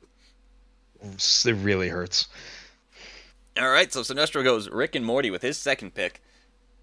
It 1.01 1.55
really 1.61 1.89
hurts. 1.89 2.27
All 3.57 3.69
right, 3.69 3.91
so 3.91 4.01
Sinestro 4.01 4.43
goes 4.43 4.69
Rick 4.69 4.95
and 4.95 5.05
Morty 5.05 5.31
with 5.31 5.41
his 5.41 5.57
second 5.57 5.93
pick. 5.93 6.21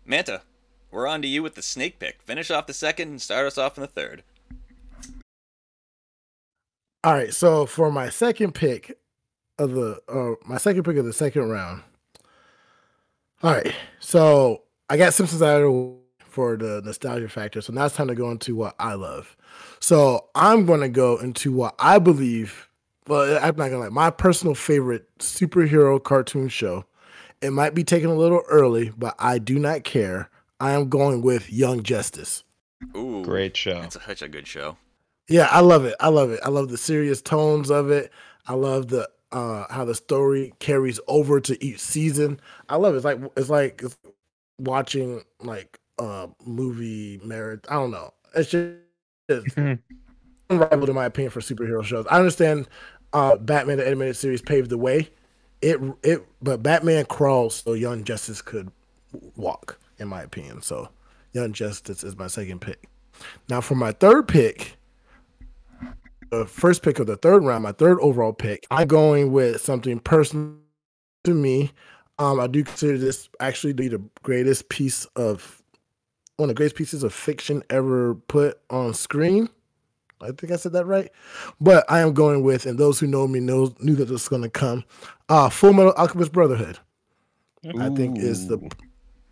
Manta, 0.06 0.42
we're 0.90 1.06
on 1.06 1.20
to 1.22 1.28
you 1.28 1.42
with 1.42 1.54
the 1.54 1.62
snake 1.62 1.98
pick. 1.98 2.22
Finish 2.22 2.50
off 2.50 2.66
the 2.66 2.72
second 2.72 3.08
and 3.08 3.20
start 3.20 3.46
us 3.46 3.58
off 3.58 3.76
in 3.76 3.82
the 3.82 3.88
third. 3.88 4.22
All 7.04 7.14
right, 7.14 7.34
so 7.34 7.66
for 7.66 7.90
my 7.90 8.08
second 8.08 8.54
pick 8.54 8.98
of 9.58 9.72
the 9.72 10.00
uh, 10.08 10.36
my 10.46 10.56
second 10.56 10.84
pick 10.84 10.96
of 10.96 11.04
the 11.04 11.12
second 11.12 11.50
round. 11.50 11.82
All 13.42 13.52
right, 13.52 13.74
so 13.98 14.62
I 14.88 14.96
got 14.96 15.12
Simpsons 15.12 15.42
out 15.42 15.56
of 15.56 15.62
the 15.62 15.70
way 15.70 16.01
for 16.32 16.56
the 16.56 16.80
nostalgia 16.84 17.28
factor. 17.28 17.60
So 17.60 17.72
now 17.72 17.84
it's 17.84 17.94
time 17.94 18.08
to 18.08 18.14
go 18.14 18.30
into 18.30 18.56
what 18.56 18.74
I 18.78 18.94
love. 18.94 19.36
So 19.80 20.28
I'm 20.34 20.64
going 20.64 20.80
to 20.80 20.88
go 20.88 21.18
into 21.18 21.52
what 21.52 21.74
I 21.78 21.98
believe. 21.98 22.68
Well, 23.06 23.36
I'm 23.42 23.56
not 23.56 23.68
gonna 23.68 23.78
lie. 23.80 23.88
My 23.88 24.10
personal 24.10 24.54
favorite 24.54 25.06
superhero 25.18 26.02
cartoon 26.02 26.48
show. 26.48 26.84
It 27.40 27.50
might 27.50 27.74
be 27.74 27.82
taken 27.82 28.08
a 28.08 28.14
little 28.14 28.42
early, 28.48 28.92
but 28.96 29.16
I 29.18 29.38
do 29.38 29.58
not 29.58 29.82
care. 29.82 30.30
I 30.60 30.70
am 30.72 30.88
going 30.88 31.22
with 31.22 31.52
Young 31.52 31.82
Justice. 31.82 32.44
Ooh, 32.96 33.24
Great 33.24 33.56
show. 33.56 33.80
That's 33.80 34.02
such 34.04 34.22
a 34.22 34.28
good 34.28 34.46
show. 34.46 34.76
Yeah, 35.28 35.48
I 35.50 35.60
love 35.60 35.84
it. 35.84 35.96
I 35.98 36.08
love 36.08 36.30
it. 36.30 36.38
I 36.44 36.50
love 36.50 36.68
the 36.68 36.78
serious 36.78 37.20
tones 37.20 37.70
of 37.70 37.90
it. 37.90 38.12
I 38.46 38.54
love 38.54 38.88
the 38.88 39.10
uh 39.32 39.64
how 39.68 39.84
the 39.84 39.94
story 39.96 40.52
carries 40.60 41.00
over 41.08 41.40
to 41.40 41.64
each 41.64 41.80
season. 41.80 42.38
I 42.68 42.76
love 42.76 42.94
it. 42.94 42.98
It's 42.98 43.04
like 43.04 43.18
it's 43.36 43.50
like 43.50 43.82
it's 43.82 43.98
watching 44.58 45.24
like 45.40 45.80
a 45.98 46.28
movie 46.44 47.20
merit. 47.24 47.66
I 47.68 47.74
don't 47.74 47.90
know. 47.90 48.12
It's 48.34 48.50
just 48.50 48.76
it's 49.28 49.54
Mhm. 49.54 49.78
unrivaled 50.50 50.88
in 50.88 50.94
my 50.94 51.06
opinion 51.06 51.30
for 51.30 51.40
superhero 51.40 51.84
shows. 51.84 52.06
I 52.10 52.18
understand 52.18 52.68
uh 53.12 53.36
Batman 53.36 53.78
the 53.78 53.86
animated 53.86 54.16
series 54.16 54.42
paved 54.42 54.70
the 54.70 54.78
way. 54.78 55.10
It 55.60 55.80
it 56.02 56.26
but 56.42 56.62
Batman 56.62 57.04
crawls 57.06 57.56
so 57.56 57.74
Young 57.74 58.04
Justice 58.04 58.42
could 58.42 58.70
walk, 59.36 59.78
in 59.98 60.08
my 60.08 60.22
opinion. 60.22 60.62
So 60.62 60.88
Young 61.32 61.52
Justice 61.52 62.02
is 62.04 62.16
my 62.16 62.26
second 62.26 62.60
pick. 62.60 62.88
Now 63.48 63.60
for 63.60 63.74
my 63.74 63.92
third 63.92 64.26
pick, 64.28 64.76
the 66.30 66.46
first 66.46 66.82
pick 66.82 66.98
of 66.98 67.06
the 67.06 67.16
third 67.16 67.44
round, 67.44 67.62
my 67.62 67.72
third 67.72 67.98
overall 68.00 68.32
pick, 68.32 68.66
I'm 68.70 68.88
going 68.88 69.32
with 69.32 69.60
something 69.60 70.00
personal 70.00 70.56
to 71.24 71.34
me. 71.34 71.72
Um, 72.18 72.40
I 72.40 72.46
do 72.46 72.64
consider 72.64 72.98
this 72.98 73.28
actually 73.40 73.72
to 73.72 73.76
be 73.76 73.88
the 73.88 74.02
greatest 74.22 74.68
piece 74.68 75.04
of 75.16 75.61
one 76.36 76.48
of 76.48 76.54
the 76.54 76.58
greatest 76.58 76.76
pieces 76.76 77.02
of 77.02 77.12
fiction 77.12 77.62
ever 77.70 78.14
put 78.14 78.60
on 78.70 78.94
screen. 78.94 79.48
I 80.20 80.28
think 80.28 80.52
I 80.52 80.56
said 80.56 80.72
that 80.72 80.86
right. 80.86 81.10
But 81.60 81.84
I 81.90 82.00
am 82.00 82.12
going 82.12 82.42
with, 82.44 82.64
and 82.66 82.78
those 82.78 83.00
who 83.00 83.06
know 83.06 83.26
me 83.26 83.40
know 83.40 83.74
knew 83.80 83.94
that 83.96 84.04
this 84.04 84.12
was 84.12 84.28
going 84.28 84.42
to 84.42 84.50
come. 84.50 84.84
Uh, 85.28 85.48
Full 85.48 85.72
Metal 85.72 85.92
Alchemist 85.96 86.32
Brotherhood. 86.32 86.78
I 87.78 87.90
think 87.90 88.18
is 88.18 88.48
the 88.48 88.58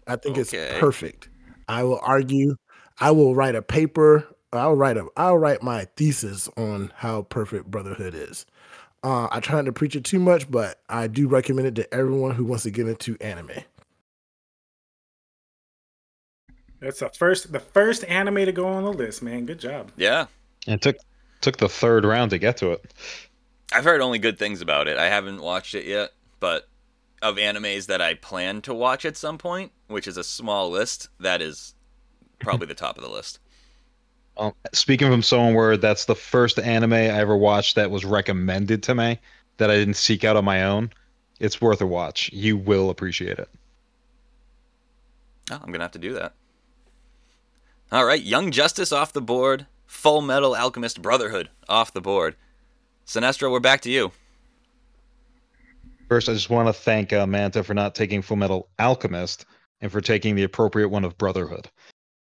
I 0.06 0.16
think 0.16 0.38
Okay. 0.38 0.58
it's 0.58 0.78
perfect. 0.78 1.28
I 1.68 1.82
will 1.84 2.00
argue. 2.02 2.56
I 3.00 3.10
will 3.12 3.34
write 3.34 3.54
a 3.54 3.62
paper. 3.62 4.26
I'll 4.52 4.74
write 4.74 4.96
a. 4.96 5.06
I'll 5.16 5.38
write 5.38 5.62
my 5.62 5.86
thesis 5.96 6.48
on 6.56 6.92
how 6.96 7.22
perfect 7.22 7.70
Brotherhood 7.70 8.14
is. 8.14 8.46
Uh, 9.02 9.28
I 9.30 9.40
try 9.40 9.56
not 9.56 9.66
to 9.66 9.72
preach 9.72 9.96
it 9.96 10.04
too 10.04 10.18
much, 10.18 10.50
but 10.50 10.80
I 10.88 11.06
do 11.06 11.28
recommend 11.28 11.68
it 11.68 11.74
to 11.76 11.94
everyone 11.94 12.32
who 12.34 12.44
wants 12.44 12.64
to 12.64 12.70
get 12.70 12.86
into 12.88 13.16
anime. 13.20 13.50
That's 16.80 17.00
the 17.00 17.10
first 17.10 17.52
the 17.52 17.60
first 17.60 18.04
anime 18.04 18.36
to 18.46 18.52
go 18.52 18.66
on 18.66 18.84
the 18.84 18.92
list, 18.92 19.22
man. 19.22 19.46
Good 19.46 19.60
job. 19.60 19.92
Yeah, 19.96 20.26
It 20.66 20.80
took 20.82 20.96
took 21.40 21.56
the 21.58 21.68
third 21.68 22.04
round 22.04 22.30
to 22.30 22.38
get 22.38 22.56
to 22.58 22.72
it. 22.72 22.92
I've 23.72 23.84
heard 23.84 24.00
only 24.00 24.18
good 24.18 24.38
things 24.38 24.60
about 24.60 24.88
it. 24.88 24.98
I 24.98 25.06
haven't 25.06 25.40
watched 25.40 25.74
it 25.74 25.84
yet, 25.86 26.12
but 26.40 26.68
of 27.22 27.36
animes 27.36 27.86
that 27.86 28.00
I 28.00 28.14
plan 28.14 28.62
to 28.62 28.74
watch 28.74 29.04
at 29.04 29.16
some 29.16 29.38
point, 29.38 29.72
which 29.88 30.08
is 30.08 30.16
a 30.16 30.24
small 30.24 30.70
list, 30.70 31.08
that 31.20 31.40
is 31.42 31.74
probably 32.40 32.66
the 32.66 32.74
top 32.74 32.96
of 32.98 33.04
the 33.04 33.10
list. 33.10 33.38
Um, 34.36 34.54
speaking 34.72 35.10
from 35.10 35.22
someone 35.22 35.54
where 35.54 35.76
that's 35.76 36.06
the 36.06 36.14
first 36.14 36.58
anime 36.58 36.94
I 36.94 37.08
ever 37.08 37.36
watched 37.36 37.74
that 37.74 37.90
was 37.90 38.06
recommended 38.06 38.82
to 38.84 38.94
me 38.94 39.18
that 39.58 39.70
I 39.70 39.74
didn't 39.74 39.94
seek 39.96 40.24
out 40.24 40.36
on 40.36 40.44
my 40.46 40.62
own, 40.64 40.90
it's 41.40 41.60
worth 41.60 41.82
a 41.82 41.86
watch. 41.86 42.32
You 42.32 42.56
will 42.56 42.88
appreciate 42.88 43.38
it. 43.38 43.50
Oh, 45.50 45.58
I'm 45.62 45.72
gonna 45.72 45.84
have 45.84 45.90
to 45.92 45.98
do 45.98 46.14
that. 46.14 46.32
All 47.92 48.04
right, 48.04 48.22
Young 48.22 48.50
Justice 48.52 48.92
off 48.92 49.12
the 49.12 49.20
board. 49.20 49.66
Full 49.86 50.20
Metal 50.20 50.54
Alchemist 50.54 51.02
Brotherhood 51.02 51.50
off 51.68 51.92
the 51.92 52.00
board. 52.00 52.36
Sinestro, 53.06 53.50
we're 53.50 53.58
back 53.58 53.80
to 53.82 53.90
you. 53.90 54.12
First, 56.08 56.28
I 56.28 56.32
just 56.32 56.50
want 56.50 56.68
to 56.68 56.72
thank 56.72 57.12
uh, 57.12 57.26
Manta 57.26 57.64
for 57.64 57.74
not 57.74 57.94
taking 57.96 58.22
Full 58.22 58.36
Metal 58.36 58.68
Alchemist 58.78 59.46
and 59.80 59.90
for 59.90 60.00
taking 60.00 60.36
the 60.36 60.44
appropriate 60.44 60.88
one 60.88 61.04
of 61.04 61.18
Brotherhood. 61.18 61.68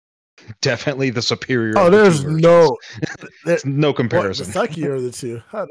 Definitely 0.60 1.10
the 1.10 1.22
superior. 1.22 1.74
Oh, 1.76 1.90
the 1.90 1.96
there's 1.96 2.24
no 2.24 2.76
there, 3.00 3.16
There's 3.44 3.64
no 3.64 3.88
what, 3.88 3.96
the 3.96 4.02
comparison. 4.02 4.46
suckier 4.46 4.96
of 4.96 5.02
the 5.02 5.10
two. 5.10 5.42
Huh, 5.50 5.66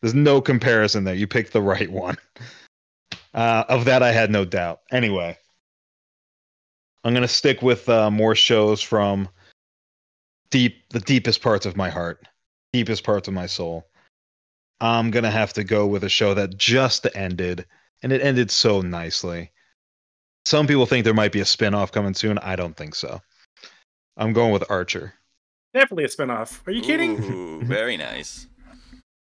There's 0.00 0.14
no 0.14 0.40
comparison 0.40 1.04
there. 1.04 1.14
You 1.14 1.26
picked 1.26 1.52
the 1.52 1.62
right 1.62 1.90
one. 1.90 2.16
Uh, 3.32 3.64
of 3.68 3.84
that, 3.86 4.02
I 4.02 4.12
had 4.12 4.30
no 4.30 4.44
doubt. 4.44 4.80
Anyway, 4.92 5.38
I'm 7.04 7.12
gonna 7.12 7.28
stick 7.28 7.60
with 7.60 7.88
uh, 7.88 8.10
more 8.10 8.34
shows 8.34 8.80
from 8.80 9.28
deep, 10.50 10.88
the 10.88 11.00
deepest 11.00 11.42
parts 11.42 11.66
of 11.66 11.76
my 11.76 11.90
heart, 11.90 12.26
deepest 12.72 13.04
parts 13.04 13.28
of 13.28 13.34
my 13.34 13.46
soul. 13.46 13.86
I'm 14.80 15.10
gonna 15.10 15.30
have 15.30 15.52
to 15.54 15.64
go 15.64 15.86
with 15.86 16.04
a 16.04 16.08
show 16.08 16.32
that 16.34 16.56
just 16.56 17.06
ended, 17.14 17.66
and 18.02 18.10
it 18.10 18.22
ended 18.22 18.50
so 18.50 18.80
nicely. 18.80 19.52
Some 20.46 20.66
people 20.66 20.86
think 20.86 21.04
there 21.04 21.14
might 21.14 21.32
be 21.32 21.40
a 21.40 21.44
spin-off 21.44 21.92
coming 21.92 22.14
soon. 22.14 22.38
I 22.38 22.56
don't 22.56 22.76
think 22.76 22.94
so. 22.94 23.20
I'm 24.16 24.32
going 24.32 24.52
with 24.52 24.70
Archer. 24.70 25.14
Definitely 25.74 26.04
a 26.04 26.08
spinoff. 26.08 26.66
Are 26.66 26.70
you 26.70 26.82
kidding? 26.82 27.22
Ooh, 27.22 27.62
very 27.64 27.96
nice. 27.96 28.46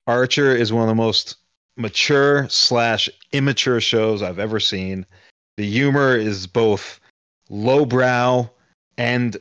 Archer 0.06 0.54
is 0.54 0.72
one 0.72 0.82
of 0.82 0.88
the 0.88 0.94
most 0.94 1.36
mature 1.76 2.48
slash 2.48 3.08
immature 3.32 3.80
shows 3.80 4.22
I've 4.22 4.38
ever 4.38 4.60
seen. 4.60 5.06
The 5.56 5.68
humor 5.68 6.16
is 6.16 6.46
both 6.46 6.99
lowbrow 7.50 8.48
and 8.96 9.36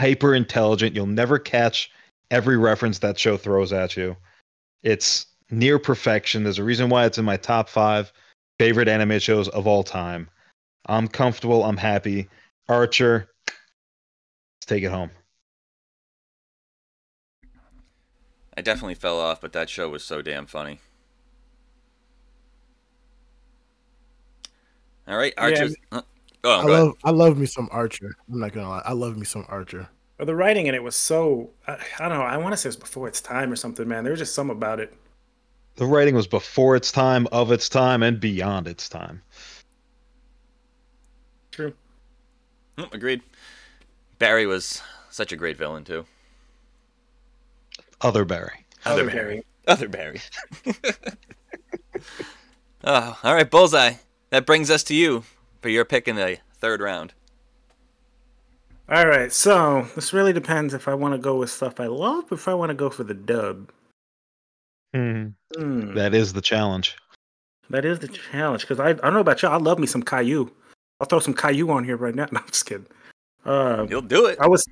hyper 0.00 0.34
intelligent. 0.34 0.94
You'll 0.94 1.06
never 1.06 1.38
catch 1.38 1.90
every 2.30 2.56
reference 2.56 3.00
that 3.00 3.18
show 3.18 3.36
throws 3.36 3.72
at 3.72 3.96
you. 3.96 4.16
It's 4.82 5.26
near 5.50 5.78
perfection. 5.78 6.44
There's 6.44 6.58
a 6.58 6.64
reason 6.64 6.88
why 6.88 7.04
it's 7.04 7.18
in 7.18 7.24
my 7.24 7.36
top 7.36 7.68
five 7.68 8.12
favorite 8.58 8.88
anime 8.88 9.18
shows 9.18 9.48
of 9.48 9.66
all 9.66 9.82
time. 9.82 10.30
I'm 10.86 11.08
comfortable. 11.08 11.64
I'm 11.64 11.76
happy. 11.76 12.28
Archer, 12.68 13.28
let's 13.46 14.66
take 14.66 14.82
it 14.82 14.90
home. 14.90 15.10
I 18.56 18.60
definitely 18.60 18.94
fell 18.94 19.20
off, 19.20 19.40
but 19.40 19.52
that 19.52 19.70
show 19.70 19.88
was 19.88 20.02
so 20.02 20.20
damn 20.22 20.46
funny. 20.46 20.80
All 25.06 25.16
right, 25.16 25.32
Archer. 25.38 25.70
Oh, 26.48 26.60
I 26.60 26.62
go 26.62 26.72
ahead. 26.72 26.84
love 26.84 26.94
I 27.04 27.10
love 27.10 27.38
me 27.38 27.46
some 27.46 27.68
Archer. 27.70 28.16
I'm 28.30 28.40
not 28.40 28.52
gonna 28.52 28.68
lie. 28.68 28.82
I 28.84 28.92
love 28.92 29.16
me 29.16 29.24
some 29.24 29.44
Archer. 29.48 29.88
Or 30.18 30.24
the 30.24 30.34
writing 30.34 30.66
in 30.66 30.74
it 30.74 30.82
was 30.82 30.96
so 30.96 31.50
I, 31.66 31.78
I 32.00 32.08
don't 32.08 32.18
know. 32.18 32.24
I 32.24 32.36
want 32.36 32.52
to 32.52 32.56
say 32.56 32.68
it's 32.68 32.76
before 32.76 33.08
its 33.08 33.20
time 33.20 33.52
or 33.52 33.56
something, 33.56 33.86
man. 33.86 34.04
There 34.04 34.12
was 34.12 34.20
just 34.20 34.34
some 34.34 34.50
about 34.50 34.80
it. 34.80 34.94
The 35.76 35.86
writing 35.86 36.14
was 36.14 36.26
before 36.26 36.74
its 36.74 36.90
time, 36.90 37.28
of 37.30 37.52
its 37.52 37.68
time, 37.68 38.02
and 38.02 38.18
beyond 38.18 38.66
its 38.66 38.88
time. 38.88 39.22
True. 41.52 41.72
Mm, 42.76 42.92
agreed. 42.92 43.22
Barry 44.18 44.46
was 44.46 44.82
such 45.10 45.32
a 45.32 45.36
great 45.36 45.56
villain 45.56 45.84
too. 45.84 46.04
Other 48.00 48.24
Barry. 48.24 48.64
Other 48.84 49.02
Other 49.02 49.10
Barry. 49.10 49.24
Barry. 49.24 49.44
Other 49.66 49.88
Barry. 49.88 50.20
oh, 52.84 53.18
all 53.22 53.34
right, 53.34 53.50
bullseye. 53.50 53.94
That 54.30 54.46
brings 54.46 54.70
us 54.70 54.82
to 54.84 54.94
you 54.94 55.24
for 55.60 55.68
your 55.68 55.84
pick 55.84 56.08
in 56.08 56.16
the 56.16 56.38
third 56.58 56.80
round. 56.80 57.12
All 58.90 59.06
right, 59.06 59.30
so 59.32 59.86
this 59.94 60.12
really 60.14 60.32
depends 60.32 60.72
if 60.72 60.88
I 60.88 60.94
want 60.94 61.12
to 61.12 61.18
go 61.18 61.36
with 61.36 61.50
stuff 61.50 61.78
I 61.78 61.86
love, 61.86 62.30
or 62.32 62.34
if 62.36 62.48
I 62.48 62.54
want 62.54 62.70
to 62.70 62.74
go 62.74 62.88
for 62.88 63.04
the 63.04 63.14
dub. 63.14 63.70
Hmm, 64.94 65.26
Hmm, 65.54 65.92
That 65.94 66.14
is 66.14 66.32
the 66.32 66.40
challenge. 66.40 66.96
that 67.68 67.84
is 67.84 67.98
the 67.98 68.08
challenge 68.08 68.62
because 68.62 68.80
I, 68.80 68.90
I 68.90 68.92
don't 68.94 69.12
know 69.14 69.20
about 69.20 69.42
y'all. 69.42 69.52
I 69.52 69.58
love 69.58 69.78
me 69.78 69.86
some 69.86 70.02
Caillou. 70.02 70.50
I'll 71.00 71.06
throw 71.06 71.18
some 71.20 71.34
Caillou 71.34 71.70
on 71.70 71.84
here 71.84 71.96
right 71.98 72.14
now. 72.14 72.26
No, 72.32 72.40
I'm 72.40 72.46
just 72.46 72.64
kidding. 72.64 72.86
Uh, 73.44 73.86
You'll 73.90 74.00
do 74.00 74.24
it. 74.26 74.38
I 74.40 74.48
was 74.48 74.64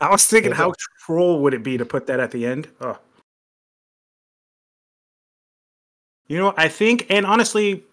I 0.00 0.10
was 0.10 0.26
thinking 0.26 0.50
Yeah, 0.50 0.56
how 0.56 0.72
troll 1.06 1.40
would 1.42 1.54
it 1.54 1.62
be 1.62 1.78
to 1.78 1.84
put 1.86 2.06
that 2.08 2.18
at 2.18 2.32
the 2.32 2.44
end? 2.46 2.66
Oh. 2.80 2.98
You 6.26 6.38
know, 6.38 6.54
I 6.56 6.68
think 6.68 7.06
and 7.10 7.24
honestly 7.26 7.84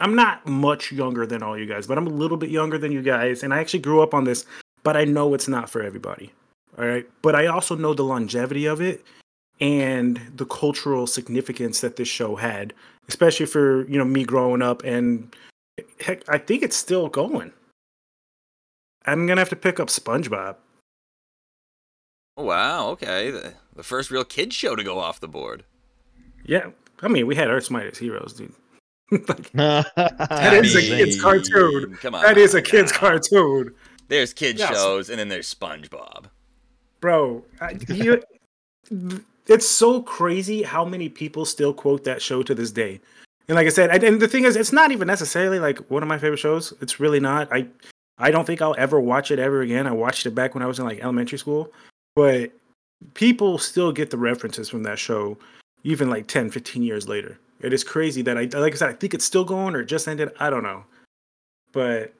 I'm 0.00 0.14
not 0.14 0.46
much 0.46 0.92
younger 0.92 1.26
than 1.26 1.42
all 1.42 1.58
you 1.58 1.66
guys, 1.66 1.86
but 1.86 1.98
I'm 1.98 2.06
a 2.06 2.10
little 2.10 2.36
bit 2.36 2.50
younger 2.50 2.78
than 2.78 2.92
you 2.92 3.02
guys 3.02 3.42
and 3.42 3.52
I 3.54 3.58
actually 3.58 3.80
grew 3.80 4.02
up 4.02 4.14
on 4.14 4.24
this, 4.24 4.44
but 4.82 4.96
I 4.96 5.04
know 5.04 5.34
it's 5.34 5.48
not 5.48 5.70
for 5.70 5.82
everybody. 5.82 6.32
All 6.78 6.86
right? 6.86 7.08
But 7.22 7.34
I 7.34 7.46
also 7.46 7.74
know 7.74 7.94
the 7.94 8.04
longevity 8.04 8.66
of 8.66 8.80
it 8.80 9.04
and 9.60 10.20
the 10.34 10.44
cultural 10.44 11.06
significance 11.06 11.80
that 11.80 11.96
this 11.96 12.08
show 12.08 12.36
had, 12.36 12.74
especially 13.08 13.46
for, 13.46 13.88
you 13.88 13.98
know, 13.98 14.04
me 14.04 14.24
growing 14.24 14.62
up 14.62 14.84
and 14.84 15.34
heck, 16.00 16.28
I 16.28 16.38
think 16.38 16.62
it's 16.62 16.76
still 16.76 17.08
going. 17.08 17.52
I'm 19.06 19.26
going 19.26 19.36
to 19.36 19.40
have 19.40 19.48
to 19.50 19.56
pick 19.56 19.80
up 19.80 19.88
SpongeBob. 19.88 20.56
Oh, 22.36 22.44
wow. 22.44 22.88
Okay. 22.88 23.30
The, 23.30 23.54
the 23.74 23.82
first 23.82 24.10
real 24.10 24.24
kid 24.24 24.52
show 24.52 24.76
to 24.76 24.84
go 24.84 24.98
off 24.98 25.20
the 25.20 25.28
board. 25.28 25.64
Yeah, 26.44 26.70
I 27.02 27.08
mean, 27.08 27.26
we 27.26 27.34
had 27.34 27.48
Earth's 27.48 27.70
Mightiest 27.70 28.00
Heroes, 28.00 28.32
dude. 28.32 28.54
like, 29.10 29.50
that 29.52 29.92
That 30.28 30.64
is 30.64 30.74
a 30.74 30.80
kid's 30.80 31.20
cartoon. 31.20 31.96
Come 32.00 32.14
on. 32.14 32.22
that 32.22 32.36
is 32.38 32.54
a 32.54 32.62
kid's 32.62 32.92
now. 32.92 32.98
cartoon, 32.98 33.74
There's 34.08 34.32
kid 34.32 34.58
Yeah, 34.58 34.68
so- 34.68 34.74
shows, 34.74 35.10
and 35.10 35.18
then 35.18 35.28
there's 35.28 35.52
SpongeBob. 35.52 36.26
bro. 37.00 37.44
I, 37.60 37.78
you, 37.88 38.22
it's 39.46 39.68
so 39.68 40.02
crazy 40.02 40.62
how 40.62 40.84
many 40.84 41.08
people 41.08 41.44
still 41.44 41.72
quote 41.72 42.04
that 42.04 42.20
show 42.22 42.42
to 42.42 42.54
this 42.54 42.70
day. 42.70 43.00
And 43.48 43.54
like 43.54 43.66
I 43.66 43.70
said, 43.70 43.90
and, 43.90 44.02
and 44.02 44.20
the 44.20 44.26
thing 44.28 44.44
is, 44.44 44.56
it's 44.56 44.72
not 44.72 44.90
even 44.90 45.06
necessarily 45.06 45.60
like 45.60 45.78
one 45.90 46.02
of 46.02 46.08
my 46.08 46.18
favorite 46.18 46.38
shows. 46.38 46.72
It's 46.80 46.98
really 46.98 47.20
not. 47.20 47.52
I, 47.52 47.68
I 48.18 48.30
don't 48.32 48.44
think 48.44 48.60
I'll 48.60 48.74
ever 48.76 48.98
watch 49.00 49.30
it 49.30 49.38
ever 49.38 49.60
again. 49.60 49.86
I 49.86 49.92
watched 49.92 50.26
it 50.26 50.34
back 50.34 50.54
when 50.54 50.64
I 50.64 50.66
was 50.66 50.80
in 50.80 50.84
like 50.84 50.98
elementary 51.00 51.38
school, 51.38 51.72
but 52.16 52.50
people 53.14 53.58
still 53.58 53.92
get 53.92 54.10
the 54.10 54.16
references 54.18 54.68
from 54.68 54.82
that 54.82 54.98
show, 54.98 55.38
even 55.84 56.10
like 56.10 56.26
10, 56.26 56.50
15 56.50 56.82
years 56.82 57.06
later. 57.06 57.38
It 57.60 57.72
is 57.72 57.82
crazy 57.84 58.22
that 58.22 58.36
I, 58.36 58.42
like 58.58 58.74
I 58.74 58.76
said, 58.76 58.88
I 58.90 58.92
think 58.92 59.14
it's 59.14 59.24
still 59.24 59.44
going 59.44 59.74
or 59.74 59.80
it 59.80 59.86
just 59.86 60.06
ended. 60.08 60.30
I 60.38 60.50
don't 60.50 60.62
know, 60.62 60.84
but 61.72 62.12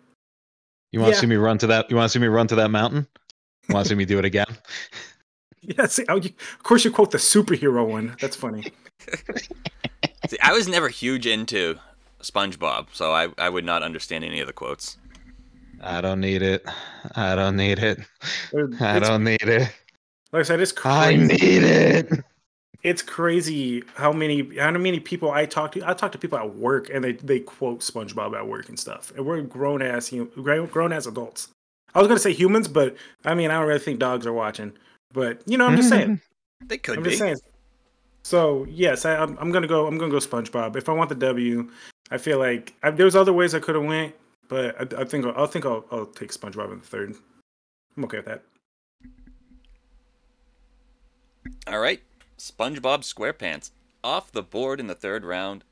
You 0.92 1.00
want 1.00 1.12
to 1.12 1.16
Yeah. 1.16 1.20
see 1.20 1.26
me 1.26 1.36
run 1.36 1.58
to 1.58 1.66
that? 1.66 1.90
You 1.90 1.96
want 1.96 2.10
to 2.10 2.12
see 2.12 2.20
me 2.22 2.28
run 2.28 2.46
to 2.48 2.54
that 2.56 2.70
mountain? 2.70 3.06
You 3.68 3.74
want 3.74 3.84
to 3.86 3.88
see 3.90 3.94
me 3.96 4.04
do 4.04 4.18
it 4.18 4.24
again? 4.24 4.46
Yeah, 5.62 5.86
see, 5.86 6.04
oh, 6.08 6.16
you, 6.16 6.30
of 6.54 6.62
course 6.62 6.84
you 6.84 6.92
quote 6.92 7.10
the 7.10 7.18
superhero 7.18 7.84
one. 7.86 8.16
That's 8.20 8.36
funny. 8.36 8.64
See, 10.28 10.38
I 10.40 10.52
was 10.52 10.68
never 10.68 10.88
huge 10.88 11.26
into 11.26 11.78
SpongeBob, 12.20 12.88
so 12.92 13.12
I, 13.12 13.28
I 13.38 13.48
would 13.48 13.64
not 13.64 13.82
understand 13.82 14.24
any 14.24 14.40
of 14.40 14.46
the 14.46 14.52
quotes. 14.52 14.96
I 15.80 16.00
don't 16.00 16.20
need 16.20 16.42
it. 16.42 16.64
I 17.16 17.34
don't 17.34 17.56
need 17.56 17.78
it. 17.78 17.98
I 18.80 18.98
don't 18.98 19.24
need 19.24 19.42
it. 19.42 19.62
Like 20.32 20.40
I 20.40 20.42
said, 20.42 20.60
it's 20.60 20.72
I 20.84 21.16
need 21.16 21.40
it. 21.40 22.24
It's 22.86 23.02
crazy 23.02 23.82
how 23.96 24.12
many 24.12 24.56
how 24.56 24.70
many 24.70 25.00
people 25.00 25.32
I 25.32 25.44
talk 25.44 25.72
to. 25.72 25.82
I 25.84 25.92
talk 25.92 26.12
to 26.12 26.18
people 26.18 26.38
at 26.38 26.54
work 26.54 26.88
and 26.88 27.02
they 27.02 27.14
they 27.14 27.40
quote 27.40 27.80
SpongeBob 27.80 28.36
at 28.36 28.46
work 28.46 28.68
and 28.68 28.78
stuff. 28.78 29.12
And 29.16 29.26
we're 29.26 29.42
grown 29.42 29.82
ass 29.82 30.10
grown 30.10 30.68
grown 30.68 30.92
ass 30.92 31.06
adults. 31.06 31.48
I 31.96 31.98
was 31.98 32.06
gonna 32.06 32.20
say 32.20 32.32
humans, 32.32 32.68
but 32.68 32.94
I 33.24 33.34
mean 33.34 33.50
I 33.50 33.58
don't 33.58 33.66
really 33.66 33.80
think 33.80 33.98
dogs 33.98 34.24
are 34.24 34.32
watching. 34.32 34.72
But 35.12 35.42
you 35.46 35.58
know, 35.58 35.66
I'm 35.66 35.76
just 35.76 35.88
saying. 35.88 36.20
They 36.64 36.78
could 36.78 36.96
I'm 36.96 37.02
be. 37.02 37.10
just 37.10 37.20
saying. 37.20 37.36
So 38.22 38.66
yes, 38.70 39.04
I, 39.04 39.16
I'm, 39.16 39.36
I'm 39.38 39.52
gonna 39.52 39.66
go. 39.66 39.86
I'm 39.86 39.98
gonna 39.98 40.10
go 40.10 40.18
SpongeBob. 40.18 40.74
If 40.76 40.88
I 40.88 40.92
want 40.92 41.10
the 41.10 41.16
W, 41.16 41.68
I 42.10 42.18
feel 42.18 42.38
like 42.38 42.72
I, 42.82 42.90
there's 42.90 43.14
other 43.14 43.32
ways 43.32 43.54
I 43.54 43.58
could 43.58 43.74
have 43.74 43.84
went, 43.84 44.14
but 44.48 44.94
I, 44.94 45.02
I 45.02 45.04
think 45.04 45.26
I'll, 45.26 45.44
I 45.44 45.46
think 45.46 45.66
I'll, 45.66 45.84
I'll 45.90 46.06
take 46.06 46.32
SpongeBob 46.32 46.72
in 46.72 46.78
the 46.78 46.86
third. 46.86 47.14
I'm 47.96 48.04
okay 48.04 48.18
with 48.18 48.26
that. 48.26 48.42
All 51.66 51.78
right, 51.78 52.00
SpongeBob 52.38 53.00
SquarePants 53.02 53.70
off 54.04 54.30
the 54.30 54.42
board 54.42 54.80
in 54.80 54.86
the 54.86 54.94
third 54.94 55.24
round. 55.24 55.64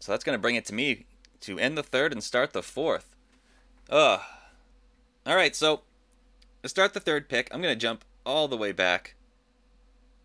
So 0.00 0.12
that's 0.12 0.24
gonna 0.24 0.38
bring 0.38 0.54
it 0.56 0.64
to 0.66 0.74
me 0.74 1.06
to 1.40 1.58
end 1.58 1.76
the 1.76 1.82
third 1.82 2.12
and 2.12 2.22
start 2.22 2.52
the 2.52 2.62
fourth. 2.62 3.14
Ugh. 3.90 4.20
All 5.26 5.36
right, 5.36 5.54
so 5.54 5.82
to 6.62 6.68
start 6.68 6.94
the 6.94 7.00
third 7.00 7.28
pick, 7.28 7.48
I'm 7.52 7.60
gonna 7.62 7.76
jump 7.76 8.04
all 8.24 8.48
the 8.48 8.56
way 8.56 8.72
back 8.72 9.14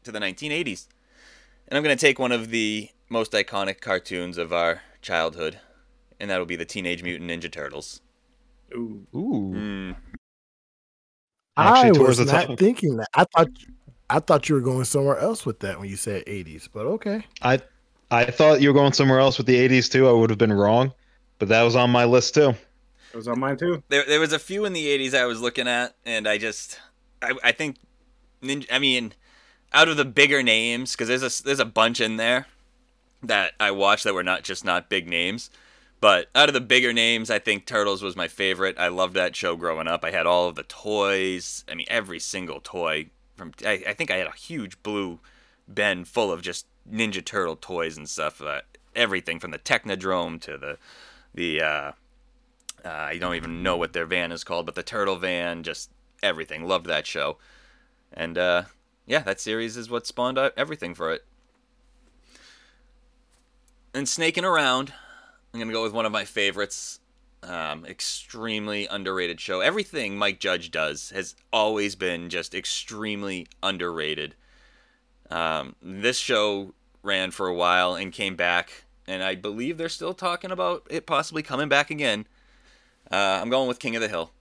to 0.03 0.11
the 0.11 0.19
1980s, 0.19 0.87
and 1.67 1.77
I'm 1.77 1.83
gonna 1.83 1.95
take 1.95 2.19
one 2.19 2.31
of 2.31 2.49
the 2.49 2.89
most 3.09 3.31
iconic 3.31 3.79
cartoons 3.79 4.37
of 4.37 4.51
our 4.51 4.81
childhood, 5.01 5.59
and 6.19 6.29
that'll 6.29 6.45
be 6.45 6.55
the 6.55 6.65
Teenage 6.65 7.03
Mutant 7.03 7.29
Ninja 7.29 7.51
Turtles. 7.51 8.01
Ooh. 8.73 9.05
Ooh. 9.15 9.53
Mm, 9.55 9.95
Actually, 11.55 11.99
I 11.99 12.03
was 12.03 12.19
not 12.19 12.47
top. 12.47 12.57
thinking 12.59 12.97
that. 12.97 13.07
I 13.13 13.25
thought 13.25 13.49
I 14.13 14.19
thought 14.19 14.47
you 14.47 14.53
were 14.53 14.61
going 14.61 14.85
somewhere 14.85 15.17
else 15.17 15.43
with 15.43 15.59
that 15.61 15.79
when 15.79 15.89
you 15.89 15.95
said 15.95 16.23
80s, 16.27 16.69
but 16.71 16.85
okay. 16.85 17.25
I 17.41 17.59
I 18.11 18.25
thought 18.25 18.61
you 18.61 18.69
were 18.69 18.79
going 18.79 18.93
somewhere 18.93 19.19
else 19.19 19.39
with 19.39 19.47
the 19.47 19.55
80s 19.67 19.91
too. 19.91 20.07
I 20.07 20.11
would 20.11 20.29
have 20.29 20.37
been 20.37 20.53
wrong, 20.53 20.93
but 21.39 21.49
that 21.49 21.63
was 21.63 21.75
on 21.75 21.89
my 21.89 22.05
list 22.05 22.35
too. 22.35 22.49
It 22.49 23.17
was 23.17 23.27
on 23.27 23.39
mine 23.39 23.57
too. 23.57 23.81
there, 23.89 24.05
there 24.05 24.19
was 24.19 24.31
a 24.31 24.37
few 24.37 24.65
in 24.65 24.73
the 24.73 24.85
80s 24.85 25.15
I 25.15 25.25
was 25.25 25.41
looking 25.41 25.67
at, 25.67 25.95
and 26.05 26.27
I 26.27 26.37
just, 26.37 26.79
I, 27.23 27.33
I 27.43 27.51
think, 27.53 27.77
Ninja, 28.43 28.67
I 28.71 28.77
mean, 28.77 29.13
out 29.73 29.87
of 29.87 29.97
the 29.97 30.05
bigger 30.05 30.43
names, 30.43 30.91
because 30.91 31.07
there's 31.07 31.39
a, 31.41 31.43
there's 31.43 31.59
a 31.59 31.65
bunch 31.65 31.99
in 31.99 32.17
there 32.17 32.45
that 33.23 33.53
I 33.59 33.71
watched 33.71 34.03
that 34.03 34.13
were 34.13 34.23
not 34.23 34.43
just 34.43 34.63
not 34.63 34.89
big 34.89 35.07
names. 35.07 35.49
But 36.01 36.27
out 36.35 36.49
of 36.49 36.53
the 36.53 36.61
bigger 36.61 36.93
names, 36.93 37.31
I 37.31 37.39
think 37.39 37.65
Turtles 37.65 38.03
was 38.03 38.15
my 38.15 38.27
favorite. 38.27 38.77
I 38.77 38.89
loved 38.89 39.15
that 39.15 39.35
show 39.35 39.55
growing 39.55 39.87
up. 39.87 40.03
I 40.03 40.11
had 40.11 40.27
all 40.27 40.49
of 40.49 40.55
the 40.55 40.63
toys. 40.63 41.63
I 41.67 41.73
mean, 41.73 41.87
every 41.89 42.19
single 42.19 42.59
toy. 42.59 43.09
From 43.35 43.53
I, 43.65 43.83
I 43.87 43.93
think 43.93 44.11
I 44.11 44.17
had 44.17 44.27
a 44.27 44.31
huge 44.31 44.81
blue 44.83 45.19
bin 45.71 46.05
full 46.05 46.31
of 46.31 46.41
just 46.41 46.67
Ninja 46.89 47.23
Turtle 47.23 47.55
toys 47.55 47.97
and 47.97 48.07
stuff. 48.07 48.41
Uh, 48.41 48.61
everything 48.95 49.39
from 49.39 49.51
the 49.51 49.59
Technodrome 49.59 50.39
to 50.41 50.57
the 50.57 50.77
the 51.33 51.61
uh, 51.61 51.91
uh, 52.85 52.89
I 52.89 53.17
don't 53.17 53.35
even 53.35 53.63
know 53.63 53.77
what 53.77 53.93
their 53.93 54.05
van 54.05 54.31
is 54.31 54.43
called, 54.43 54.65
but 54.65 54.75
the 54.75 54.83
Turtle 54.83 55.15
Van, 55.15 55.63
just 55.63 55.89
everything. 56.21 56.65
Loved 56.65 56.85
that 56.87 57.07
show, 57.07 57.37
and 58.11 58.37
uh, 58.37 58.63
yeah, 59.05 59.19
that 59.19 59.39
series 59.39 59.77
is 59.77 59.89
what 59.89 60.05
spawned 60.05 60.37
out 60.37 60.53
everything 60.57 60.93
for 60.93 61.11
it. 61.11 61.25
And 63.93 64.09
snaking 64.09 64.43
around, 64.43 64.93
I'm 65.53 65.59
gonna 65.59 65.71
go 65.71 65.83
with 65.83 65.93
one 65.93 66.05
of 66.05 66.11
my 66.11 66.25
favorites. 66.25 66.99
Um, 67.45 67.85
extremely 67.85 68.87
underrated 68.87 69.41
show. 69.41 69.59
Everything 69.59 70.17
Mike 70.17 70.39
Judge 70.39 70.71
does 70.71 71.09
has 71.09 71.35
always 71.51 71.95
been 71.95 72.29
just 72.29 72.55
extremely 72.55 73.47
underrated. 73.61 74.35
Um, 75.29 75.75
this 75.81 76.17
show 76.17 76.73
ran 77.01 77.31
for 77.31 77.47
a 77.47 77.53
while 77.53 77.95
and 77.95 78.13
came 78.13 78.35
back, 78.37 78.85
and 79.07 79.21
I 79.21 79.35
believe 79.35 79.77
they're 79.77 79.89
still 79.89 80.13
talking 80.13 80.51
about 80.51 80.87
it 80.89 81.05
possibly 81.05 81.43
coming 81.43 81.67
back 81.67 81.89
again. 81.91 82.27
Uh, 83.11 83.39
I'm 83.41 83.49
going 83.49 83.67
with 83.67 83.79
King 83.79 83.95
of 83.97 84.01
the 84.01 84.07
Hill. 84.07 84.31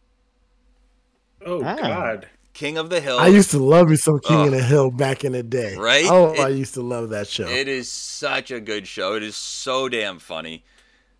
Oh 1.45 1.63
Ah. 1.65 1.77
God. 1.77 2.29
King 2.55 2.77
of 2.79 2.91
the 2.91 3.01
Hill. 3.01 3.19
I 3.19 3.29
used 3.29 3.51
to 3.53 3.59
love 3.59 3.89
me 3.89 3.97
some 3.97 4.21
King 4.21 4.37
Ugh. 4.43 4.47
of 4.49 4.53
the 4.53 4.63
Hill 4.63 4.91
back 4.91 5.25
in 5.25 5.33
the 5.33 5.43
day. 5.43 5.75
Right? 5.75 6.05
Oh, 6.07 6.33
It- 6.35 6.41
I 6.41 6.49
used 6.49 6.75
to 6.75 6.83
love 6.83 7.09
that 7.09 7.27
show. 7.27 7.49
It 7.49 7.67
is 7.67 7.91
such 7.91 8.51
a 8.51 8.61
good 8.61 8.87
show. 8.87 9.15
It 9.15 9.23
is 9.23 9.35
so 9.37 9.89
damn 9.89 10.19
funny. 10.19 10.63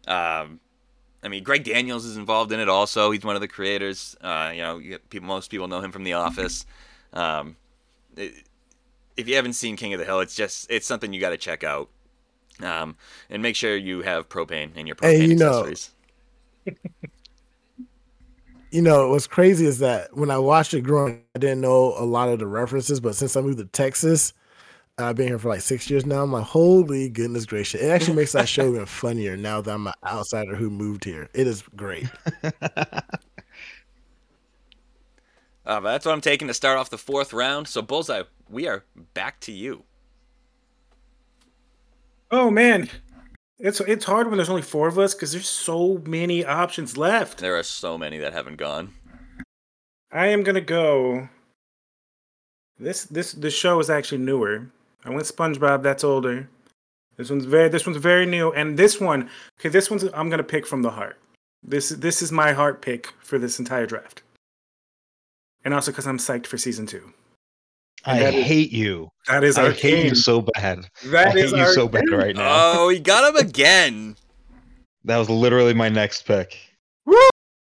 Um, 0.07 0.61
I 1.23 1.29
mean, 1.29 1.45
Greg 1.45 1.65
Daniels 1.65 2.05
is 2.05 2.17
involved 2.17 2.51
in 2.53 2.59
it 2.61 2.69
also. 2.69 3.11
He's 3.13 3.25
one 3.25 3.37
of 3.37 3.41
the 3.41 3.49
creators. 3.49 4.17
Uh, 4.21 4.51
you 4.55 4.61
know, 4.63 4.79
you 4.79 4.91
get 4.91 5.09
people, 5.09 5.29
most 5.29 5.51
people 5.51 5.69
know 5.69 5.81
him 5.81 5.93
from 5.93 6.03
The 6.05 6.15
Office. 6.15 6.67
Um, 7.13 7.57
it- 8.17 8.35
if 9.17 9.29
you 9.29 9.37
haven't 9.37 9.53
seen 9.53 9.77
King 9.77 9.93
of 9.93 10.01
the 10.01 10.07
Hill, 10.07 10.21
it's 10.21 10.35
just 10.35 10.67
it's 10.71 10.87
something 10.87 11.13
you 11.13 11.21
got 11.21 11.31
to 11.31 11.37
check 11.37 11.63
out. 11.65 11.91
Um, 12.63 12.97
and 13.29 13.43
make 13.43 13.57
sure 13.57 13.77
you 13.77 14.01
have 14.03 14.29
propane 14.29 14.75
in 14.75 14.87
your 14.87 14.97
propane 14.97 15.19
Hey, 15.19 15.25
you 15.27 15.37
know- 15.37 15.61
accessories. 15.61 15.91
you 18.71 18.81
know, 18.83 19.11
what's 19.11 19.27
crazy 19.27 19.67
is 19.67 19.79
that 19.81 20.17
when 20.17 20.31
I 20.31 20.39
watched 20.39 20.73
it 20.75 20.81
growing, 20.81 21.23
I 21.35 21.39
didn't 21.39 21.61
know 21.61 21.95
a 21.99 22.05
lot 22.05 22.31
of 22.31 22.39
the 22.39 22.47
references, 22.47 23.01
but 23.01 23.15
since 23.15 23.37
I 23.37 23.43
moved 23.43 23.59
to 23.59 23.67
Texas, 23.67 24.33
I've 24.99 25.17
been 25.17 25.29
here 25.29 25.39
for 25.39 25.49
like 25.49 25.63
six 25.63 25.89
years 25.89 26.05
now. 26.05 26.23
I'm 26.23 26.33
like, 26.33 26.45
holy 26.45 27.09
goodness 27.09 27.47
gracious! 27.47 27.81
It 27.81 27.89
actually 27.89 28.17
makes 28.17 28.33
that 28.33 28.49
show 28.49 28.69
even 28.69 28.87
funnier 28.87 29.37
now 29.37 29.61
that 29.61 29.73
I'm 29.73 29.87
an 29.87 29.95
outsider 30.07 30.55
who 30.55 30.71
moved 30.71 31.05
here. 31.05 31.29
It 31.35 31.47
is 31.47 31.63
great. 31.75 32.09
Uh, 35.65 35.81
but 35.81 35.93
that's 35.93 36.07
what 36.07 36.13
I'm 36.13 36.21
taking 36.21 36.49
to 36.49 36.55
start 36.55 36.79
off 36.79 36.91
the 36.91 36.99
fourth 36.99 37.33
round. 37.33 37.69
So 37.69 37.83
Bullseye, 37.83 38.25
we 38.49 38.67
are 38.67 38.85
back 39.15 39.39
to 39.41 39.53
you. 39.53 39.85
Oh 42.31 42.51
man. 42.51 42.89
It's 43.59 43.81
it's 43.81 44.07
hard 44.07 44.27
when 44.27 44.39
there's 44.39 44.51
only 44.51 44.63
four 44.63 44.89
of 44.89 44.99
us 44.99 45.15
because 45.15 45.31
there's 45.31 45.49
so 45.49 46.03
many 46.05 46.45
options 46.45 46.97
left. 46.97 47.39
There 47.39 47.57
are 47.57 47.63
so 47.63 47.97
many 47.97 48.19
that 48.19 48.33
haven't 48.33 48.57
gone. 48.57 48.95
I 50.11 50.27
am 50.29 50.43
gonna 50.43 50.61
go. 50.61 51.29
This 52.77 53.05
this 53.05 53.33
the 53.33 53.51
show 53.51 53.79
is 53.79 53.89
actually 53.89 54.19
newer. 54.19 54.73
I 55.05 55.11
went 55.11 55.25
SpongeBob. 55.27 55.83
That's 55.83 56.05
older. 56.05 56.49
This 57.17 57.29
one's 57.31 57.45
very 57.45 57.69
this 57.69 57.87
one's 57.87 57.99
very 57.99 58.27
new, 58.27 58.53
and 58.53 58.79
this 58.79 59.01
one 59.01 59.29
okay. 59.61 59.69
This 59.69 59.91
one's 59.91 60.05
I'm 60.15 60.31
gonna 60.31 60.43
pick 60.43 60.67
from 60.67 60.83
the 60.83 60.91
heart. 60.91 61.19
This 61.63 61.91
this 61.91 62.23
is 62.23 62.33
my 62.33 62.53
heart 62.53 62.81
pick 62.83 63.13
for 63.21 63.39
this 63.39 63.59
entire 63.59 63.87
draft, 63.87 64.23
and 65.65 65.75
also 65.75 65.91
because 65.93 66.07
I'm 66.07 66.19
psyched 66.19 66.47
for 66.47 66.59
season 66.59 66.87
two. 66.87 67.13
I 68.05 68.19
that 68.19 68.35
is- 68.35 68.47
hate 68.47 68.73
you. 68.73 69.11
That 69.29 69.45
is 69.45 69.59
I 69.59 69.67
Arcane. 69.67 69.97
hate 69.97 70.05
you 70.07 70.15
so 70.17 70.41
bad. 70.55 70.89
That 71.07 71.29
I 71.29 71.31
hate 71.31 71.51
you 71.57 71.67
so 71.73 71.87
bad 71.87 72.09
right 72.11 72.35
now. 72.35 72.73
Oh, 72.75 72.89
he 72.89 72.99
got 72.99 73.29
him 73.33 73.37
again. 73.47 74.17
That 75.05 75.19
was 75.19 75.29
literally 75.31 75.75
my 75.75 75.89
next 75.89 76.23
pick. 76.23 76.57
Woo, 77.07 77.17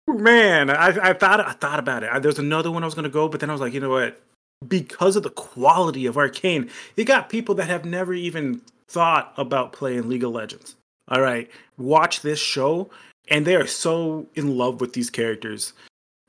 man, 0.09 0.71
I, 0.71 1.11
I 1.11 1.13
thought 1.13 1.41
I 1.41 1.53
thought 1.53 1.79
about 1.79 2.03
it. 2.05 2.11
I, 2.13 2.19
there 2.21 2.29
was 2.31 2.39
another 2.39 2.71
one 2.71 2.83
I 2.83 2.87
was 2.87 2.95
gonna 2.95 3.09
go, 3.11 3.29
but 3.29 3.41
then 3.41 3.51
I 3.51 3.53
was 3.53 3.61
like, 3.61 3.75
you 3.75 3.81
know 3.81 3.91
what? 3.91 4.19
Because 4.67 5.17
of 5.17 5.23
the 5.23 5.31
quality 5.31 6.07
of 6.07 6.17
Arcane, 6.17 6.71
you 6.97 7.05
got 7.05 7.29
people 7.31 7.55
that 7.57 7.69
have 7.69 7.85
never 7.85 8.13
even 8.13 8.61
thought 8.89 9.33
about 9.37 9.73
playing 9.73 10.09
League 10.09 10.25
of 10.25 10.33
Legends. 10.33 10.77
All 11.09 11.21
right, 11.21 11.51
watch 11.79 12.21
this 12.21 12.39
show, 12.39 12.91
and 13.29 13.47
they 13.47 13.57
are 13.57 13.67
so 13.67 14.27
in 14.35 14.57
love 14.57 14.81
with 14.81 14.93
these 14.93 15.11
characters. 15.11 15.73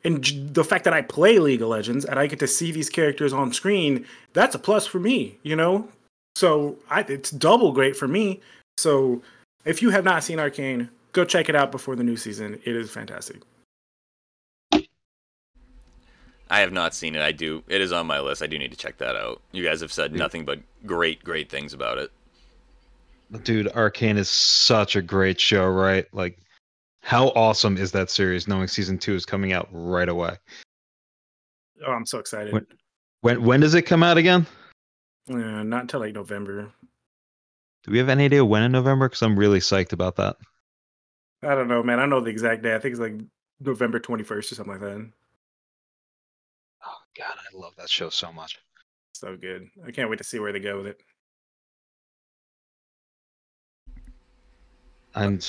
And 0.03 0.23
the 0.53 0.63
fact 0.63 0.85
that 0.85 0.93
I 0.93 1.01
play 1.01 1.39
League 1.39 1.61
of 1.61 1.69
Legends 1.69 2.05
and 2.05 2.17
I 2.17 2.27
get 2.27 2.39
to 2.39 2.47
see 2.47 2.71
these 2.71 2.89
characters 2.89 3.33
on 3.33 3.53
screen, 3.53 4.05
that's 4.33 4.55
a 4.55 4.59
plus 4.59 4.87
for 4.87 4.99
me, 4.99 5.37
you 5.43 5.55
know. 5.55 5.87
So 6.35 6.77
I, 6.89 7.01
it's 7.01 7.29
double 7.29 7.71
great 7.71 7.95
for 7.95 8.07
me. 8.07 8.39
So 8.77 9.21
if 9.65 9.81
you 9.81 9.91
have 9.91 10.03
not 10.03 10.23
seen 10.23 10.39
Arcane, 10.39 10.89
go 11.11 11.25
check 11.25 11.49
it 11.49 11.55
out 11.55 11.71
before 11.71 11.95
the 11.95 12.03
new 12.03 12.17
season. 12.17 12.59
It 12.63 12.75
is 12.75 12.89
fantastic. 12.89 13.41
I 16.51 16.59
have 16.59 16.73
not 16.73 16.93
seen 16.93 17.15
it. 17.15 17.21
I 17.21 17.31
do. 17.31 17.63
It 17.69 17.79
is 17.79 17.93
on 17.93 18.05
my 18.05 18.19
list. 18.19 18.43
I 18.43 18.47
do 18.47 18.59
need 18.59 18.71
to 18.71 18.77
check 18.77 18.97
that 18.97 19.15
out. 19.15 19.41
You 19.53 19.63
guys 19.63 19.79
have 19.79 19.91
said 19.93 20.13
nothing 20.13 20.43
but 20.43 20.59
great, 20.85 21.23
great 21.23 21.49
things 21.49 21.73
about 21.73 21.97
it. 21.97 22.11
Dude, 23.43 23.69
Arcane 23.69 24.17
is 24.17 24.29
such 24.29 24.97
a 24.97 25.01
great 25.01 25.39
show, 25.39 25.65
right? 25.69 26.05
Like, 26.13 26.37
how 27.03 27.29
awesome 27.29 27.77
is 27.77 27.93
that 27.93 28.09
series 28.09 28.49
knowing 28.49 28.67
season 28.67 28.97
two 28.97 29.15
is 29.15 29.25
coming 29.25 29.53
out 29.53 29.69
right 29.71 30.09
away? 30.09 30.35
Oh, 31.87 31.91
I'm 31.93 32.05
so 32.05 32.19
excited. 32.19 32.51
What- 32.53 32.65
When 33.21 33.43
when 33.43 33.59
does 33.61 33.73
it 33.75 33.83
come 33.83 34.03
out 34.03 34.17
again? 34.17 34.45
Uh, 35.29 35.37
not 35.63 35.81
until 35.83 36.01
like 36.01 36.13
November. 36.13 36.69
Do 37.83 37.91
we 37.91 37.97
have 37.99 38.09
any 38.09 38.25
idea 38.25 38.43
when 38.43 38.63
in 38.63 38.71
November? 38.73 39.07
Because 39.07 39.21
I'm 39.21 39.39
really 39.39 39.59
psyched 39.59 39.93
about 39.93 40.17
that. 40.17 40.35
I 41.43 41.55
don't 41.55 41.67
know, 41.69 41.81
man. 41.81 41.99
I 41.99 42.05
know 42.07 42.19
the 42.19 42.29
exact 42.29 42.61
day. 42.61 42.75
I 42.75 42.79
think 42.79 42.91
it's 42.93 42.99
like 42.99 43.13
November 43.61 43.99
21st 43.99 44.51
or 44.51 44.55
something 44.55 44.73
like 44.73 44.81
that. 44.81 45.09
God, 47.17 47.33
I 47.37 47.57
love 47.57 47.73
that 47.77 47.89
show 47.89 48.09
so 48.09 48.31
much. 48.31 48.59
So 49.13 49.35
good. 49.35 49.67
I 49.85 49.91
can't 49.91 50.09
wait 50.09 50.17
to 50.17 50.23
see 50.23 50.39
where 50.39 50.53
they 50.53 50.59
go 50.59 50.77
with 50.77 50.87
it. 50.87 50.97
I'm 55.13 55.39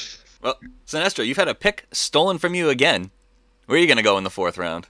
Well, 0.42 0.58
Sinestro, 0.86 1.24
you've 1.24 1.36
had 1.36 1.48
a 1.48 1.54
pick 1.54 1.86
stolen 1.92 2.38
from 2.38 2.54
you 2.54 2.68
again. 2.68 3.10
Where 3.66 3.78
are 3.78 3.80
you 3.80 3.86
gonna 3.86 4.02
go 4.02 4.18
in 4.18 4.24
the 4.24 4.30
fourth 4.30 4.58
round? 4.58 4.88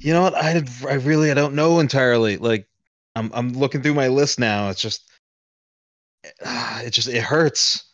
you 0.00 0.12
know 0.12 0.22
what? 0.22 0.34
I 0.34 0.62
I 0.88 0.94
really 0.94 1.30
I 1.30 1.34
don't 1.34 1.54
know 1.54 1.80
entirely. 1.80 2.36
Like, 2.36 2.66
I'm 3.14 3.30
I'm 3.34 3.52
looking 3.52 3.82
through 3.82 3.94
my 3.94 4.08
list 4.08 4.38
now. 4.38 4.70
It's 4.70 4.80
just 4.80 5.10
ah, 6.44 6.82
it 6.82 6.90
just 6.90 7.08
it 7.08 7.22
hurts. 7.22 7.84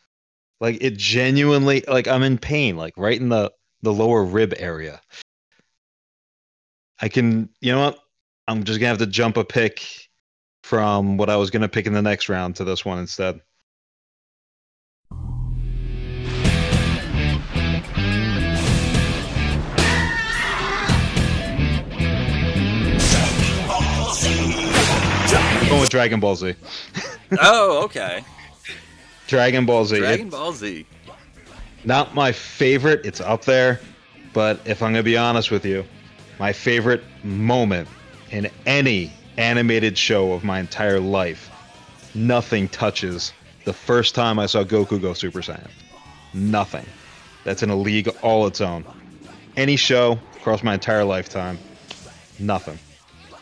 Like 0.60 0.78
it 0.80 0.96
genuinely 0.96 1.84
like 1.86 2.08
I'm 2.08 2.22
in 2.22 2.38
pain, 2.38 2.76
like 2.76 2.94
right 2.96 3.20
in 3.20 3.28
the 3.28 3.52
the 3.82 3.92
lower 3.92 4.24
rib 4.24 4.54
area. 4.56 5.00
I 6.98 7.08
can, 7.08 7.50
you 7.60 7.72
know 7.72 7.80
what? 7.80 7.98
I'm 8.48 8.64
just 8.64 8.80
gonna 8.80 8.88
have 8.88 8.98
to 8.98 9.06
jump 9.06 9.36
a 9.36 9.44
pick 9.44 10.08
from 10.62 11.16
what 11.18 11.28
I 11.28 11.36
was 11.36 11.50
gonna 11.50 11.68
pick 11.68 11.86
in 11.86 11.92
the 11.92 12.00
next 12.00 12.28
round 12.28 12.56
to 12.56 12.64
this 12.64 12.84
one 12.84 12.98
instead. 12.98 13.40
I'm 25.58 25.68
going 25.68 25.80
with 25.80 25.90
Dragon 25.90 26.20
Ball 26.20 26.36
Z. 26.36 26.54
oh, 27.40 27.84
okay. 27.84 28.24
Dragon 29.26 29.66
Ball 29.66 29.84
Z. 29.84 29.98
Dragon 29.98 30.30
Ball 30.30 30.52
Z. 30.52 30.86
not 31.84 32.14
my 32.14 32.32
favorite. 32.32 33.04
It's 33.04 33.20
up 33.20 33.44
there, 33.44 33.80
but 34.32 34.60
if 34.64 34.82
I'm 34.82 34.92
gonna 34.92 35.02
be 35.02 35.18
honest 35.18 35.50
with 35.50 35.66
you, 35.66 35.84
my 36.38 36.52
favorite 36.52 37.02
moment 37.24 37.88
in 38.30 38.48
any 38.66 39.12
animated 39.36 39.96
show 39.96 40.32
of 40.32 40.44
my 40.44 40.58
entire 40.60 41.00
life, 41.00 41.50
nothing 42.14 42.68
touches 42.68 43.32
the 43.64 43.72
first 43.72 44.14
time 44.14 44.38
I 44.38 44.46
saw 44.46 44.64
Goku 44.64 45.00
go 45.00 45.12
Super 45.12 45.40
Saiyan. 45.40 45.68
Nothing. 46.34 46.86
That's 47.44 47.62
in 47.62 47.70
a 47.70 47.76
league 47.76 48.08
all 48.22 48.46
its 48.46 48.60
own. 48.60 48.84
Any 49.56 49.76
show 49.76 50.18
across 50.36 50.62
my 50.62 50.74
entire 50.74 51.04
lifetime, 51.04 51.58
nothing. 52.38 52.78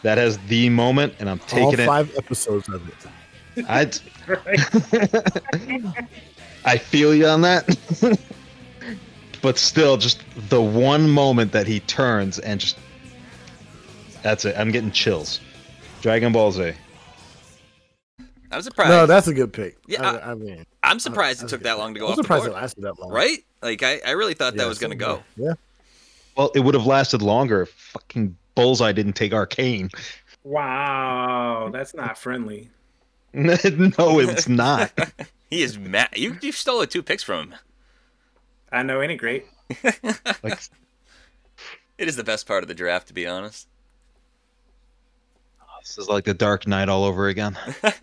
That 0.02 0.18
has 0.18 0.38
the 0.48 0.68
moment, 0.68 1.14
and 1.18 1.30
I'm 1.30 1.40
All 1.40 1.46
taking 1.46 1.80
it. 1.80 1.86
five 1.86 2.14
episodes 2.16 2.68
of 2.68 2.86
it. 2.88 3.64
I 3.68 3.90
I 6.64 6.76
feel 6.78 7.14
you 7.14 7.26
on 7.26 7.40
that. 7.42 7.66
but 9.44 9.58
still, 9.58 9.98
just 9.98 10.24
the 10.48 10.62
one 10.62 11.10
moment 11.10 11.52
that 11.52 11.66
he 11.66 11.80
turns 11.80 12.38
and 12.38 12.58
just 12.58 12.78
that's 14.22 14.46
it. 14.46 14.56
I'm 14.56 14.70
getting 14.70 14.90
chills. 14.90 15.38
Dragon 16.00 16.32
Ball 16.32 16.50
Z. 16.50 16.72
I'm 18.50 18.62
surprised. 18.62 18.88
No, 18.88 19.04
that's 19.04 19.28
a 19.28 19.34
good 19.34 19.52
pick. 19.52 19.76
Yeah, 19.86 20.02
I, 20.02 20.30
I 20.30 20.34
mean, 20.34 20.64
I'm 20.82 20.98
surprised 20.98 21.42
it 21.42 21.50
took 21.50 21.62
that 21.64 21.76
long 21.76 21.92
to 21.92 22.00
go 22.00 22.06
I'm 22.06 22.12
off 22.12 22.16
the 22.16 22.22
surprised 22.22 22.46
it 22.46 22.52
lasted 22.54 22.84
that 22.84 22.98
long. 22.98 23.10
Right? 23.10 23.44
Like 23.60 23.82
I, 23.82 24.00
I 24.06 24.12
really 24.12 24.32
thought 24.32 24.56
that 24.56 24.66
was 24.66 24.78
gonna 24.78 24.94
go. 24.94 25.22
Yeah. 25.36 25.52
Well, 26.38 26.50
it 26.54 26.60
would 26.60 26.72
have 26.72 26.86
lasted 26.86 27.20
longer 27.20 27.62
if 27.62 27.70
fucking 27.70 28.34
Bullseye 28.54 28.92
didn't 28.92 29.12
take 29.12 29.34
Arcane. 29.34 29.90
Wow, 30.42 31.68
that's 31.70 31.94
not 31.94 32.16
friendly. 32.16 32.70
no, 33.34 33.56
it's 33.60 34.48
not. 34.48 34.90
He 35.50 35.62
is 35.62 35.78
mad. 35.78 36.08
You 36.16 36.36
you 36.40 36.50
stole 36.50 36.84
two 36.86 37.02
picks 37.02 37.22
from 37.22 37.52
him. 37.52 37.58
I 38.72 38.82
know, 38.82 39.00
ain't 39.02 39.12
it 39.12 39.16
great? 39.16 39.46
Like 40.42 40.58
It 41.98 42.08
is 42.08 42.16
the 42.16 42.24
best 42.24 42.46
part 42.46 42.64
of 42.64 42.68
the 42.68 42.74
draft, 42.74 43.08
to 43.08 43.14
be 43.14 43.26
honest. 43.26 43.68
Oh, 45.60 45.64
this 45.80 45.96
is 45.98 46.08
like 46.08 46.24
the 46.24 46.34
Dark 46.34 46.66
Knight 46.66 46.88
all 46.88 47.04
over 47.04 47.28
again. 47.28 47.56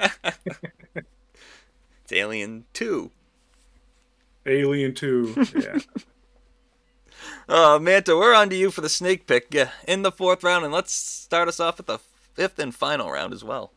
It's 2.04 2.20
Alien 2.20 2.66
Two. 2.74 3.12
Alien 4.46 4.94
2. 4.94 5.48
Yeah. 5.56 5.80
Oh, 7.48 7.78
Manta, 7.80 8.16
we're 8.16 8.34
on 8.34 8.50
to 8.50 8.56
you 8.56 8.72
for 8.72 8.82
the 8.82 8.90
snake 8.90 9.28
pick 9.28 9.54
yeah, 9.54 9.72
in 9.88 10.02
the 10.02 10.12
fourth 10.12 10.44
round, 10.44 10.64
and 10.64 10.74
let's 10.74 10.94
start 10.94 11.48
us 11.48 11.60
off 11.60 11.80
at 11.80 11.86
the 11.86 12.00
fifth 12.34 12.58
and 12.58 12.74
final 12.74 13.12
round 13.12 13.34
as 13.34 13.44
well. 13.44 13.72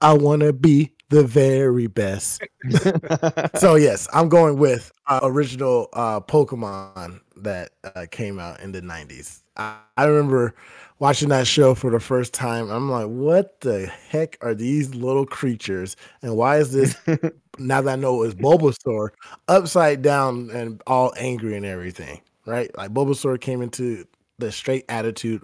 I 0.00 0.14
want 0.14 0.42
to 0.42 0.52
be 0.52 0.92
the 1.10 1.24
very 1.24 1.86
best. 1.86 2.42
so 3.56 3.76
yes, 3.76 4.08
I'm 4.12 4.28
going 4.28 4.58
with 4.58 4.92
uh, 5.06 5.20
original 5.22 5.88
uh, 5.92 6.20
Pokemon 6.20 7.20
that 7.36 7.70
uh, 7.84 8.06
came 8.10 8.38
out 8.38 8.60
in 8.60 8.72
the 8.72 8.82
'90s. 8.82 9.42
I, 9.56 9.76
I 9.96 10.04
remember 10.04 10.54
watching 10.98 11.28
that 11.30 11.46
show 11.46 11.74
for 11.74 11.90
the 11.90 12.00
first 12.00 12.34
time. 12.34 12.70
I'm 12.70 12.90
like, 12.90 13.06
what 13.06 13.60
the 13.60 13.86
heck 13.86 14.36
are 14.40 14.54
these 14.54 14.94
little 14.94 15.26
creatures? 15.26 15.96
And 16.22 16.36
why 16.36 16.58
is 16.58 16.72
this? 16.72 16.96
now 17.58 17.80
that 17.80 17.92
I 17.92 17.96
know 17.96 18.22
it's 18.22 18.34
Bulbasaur, 18.34 19.10
upside 19.48 20.02
down 20.02 20.50
and 20.50 20.82
all 20.86 21.12
angry 21.16 21.56
and 21.56 21.66
everything, 21.66 22.20
right? 22.46 22.76
Like 22.76 22.92
Bulbasaur 22.92 23.40
came 23.40 23.62
into 23.62 24.06
the 24.38 24.52
straight 24.52 24.84
attitude 24.88 25.42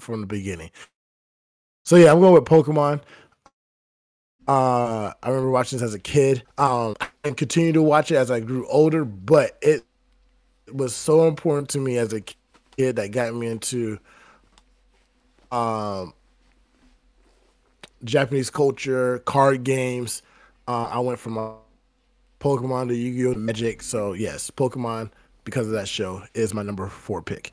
from 0.00 0.20
the 0.20 0.26
beginning. 0.26 0.70
So 1.84 1.96
yeah, 1.96 2.10
I'm 2.10 2.20
going 2.20 2.32
with 2.32 2.44
Pokemon. 2.44 3.02
Uh, 4.46 5.12
I 5.22 5.28
remember 5.28 5.50
watching 5.50 5.78
this 5.78 5.86
as 5.86 5.94
a 5.94 5.98
kid. 5.98 6.42
Um, 6.58 6.94
and 7.24 7.36
continue 7.36 7.72
to 7.72 7.82
watch 7.82 8.10
it 8.10 8.16
as 8.16 8.30
I 8.30 8.40
grew 8.40 8.66
older, 8.68 9.04
but 9.04 9.58
it 9.62 9.84
was 10.72 10.94
so 10.94 11.26
important 11.26 11.70
to 11.70 11.78
me 11.78 11.96
as 11.98 12.12
a 12.12 12.20
kid 12.76 12.96
that 12.96 13.10
got 13.10 13.34
me 13.34 13.46
into 13.46 13.98
um 15.52 16.12
Japanese 18.04 18.50
culture, 18.50 19.20
card 19.20 19.64
games. 19.64 20.22
Uh, 20.68 20.88
I 20.90 20.98
went 20.98 21.18
from 21.18 21.38
uh, 21.38 21.52
Pokemon 22.40 22.88
to 22.88 22.94
Yu-Gi-Oh! 22.94 23.34
to 23.34 23.38
Magic. 23.38 23.82
So 23.82 24.12
yes, 24.12 24.50
Pokemon 24.50 25.10
because 25.44 25.66
of 25.66 25.72
that 25.72 25.88
show 25.88 26.22
is 26.34 26.54
my 26.54 26.62
number 26.62 26.86
four 26.88 27.22
pick. 27.22 27.52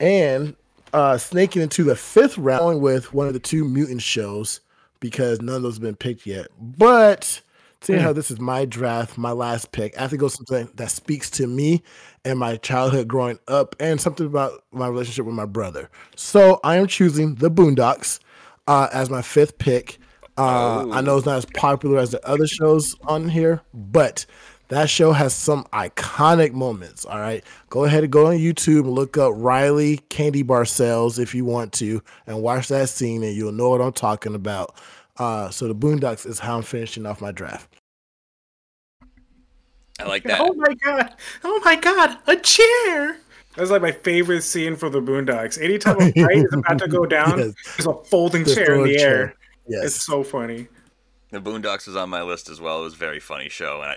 And 0.00 0.56
uh, 0.92 1.18
snaking 1.18 1.62
into 1.62 1.84
the 1.84 1.96
fifth 1.96 2.38
round 2.38 2.80
with 2.80 3.12
one 3.12 3.26
of 3.26 3.32
the 3.32 3.40
two 3.40 3.64
mutant 3.64 4.02
shows 4.02 4.60
because 5.00 5.40
none 5.40 5.56
of 5.56 5.62
those 5.62 5.74
have 5.74 5.82
been 5.82 5.96
picked 5.96 6.26
yet. 6.26 6.48
But 6.58 7.40
seeing 7.80 8.00
how 8.00 8.12
this 8.12 8.30
is 8.30 8.40
my 8.40 8.64
draft, 8.64 9.16
my 9.16 9.32
last 9.32 9.72
pick, 9.72 9.96
I 9.96 10.02
have 10.02 10.10
to 10.10 10.16
go 10.16 10.28
something 10.28 10.68
that 10.74 10.90
speaks 10.90 11.30
to 11.30 11.46
me 11.46 11.82
and 12.24 12.38
my 12.38 12.56
childhood 12.56 13.06
growing 13.06 13.38
up, 13.46 13.76
and 13.78 14.00
something 14.00 14.26
about 14.26 14.64
my 14.72 14.88
relationship 14.88 15.26
with 15.26 15.34
my 15.34 15.46
brother. 15.46 15.88
So 16.16 16.58
I 16.64 16.76
am 16.76 16.88
choosing 16.88 17.36
the 17.36 17.50
Boondocks 17.50 18.18
uh, 18.66 18.88
as 18.92 19.10
my 19.10 19.22
fifth 19.22 19.58
pick. 19.58 19.98
Uh, 20.38 20.86
I 20.90 21.00
know 21.00 21.16
it's 21.16 21.24
not 21.24 21.38
as 21.38 21.46
popular 21.46 21.98
as 21.98 22.10
the 22.10 22.26
other 22.28 22.46
shows 22.46 22.94
on 23.06 23.28
here, 23.28 23.62
but 23.72 24.26
that 24.68 24.90
show 24.90 25.12
has 25.12 25.34
some 25.34 25.64
iconic 25.72 26.52
moments. 26.52 27.04
All 27.04 27.18
right. 27.20 27.44
Go 27.70 27.84
ahead 27.84 28.02
and 28.04 28.12
go 28.12 28.26
on 28.26 28.38
YouTube 28.38 28.80
and 28.80 28.90
look 28.90 29.16
up 29.16 29.32
Riley 29.36 29.98
Candy 30.08 30.42
Bar 30.42 30.64
Sales 30.64 31.18
if 31.18 31.34
you 31.34 31.44
want 31.44 31.72
to 31.74 32.02
and 32.26 32.42
watch 32.42 32.68
that 32.68 32.88
scene 32.88 33.22
and 33.22 33.36
you'll 33.36 33.52
know 33.52 33.70
what 33.70 33.80
I'm 33.80 33.92
talking 33.92 34.34
about. 34.34 34.74
Uh, 35.18 35.48
so 35.50 35.68
the 35.68 35.74
Boondocks 35.74 36.26
is 36.26 36.38
how 36.40 36.56
I'm 36.56 36.62
finishing 36.62 37.06
off 37.06 37.20
my 37.20 37.32
draft. 37.32 37.72
I 39.98 40.04
like 40.04 40.22
that. 40.24 40.40
Oh 40.40 40.52
my 40.54 40.74
god! 40.74 41.14
Oh 41.44 41.60
my 41.64 41.76
god! 41.76 42.18
A 42.26 42.36
chair. 42.36 43.18
That's 43.56 43.70
like 43.70 43.80
my 43.80 43.92
favorite 43.92 44.42
scene 44.42 44.76
for 44.76 44.90
the 44.90 45.00
Boondocks. 45.00 45.60
Anytime 45.62 45.96
a 46.00 46.12
fight 46.22 46.36
is 46.36 46.52
about 46.52 46.78
to 46.80 46.88
go 46.88 47.06
down, 47.06 47.38
Yes. 47.38 47.54
there's 47.76 47.86
a 47.86 47.94
folding 48.04 48.44
Just 48.44 48.56
chair 48.56 48.74
in 48.74 48.82
the 48.84 48.94
chair. 48.96 49.16
air. 49.18 49.34
Yes. 49.66 49.84
It's 49.86 50.04
so 50.06 50.22
funny. 50.22 50.68
The 51.30 51.40
Boondocks 51.40 51.86
was 51.86 51.96
on 51.96 52.10
my 52.10 52.22
list 52.22 52.50
as 52.50 52.60
well. 52.60 52.80
It 52.80 52.84
was 52.84 52.92
a 52.94 52.98
very 52.98 53.18
funny 53.20 53.48
show, 53.48 53.80
and 53.80 53.92
I, 53.92 53.96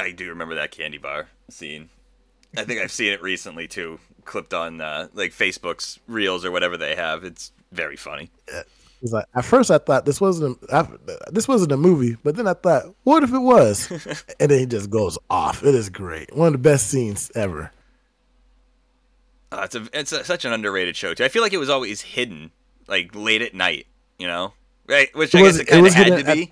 I 0.00 0.12
do 0.12 0.28
remember 0.28 0.54
that 0.56 0.70
candy 0.70 0.98
bar 0.98 1.28
scene. 1.48 1.88
I 2.56 2.64
think 2.64 2.80
I've 2.80 2.90
seen 2.92 3.12
it 3.12 3.22
recently 3.22 3.68
too, 3.68 4.00
clipped 4.24 4.52
on 4.54 4.80
uh, 4.80 5.08
like 5.14 5.32
Facebook's 5.32 5.98
reels 6.08 6.44
or 6.44 6.50
whatever 6.50 6.76
they 6.76 6.96
have. 6.96 7.22
It's 7.24 7.52
very 7.72 7.96
funny. 7.96 8.30
Like 9.02 9.24
at 9.34 9.44
first 9.44 9.70
I 9.70 9.78
thought 9.78 10.04
this 10.04 10.20
wasn't 10.20 10.58
a, 10.68 10.76
I, 10.76 10.88
this 11.30 11.46
wasn't 11.48 11.72
a 11.72 11.76
movie, 11.76 12.16
but 12.22 12.36
then 12.36 12.46
I 12.48 12.54
thought, 12.54 12.84
what 13.04 13.22
if 13.22 13.32
it 13.32 13.38
was? 13.38 13.90
and 14.40 14.50
then 14.50 14.58
he 14.58 14.66
just 14.66 14.90
goes 14.90 15.16
off. 15.30 15.62
It 15.62 15.74
is 15.74 15.88
great. 15.88 16.34
One 16.36 16.48
of 16.48 16.52
the 16.52 16.58
best 16.58 16.88
scenes 16.88 17.30
ever. 17.34 17.70
Uh, 19.52 19.62
it's 19.64 19.74
a 19.74 19.88
it's 19.92 20.12
a, 20.12 20.24
such 20.24 20.44
an 20.44 20.52
underrated 20.52 20.96
show 20.96 21.14
too. 21.14 21.24
I 21.24 21.28
feel 21.28 21.42
like 21.42 21.52
it 21.52 21.58
was 21.58 21.70
always 21.70 22.00
hidden, 22.02 22.50
like 22.86 23.14
late 23.14 23.42
at 23.42 23.54
night. 23.54 23.86
You 24.18 24.26
know, 24.26 24.52
right? 24.86 25.08
Which 25.16 25.34
It 25.34 25.38
I 25.38 25.42
was- 25.42 25.58
guess 25.58 25.66
it 25.66 25.70
kind 25.70 25.86
of 25.86 25.94
had 25.94 26.06
to 26.08 26.30
at- 26.30 26.34
be. 26.36 26.50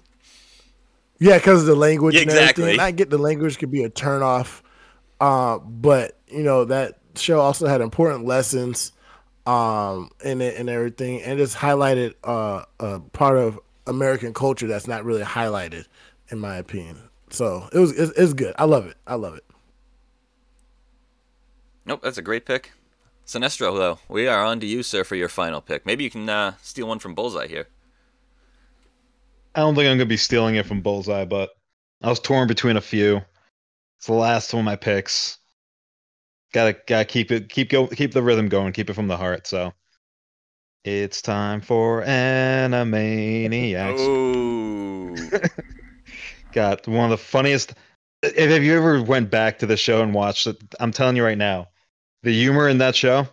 Yeah, 1.18 1.38
because 1.38 1.62
of 1.62 1.66
the 1.66 1.74
language 1.74 2.14
Yeah, 2.14 2.22
and 2.22 2.30
exactly. 2.30 2.72
And 2.72 2.80
I 2.80 2.90
get 2.90 3.10
the 3.10 3.18
language 3.18 3.58
could 3.58 3.70
be 3.70 3.82
a 3.82 3.90
turn 3.90 4.22
off, 4.22 4.62
uh, 5.20 5.58
but 5.58 6.16
you 6.28 6.42
know 6.42 6.64
that 6.66 6.98
show 7.16 7.40
also 7.40 7.66
had 7.66 7.80
important 7.80 8.24
lessons 8.24 8.92
um, 9.46 10.10
in 10.24 10.40
it 10.40 10.56
and 10.56 10.68
everything, 10.68 11.22
and 11.22 11.38
just 11.38 11.56
highlighted 11.56 12.14
uh, 12.22 12.64
a 12.78 13.00
part 13.00 13.36
of 13.36 13.58
American 13.86 14.32
culture 14.32 14.66
that's 14.66 14.86
not 14.86 15.04
really 15.04 15.24
highlighted, 15.24 15.86
in 16.30 16.38
my 16.38 16.56
opinion. 16.56 16.98
So 17.30 17.68
it 17.72 17.78
was 17.78 17.98
it's, 17.98 18.16
it's 18.16 18.34
good. 18.34 18.54
I 18.58 18.64
love 18.64 18.86
it. 18.86 18.96
I 19.06 19.16
love 19.16 19.34
it. 19.34 19.44
Nope, 21.84 22.00
that's 22.02 22.18
a 22.18 22.22
great 22.22 22.44
pick. 22.44 22.72
Sinestro, 23.26 23.76
though, 23.76 23.98
we 24.08 24.26
are 24.26 24.44
on 24.44 24.60
to 24.60 24.66
you, 24.66 24.82
sir, 24.82 25.04
for 25.04 25.16
your 25.16 25.28
final 25.28 25.60
pick. 25.60 25.84
Maybe 25.84 26.04
you 26.04 26.10
can 26.10 26.28
uh, 26.28 26.54
steal 26.62 26.86
one 26.86 26.98
from 26.98 27.14
Bullseye 27.14 27.46
here. 27.46 27.66
I 29.54 29.60
don't 29.60 29.74
think 29.74 29.88
I'm 29.88 29.98
gonna 29.98 30.06
be 30.06 30.16
stealing 30.16 30.54
it 30.56 30.66
from 30.66 30.80
Bullseye, 30.80 31.24
but 31.24 31.50
I 32.02 32.08
was 32.08 32.20
torn 32.20 32.48
between 32.48 32.76
a 32.76 32.80
few. 32.80 33.22
It's 33.98 34.06
the 34.06 34.12
last 34.12 34.52
one 34.52 34.60
of 34.60 34.64
my 34.64 34.76
picks. 34.76 35.38
Gotta 36.52 36.76
gotta 36.86 37.04
keep 37.04 37.30
it 37.30 37.48
keep 37.48 37.70
go 37.70 37.86
keep 37.86 38.12
the 38.12 38.22
rhythm 38.22 38.48
going, 38.48 38.72
keep 38.72 38.88
it 38.90 38.94
from 38.94 39.08
the 39.08 39.16
heart. 39.16 39.46
So 39.46 39.72
it's 40.84 41.20
time 41.20 41.60
for 41.60 42.02
Animaniacs. 42.02 43.98
Ooh. 43.98 45.16
Got 46.52 46.86
one 46.86 47.04
of 47.04 47.10
the 47.10 47.18
funniest. 47.18 47.74
If, 48.22 48.36
if 48.36 48.62
you 48.62 48.76
ever 48.76 49.02
went 49.02 49.30
back 49.30 49.58
to 49.58 49.66
the 49.66 49.76
show 49.76 50.02
and 50.02 50.14
watched 50.14 50.46
it, 50.46 50.56
I'm 50.80 50.92
telling 50.92 51.16
you 51.16 51.24
right 51.24 51.38
now, 51.38 51.68
the 52.22 52.32
humor 52.32 52.68
in 52.68 52.78
that 52.78 52.96
show 52.96 53.26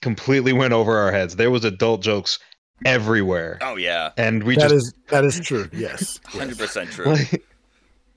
completely 0.00 0.52
went 0.52 0.72
over 0.72 0.96
our 0.96 1.12
heads. 1.12 1.36
There 1.36 1.50
was 1.50 1.64
adult 1.64 2.02
jokes 2.02 2.38
everywhere, 2.84 3.58
oh 3.60 3.76
yeah, 3.76 4.10
and 4.16 4.42
we 4.42 4.56
That 4.56 4.70
just 4.70 4.74
is 4.74 4.94
that 5.08 5.24
is 5.24 5.40
true. 5.40 5.68
Yes. 5.72 6.20
hundred 6.26 6.58
percent 6.58 6.90
true. 6.90 7.06
Like, 7.06 7.44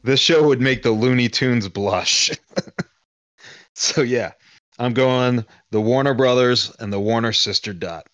this 0.03 0.19
show 0.19 0.45
would 0.47 0.61
make 0.61 0.83
the 0.83 0.91
Looney 0.91 1.29
Tunes 1.29 1.67
blush. 1.67 2.31
so 3.73 4.01
yeah, 4.01 4.33
I'm 4.77 4.93
going 4.93 5.45
the 5.71 5.81
Warner 5.81 6.13
Brothers 6.13 6.71
and 6.79 6.91
the 6.91 6.99
Warner 6.99 7.33
Sister 7.33 7.73
Dot 7.73 8.07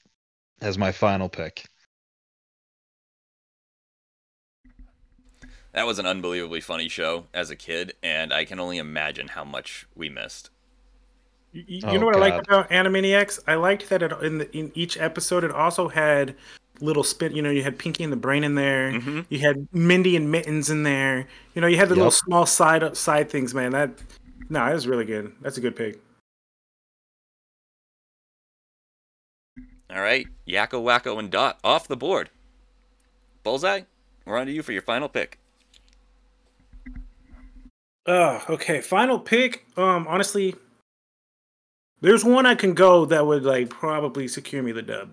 as 0.62 0.78
my 0.78 0.92
final 0.92 1.30
pick. 1.30 1.66
That 5.74 5.88
was 5.88 6.00
an 6.00 6.06
unbelievably 6.06 6.62
funny 6.62 6.90
show 6.90 7.28
as 7.34 7.50
a 7.50 7.56
kid, 7.56 7.94
and 8.04 8.34
I 8.34 8.44
can 8.44 8.60
only 8.60 8.78
imagine 8.78 9.30
how 9.30 9.46
much 9.46 9.88
we 9.96 10.10
missed. 10.10 10.50
You, 11.54 11.64
you 11.68 11.82
Oh, 11.84 11.98
know 11.98 12.06
what 12.06 12.16
I 12.16 12.20
God. 12.20 12.36
liked 12.36 12.48
about 12.48 12.70
Animaniacs? 12.70 13.40
I 13.48 13.56
liked 13.56 13.90
that 13.90 14.02
it, 14.02 14.12
in 14.24 14.38
the, 14.40 14.58
in 14.58 14.72
each 14.74 14.98
episode 14.98 15.44
it 15.44 15.52
also 15.52 15.88
had 15.90 16.36
little 16.80 17.04
spin. 17.04 17.36
You 17.36 17.42
know, 17.42 17.50
you 17.52 17.62
had 17.64 17.78
Pinky 17.78 18.04
and 18.04 18.12
the 18.12 18.18
Brain 18.18 18.44
in 18.44 18.56
there. 18.56 18.92
Mhm. 18.92 19.26
You 19.30 19.40
had 19.40 19.68
Mindy 19.74 20.16
and 20.16 20.32
Mittens 20.32 20.70
in 20.70 20.84
there. 20.84 21.28
You 21.54 21.62
know, 21.62 21.68
you 21.68 21.78
had 21.78 21.90
the 21.90 21.96
little 21.96 22.12
small 22.12 22.46
side 22.46 22.96
side 22.98 23.30
things, 23.30 23.54
man. 23.54 23.72
That 23.72 23.92
no, 24.50 24.66
that 24.66 24.74
was 24.74 24.88
really 24.88 25.06
good. 25.06 25.34
That's 25.42 25.58
a 25.58 25.62
good 25.62 25.76
pick. 25.76 26.00
All 29.94 30.02
right, 30.02 30.26
Yakko, 30.48 30.82
Wakko, 30.82 31.20
and 31.20 31.30
Dot 31.30 31.60
off 31.64 31.88
the 31.88 31.98
board. 31.98 32.30
Bullseye, 33.44 33.82
we're 34.26 34.38
on 34.38 34.46
to 34.46 34.52
you 34.54 34.64
for 34.64 34.72
your 34.72 34.82
final 34.82 35.10
pick. 35.10 35.38
Oh, 38.06 38.44
okay. 38.50 38.82
Final 38.82 39.20
pick. 39.20 39.66
Um, 39.78 40.08
honestly, 40.08 40.56
there's 42.02 42.24
one 42.26 42.46
I 42.46 42.56
can 42.56 42.74
go 42.74 43.06
that 43.06 43.26
would 43.26 43.44
like 43.44 43.70
probably 43.70 44.28
secure 44.28 44.62
me 44.64 44.72
the 44.72 44.82
dub, 44.82 45.10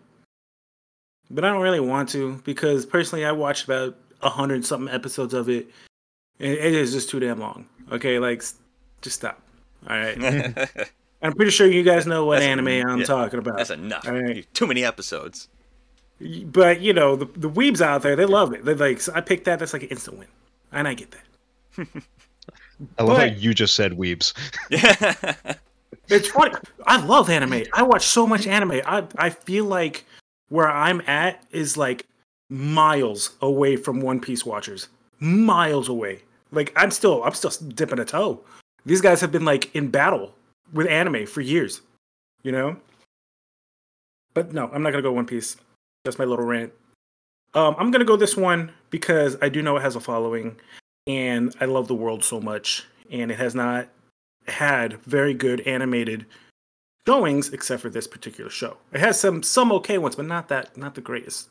but 1.31 1.45
I 1.45 1.51
don't 1.53 1.63
really 1.63 1.81
want 1.81 2.09
to 2.11 2.41
because 2.45 2.87
personally, 2.87 3.25
I 3.25 3.33
watched 3.33 3.65
about 3.65 3.97
a 4.23 4.31
hundred 4.31 4.65
something 4.65 4.93
episodes 4.93 5.35
of 5.35 5.49
it, 5.49 5.69
and 6.41 6.53
it 6.53 6.75
is 6.75 6.93
just 6.93 7.11
too 7.11 7.21
damn 7.21 7.39
long. 7.41 7.67
Okay, 7.93 8.19
like 8.19 8.43
just 9.03 9.17
stop. 9.17 9.41
All 9.89 9.97
right. 9.97 10.19
I'm 11.23 11.33
pretty 11.33 11.51
sure 11.51 11.67
you 11.67 11.83
guys 11.83 12.07
know 12.07 12.25
what 12.27 12.37
That's- 12.41 12.51
anime 12.53 12.89
I'm 12.89 13.01
yeah, 13.01 13.05
talking 13.05 13.39
about. 13.41 13.57
That's 13.57 13.71
enough. 13.71 14.07
All 14.07 14.15
right. 14.15 14.47
Too 14.55 14.67
many 14.69 14.85
episodes. 14.85 15.49
But 16.45 16.81
you 16.81 16.93
know, 16.93 17.17
the 17.17 17.27
the 17.37 17.51
weebs 17.51 17.81
out 17.81 18.03
there, 18.03 18.17
they 18.17 18.25
love 18.25 18.53
it. 18.53 18.65
They're 18.65 18.75
like, 18.77 19.01
I 19.15 19.21
picked 19.21 19.45
that. 19.45 19.59
That's 19.59 19.73
like 19.73 19.83
an 19.83 19.89
instant 19.89 20.19
win, 20.19 20.29
and 20.73 20.87
I 20.89 20.95
get 20.95 21.11
that. 21.13 21.87
I 22.99 23.03
love 23.03 23.17
But- 23.17 23.31
how 23.31 23.35
you 23.37 23.53
just 23.55 23.75
said 23.75 23.93
weebs. 23.93 24.33
It's 26.09 26.29
funny. 26.29 26.55
I 26.87 27.05
love 27.05 27.31
anime. 27.31 27.65
I 27.73 27.83
watch 27.83 28.07
so 28.07 28.27
much 28.27 28.47
anime. 28.47 28.81
I 28.87 29.05
I 29.17 29.31
feel 29.31 29.65
like 29.65 30.05
where 30.49 30.69
I'm 30.69 31.03
at 31.07 31.45
is 31.51 31.77
like 31.77 32.07
miles 32.51 33.37
away 33.41 33.77
from 33.77 34.01
One 34.01 34.21
Piece 34.21 34.45
watchers. 34.47 34.89
Miles 35.21 35.89
away. 35.89 36.23
Like 36.51 36.73
I'm 36.77 36.91
still 36.91 37.23
I'm 37.25 37.35
still 37.35 37.53
dipping 37.69 37.99
a 37.99 38.05
toe. 38.05 38.41
These 38.87 39.01
guys 39.01 39.21
have 39.21 39.33
been 39.33 39.45
like 39.45 39.75
in 39.75 39.91
battle 39.91 40.35
with 40.73 40.87
anime 40.87 41.27
for 41.27 41.41
years. 41.41 41.83
You 42.43 42.53
know? 42.53 42.77
But 44.35 44.53
no, 44.53 44.71
I'm 44.73 44.83
not 44.83 44.91
gonna 44.91 45.03
go 45.03 45.13
One 45.13 45.27
Piece. 45.27 45.57
That's 46.05 46.19
my 46.19 46.25
little 46.25 46.45
rant. 46.45 46.73
Um, 47.55 47.75
I'm 47.79 47.91
gonna 47.91 48.05
go 48.05 48.17
this 48.17 48.37
one 48.37 48.73
because 48.91 49.37
I 49.43 49.49
do 49.49 49.63
know 49.63 49.77
it 49.77 49.83
has 49.83 49.97
a 49.97 50.01
following, 50.01 50.57
and 51.07 51.55
I 51.61 51.65
love 51.65 51.89
the 51.89 51.95
world 51.95 52.23
so 52.23 52.41
much, 52.41 52.87
and 53.11 53.31
it 53.31 53.39
has 53.39 53.55
not 53.55 53.89
had 54.51 55.01
very 55.03 55.35
good 55.35 55.61
animated 55.63 56.27
showings 57.07 57.51
except 57.53 57.83
for 57.83 57.91
this 57.91 58.07
particular 58.07 58.51
show. 58.51 58.77
It 58.93 59.01
has 59.01 59.19
some 59.19 59.43
some 59.43 59.73
okay 59.73 59.99
ones, 59.99 60.17
but 60.17 60.27
not 60.27 60.49
that 60.49 60.77
not 60.77 60.95
the 60.95 61.01
greatest. 61.01 61.49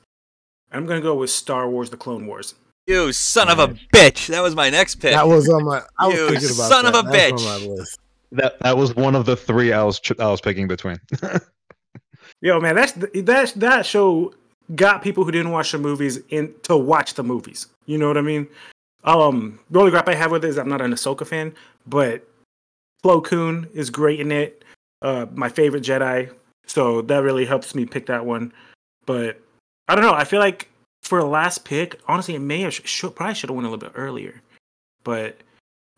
I'm 0.72 0.86
gonna 0.86 1.02
go 1.02 1.16
with 1.16 1.30
Star 1.30 1.70
Wars: 1.70 1.90
The 1.90 1.98
Clone 1.98 2.28
Wars. 2.28 2.56
you 2.88 3.12
son 3.14 3.50
of 3.50 3.60
a 3.60 3.68
bitch. 3.94 4.28
That 4.28 4.42
was 4.42 4.56
my 4.56 4.70
next 4.70 4.96
pick. 4.96 5.14
That 5.14 5.28
was 5.28 5.50
on 5.50 5.64
my. 5.66 5.82
I 5.98 6.08
was 6.08 6.16
You 6.16 6.30
thinking 6.30 6.50
about 6.50 6.70
son 6.70 6.86
of 6.86 6.96
a 6.96 7.02
That's 7.10 7.16
bitch. 7.32 7.48
on 7.48 7.62
my 7.62 7.68
list. 7.68 8.00
That 8.34 8.60
that 8.60 8.78
was 8.78 8.96
one 8.96 9.16
of 9.16 9.26
the 9.26 9.36
three 9.38 9.72
I 9.72 9.84
was 9.84 10.02
I 10.20 10.28
was 10.28 10.42
picking 10.42 10.68
between. 10.68 10.98
Yo, 12.42 12.60
man, 12.60 12.76
that's 12.76 12.92
that 12.94 13.54
that 13.56 13.86
show 13.86 14.34
got 14.76 15.02
people 15.02 15.24
who 15.24 15.32
didn't 15.32 15.52
watch 15.52 15.72
the 15.72 15.78
movies 15.78 16.20
in 16.30 16.54
to 16.64 16.76
watch 16.78 17.14
the 17.14 17.24
movies. 17.24 17.68
You 17.86 17.98
know 17.98 18.08
what 18.08 18.18
I 18.18 18.22
mean? 18.22 18.48
Um, 19.06 19.60
the 19.70 19.80
only 19.80 19.92
gripe 19.92 20.10
I 20.10 20.16
have 20.16 20.32
with 20.32 20.44
it 20.44 20.50
is 20.50 20.58
I'm 20.58 20.68
not 20.68 20.82
an 20.82 20.92
Ahsoka 20.94 21.26
fan, 21.26 21.56
but 21.88 22.28
Plo 23.04 23.24
Koon 23.24 23.68
is 23.74 23.90
great 23.90 24.20
in 24.20 24.32
it. 24.32 24.64
Uh, 25.02 25.28
my 25.34 25.50
favorite 25.50 25.84
Jedi, 25.84 26.34
so 26.66 27.02
that 27.04 27.24
really 27.24 27.46
helps 27.46 27.76
me 27.76 27.86
pick 27.86 28.08
that 28.08 28.26
one. 28.26 28.52
But 29.06 29.40
I 29.88 29.96
don't 29.96 30.04
know. 30.04 30.14
I 30.14 30.24
feel 30.24 30.40
like 30.40 30.70
for 31.04 31.20
a 31.20 31.26
last 31.26 31.64
pick, 31.66 32.00
honestly, 32.08 32.36
it 32.36 32.40
may 32.40 32.62
have 32.62 32.74
should, 32.74 33.16
probably 33.16 33.36
should 33.36 33.50
have 33.50 33.56
went 33.56 33.68
a 33.68 33.70
little 33.70 33.88
bit 33.88 33.98
earlier. 33.98 34.42
But 35.04 35.38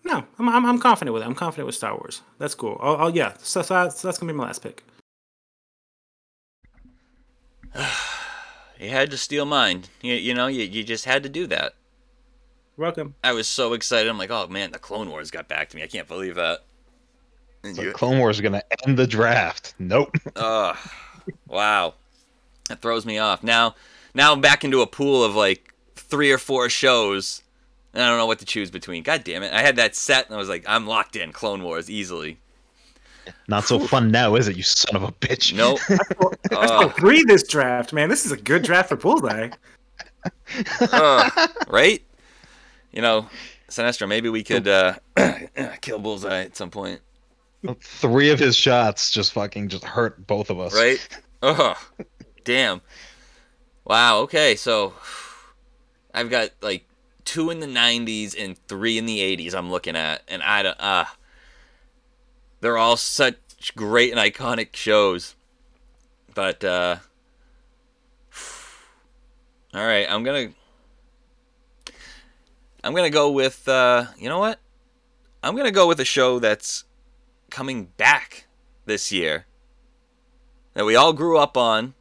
no, 0.03 0.23
I'm, 0.37 0.49
I'm 0.49 0.65
I'm 0.65 0.79
confident 0.79 1.13
with 1.13 1.23
it. 1.23 1.25
I'm 1.25 1.35
confident 1.35 1.65
with 1.65 1.75
Star 1.75 1.93
Wars. 1.93 2.21
That's 2.37 2.55
cool. 2.55 2.77
I'll, 2.81 2.97
I'll 2.97 3.15
yeah, 3.15 3.33
so, 3.39 3.61
so 3.61 3.73
that's, 3.73 4.01
that's 4.01 4.17
gonna 4.17 4.31
be 4.33 4.37
my 4.37 4.45
last 4.45 4.61
pick. 4.61 4.83
You 8.79 8.89
had 8.91 9.11
to 9.11 9.17
steal 9.17 9.43
mine. 9.43 9.83
You, 10.01 10.13
you 10.13 10.33
know, 10.33 10.47
you, 10.47 10.63
you 10.63 10.85
just 10.85 11.03
had 11.03 11.23
to 11.23 11.29
do 11.29 11.47
that. 11.47 11.73
welcome. 12.77 13.13
I 13.25 13.33
was 13.33 13.45
so 13.45 13.73
excited. 13.73 14.09
I'm 14.09 14.17
like, 14.17 14.31
oh 14.31 14.47
man, 14.47 14.71
the 14.71 14.79
Clone 14.79 15.09
Wars 15.09 15.31
got 15.31 15.49
back 15.49 15.67
to 15.69 15.75
me. 15.75 15.83
I 15.83 15.87
can't 15.87 16.07
believe 16.07 16.35
that. 16.35 16.59
And 17.63 17.75
So 17.75 17.81
you- 17.81 17.91
Clone 17.91 18.19
Wars 18.19 18.37
is 18.37 18.41
gonna 18.41 18.63
end 18.87 18.97
the 18.97 19.07
draft. 19.07 19.73
Nope. 19.79 20.15
Ugh. 20.35 20.77
wow. 21.47 21.93
That 22.69 22.81
throws 22.81 23.05
me 23.05 23.17
off. 23.17 23.43
Now 23.43 23.75
now 24.13 24.31
I'm 24.33 24.41
back 24.41 24.63
into 24.63 24.81
a 24.81 24.87
pool 24.87 25.23
of 25.23 25.35
like 25.35 25.73
three 25.95 26.31
or 26.31 26.37
four 26.37 26.69
shows 26.69 27.43
and 27.93 28.03
I 28.03 28.07
don't 28.07 28.17
know 28.17 28.27
what 28.27 28.39
to 28.39 28.45
choose 28.45 28.69
between. 28.71 29.03
God 29.03 29.23
damn 29.23 29.41
it. 29.43 29.51
I 29.53 29.61
had 29.61 29.75
that 29.77 29.95
set 29.95 30.27
and 30.27 30.35
I 30.35 30.37
was 30.37 30.49
like, 30.49 30.63
I'm 30.67 30.85
locked 30.87 31.15
in 31.15 31.31
Clone 31.31 31.63
Wars 31.63 31.89
easily. 31.89 32.39
Not 33.47 33.63
so 33.65 33.79
fun 33.79 34.09
now, 34.11 34.35
is 34.35 34.47
it? 34.47 34.55
You 34.57 34.63
son 34.63 34.95
of 34.95 35.03
a 35.03 35.11
bitch. 35.11 35.53
Nope. 35.53 35.79
I 36.51 36.67
saw 36.67 36.79
Ugh. 36.85 36.95
three 36.97 37.23
this 37.25 37.47
draft, 37.47 37.93
man. 37.93 38.09
This 38.09 38.25
is 38.25 38.31
a 38.31 38.37
good 38.37 38.63
draft 38.63 38.89
for 38.89 38.95
Bullseye. 38.95 39.49
Ugh. 40.91 41.49
right? 41.67 42.01
You 42.91 43.01
know, 43.01 43.27
Sinestro, 43.69 44.07
maybe 44.07 44.29
we 44.29 44.43
could 44.43 44.67
uh, 44.67 44.95
kill 45.81 45.99
Bullseye 45.99 46.41
at 46.45 46.55
some 46.57 46.71
point. 46.71 47.01
Three 47.81 48.29
of 48.29 48.39
his 48.39 48.55
shots 48.55 49.11
just 49.11 49.33
fucking 49.33 49.67
just 49.67 49.83
hurt 49.83 50.25
both 50.25 50.49
of 50.49 50.59
us. 50.59 50.73
Right? 50.73 51.19
Ugh. 51.41 51.77
Damn. 52.45 52.81
Wow. 53.85 54.19
Okay. 54.19 54.55
So 54.55 54.93
I've 56.13 56.29
got 56.29 56.51
like 56.61 56.85
two 57.25 57.49
in 57.49 57.59
the 57.59 57.67
90s 57.67 58.35
and 58.37 58.57
three 58.67 58.97
in 58.97 59.05
the 59.05 59.19
80s 59.19 59.53
I'm 59.53 59.69
looking 59.69 59.95
at. 59.95 60.21
And 60.27 60.41
I 60.41 60.63
don't, 60.63 60.79
uh, 60.79 61.05
they're 62.61 62.77
all 62.77 62.97
such 62.97 63.75
great 63.75 64.11
and 64.11 64.19
iconic 64.19 64.75
shows. 64.75 65.35
But, 66.33 66.63
uh, 66.63 66.97
all 69.73 69.85
right. 69.85 70.07
I'm 70.09 70.23
going 70.23 70.53
to, 71.85 71.93
I'm 72.85 72.93
going 72.93 73.03
to 73.03 73.13
go 73.13 73.31
with, 73.31 73.67
uh, 73.67 74.05
you 74.17 74.29
know 74.29 74.39
what? 74.39 74.59
I'm 75.43 75.55
going 75.55 75.65
to 75.65 75.71
go 75.71 75.87
with 75.87 75.99
a 75.99 76.05
show 76.05 76.39
that's 76.39 76.85
coming 77.49 77.85
back 77.97 78.47
this 78.85 79.11
year 79.11 79.45
that 80.73 80.85
we 80.85 80.95
all 80.95 81.13
grew 81.13 81.37
up 81.37 81.57
on. 81.57 81.93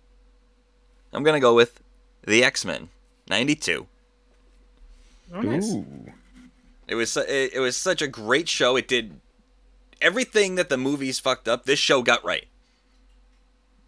I'm 1.13 1.23
gonna 1.23 1.41
go 1.41 1.55
with 1.55 1.81
the 2.25 2.45
X 2.45 2.65
Men 2.65 2.91
'92. 3.29 3.87
Oh, 5.35 5.41
nice. 5.41 5.73
Ooh. 5.73 6.13
It 6.87 6.95
was 6.95 7.17
it, 7.17 7.53
it 7.55 7.61
was 7.61 7.77
such 7.77 8.01
a 8.01 8.09
great 8.09 8.49
show. 8.49 8.77
It 8.77 8.89
did 8.89 9.21
everything 10.01 10.55
that 10.55 10.69
the 10.69 10.79
movies 10.79 11.19
fucked 11.19 11.49
up. 11.49 11.65
This 11.65 11.79
show 11.79 12.03
got 12.03 12.25
right, 12.25 12.47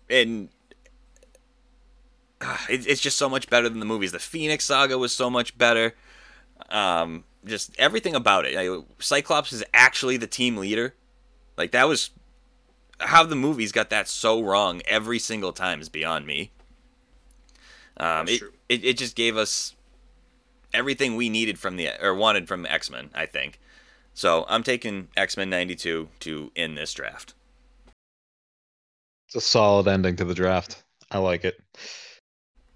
and 0.08 0.50
ah, 2.42 2.64
it, 2.68 2.86
it's 2.86 3.00
just 3.00 3.16
so 3.16 3.28
much 3.28 3.48
better 3.48 3.68
than 3.68 3.80
the 3.80 3.86
movies. 3.86 4.12
The 4.12 4.18
Phoenix 4.18 4.66
Saga 4.66 4.98
was 4.98 5.14
so 5.14 5.30
much 5.30 5.56
better. 5.56 5.94
Um, 6.68 7.24
just 7.46 7.74
everything 7.78 8.14
about 8.14 8.44
it. 8.44 8.54
Like, 8.54 8.84
Cyclops 8.98 9.52
is 9.52 9.64
actually 9.72 10.18
the 10.18 10.26
team 10.26 10.58
leader. 10.58 10.94
Like 11.60 11.72
that 11.72 11.86
was 11.88 12.08
how 13.00 13.22
the 13.22 13.36
movies 13.36 13.70
got 13.70 13.90
that 13.90 14.08
so 14.08 14.40
wrong 14.40 14.80
every 14.88 15.18
single 15.18 15.52
time 15.52 15.82
is 15.82 15.90
beyond 15.90 16.26
me. 16.26 16.52
Um, 17.98 18.28
it, 18.28 18.40
it 18.70 18.82
it 18.82 18.96
just 18.96 19.14
gave 19.14 19.36
us 19.36 19.74
everything 20.72 21.16
we 21.16 21.28
needed 21.28 21.58
from 21.58 21.76
the 21.76 21.90
or 22.02 22.14
wanted 22.14 22.48
from 22.48 22.64
X 22.64 22.88
Men. 22.90 23.10
I 23.14 23.26
think. 23.26 23.60
So 24.14 24.46
I'm 24.48 24.62
taking 24.62 25.08
X 25.18 25.36
Men 25.36 25.50
'92 25.50 26.08
to 26.20 26.50
end 26.56 26.78
this 26.78 26.94
draft. 26.94 27.34
It's 29.26 29.36
a 29.36 29.40
solid 29.42 29.86
ending 29.86 30.16
to 30.16 30.24
the 30.24 30.32
draft. 30.32 30.82
I 31.10 31.18
like 31.18 31.44
it. 31.44 31.60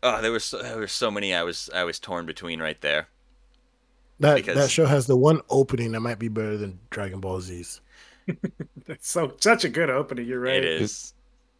Oh, 0.03 0.20
there 0.20 0.30
was 0.30 0.45
so, 0.45 0.62
there 0.62 0.76
were 0.76 0.89
so 0.89 1.11
many 1.11 1.35
I 1.35 1.43
was 1.43 1.70
I 1.74 1.85
was 1.85 1.99
torn 1.99 2.26
between 2.26 2.61
right 2.61 2.82
there. 2.82 3.09
That 4.20 4.35
Because- 4.35 4.57
that 4.57 4.70
show 4.70 4.85
has 4.85 5.07
the 5.07 5.16
one 5.16 5.41
opening 5.49 5.93
that 5.93 6.01
might 6.01 6.18
be 6.18 6.28
better 6.28 6.59
than 6.59 6.80
Dragon 6.91 7.20
Ball 7.20 7.41
Z's. 7.41 7.80
That's 8.87 9.09
so 9.09 9.35
such 9.41 9.64
a 9.64 9.68
good 9.68 9.91
opening. 9.91 10.27
You're 10.27 10.41
right. 10.41 10.57
It 10.57 10.64
is. 10.64 11.14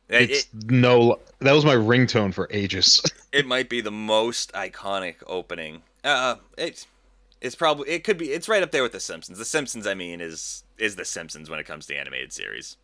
It, 0.09 0.31
It's 0.31 0.45
it, 0.45 0.71
no. 0.71 1.19
That 1.41 1.53
was 1.53 1.65
my 1.65 1.75
ringtone 1.75 2.33
for 2.33 2.49
ages. 2.51 3.03
it 3.33 3.47
might 3.47 3.69
be 3.69 3.81
the 3.81 3.91
most 3.91 4.53
iconic 4.53 5.17
opening. 5.27 5.83
Uh, 6.03 6.37
it's 6.59 6.87
it's 7.41 7.55
probably 7.55 7.91
it 7.91 8.05
could 8.05 8.19
be 8.19 8.31
it's 8.31 8.49
right 8.49 8.63
up 8.63 8.71
there 8.71 8.83
with 8.83 8.93
the 8.93 9.01
Simpsons. 9.01 9.39
The 9.39 9.45
Simpsons, 9.45 9.87
I 9.87 9.95
mean, 9.95 10.21
is 10.21 10.65
is 10.79 10.97
the 10.97 11.05
Simpsons 11.05 11.51
when 11.51 11.59
it 11.59 11.65
comes 11.65 11.87
to 11.87 11.95
animated 11.97 12.33
series. 12.33 12.77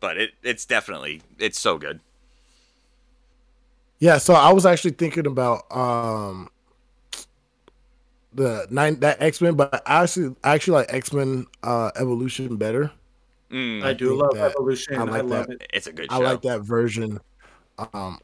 But 0.00 0.16
it 0.18 0.30
it's 0.42 0.66
definitely 0.66 1.22
it's 1.38 1.58
so 1.58 1.78
good. 1.78 2.00
Yeah, 3.98 4.18
so 4.18 4.34
I 4.34 4.52
was 4.52 4.66
actually 4.66 4.92
thinking 4.92 5.26
about 5.26 5.64
um 5.70 6.48
the 8.34 8.66
nine 8.70 8.98
that 9.00 9.22
X 9.22 9.40
Men, 9.40 9.54
but 9.54 9.82
I 9.86 10.02
actually 10.02 10.34
I 10.42 10.54
actually 10.54 10.74
like 10.74 10.92
X 10.92 11.12
Men 11.12 11.46
uh 11.62 11.90
Evolution 11.96 12.56
better. 12.56 12.90
Mm, 13.52 13.84
I 13.84 13.92
do 13.92 14.14
love 14.14 14.34
that- 14.34 14.52
Evolution. 14.52 14.94
I 14.96 15.00
I, 15.00 15.04
like 15.04 15.22
love 15.24 15.46
that. 15.48 15.60
it. 15.62 15.70
it's 15.74 15.86
a 15.86 15.92
good 15.92 16.10
show. 16.10 16.16
I 16.16 16.20
like 16.20 16.42
that 16.42 16.62
version 16.62 17.20
um 17.92 18.18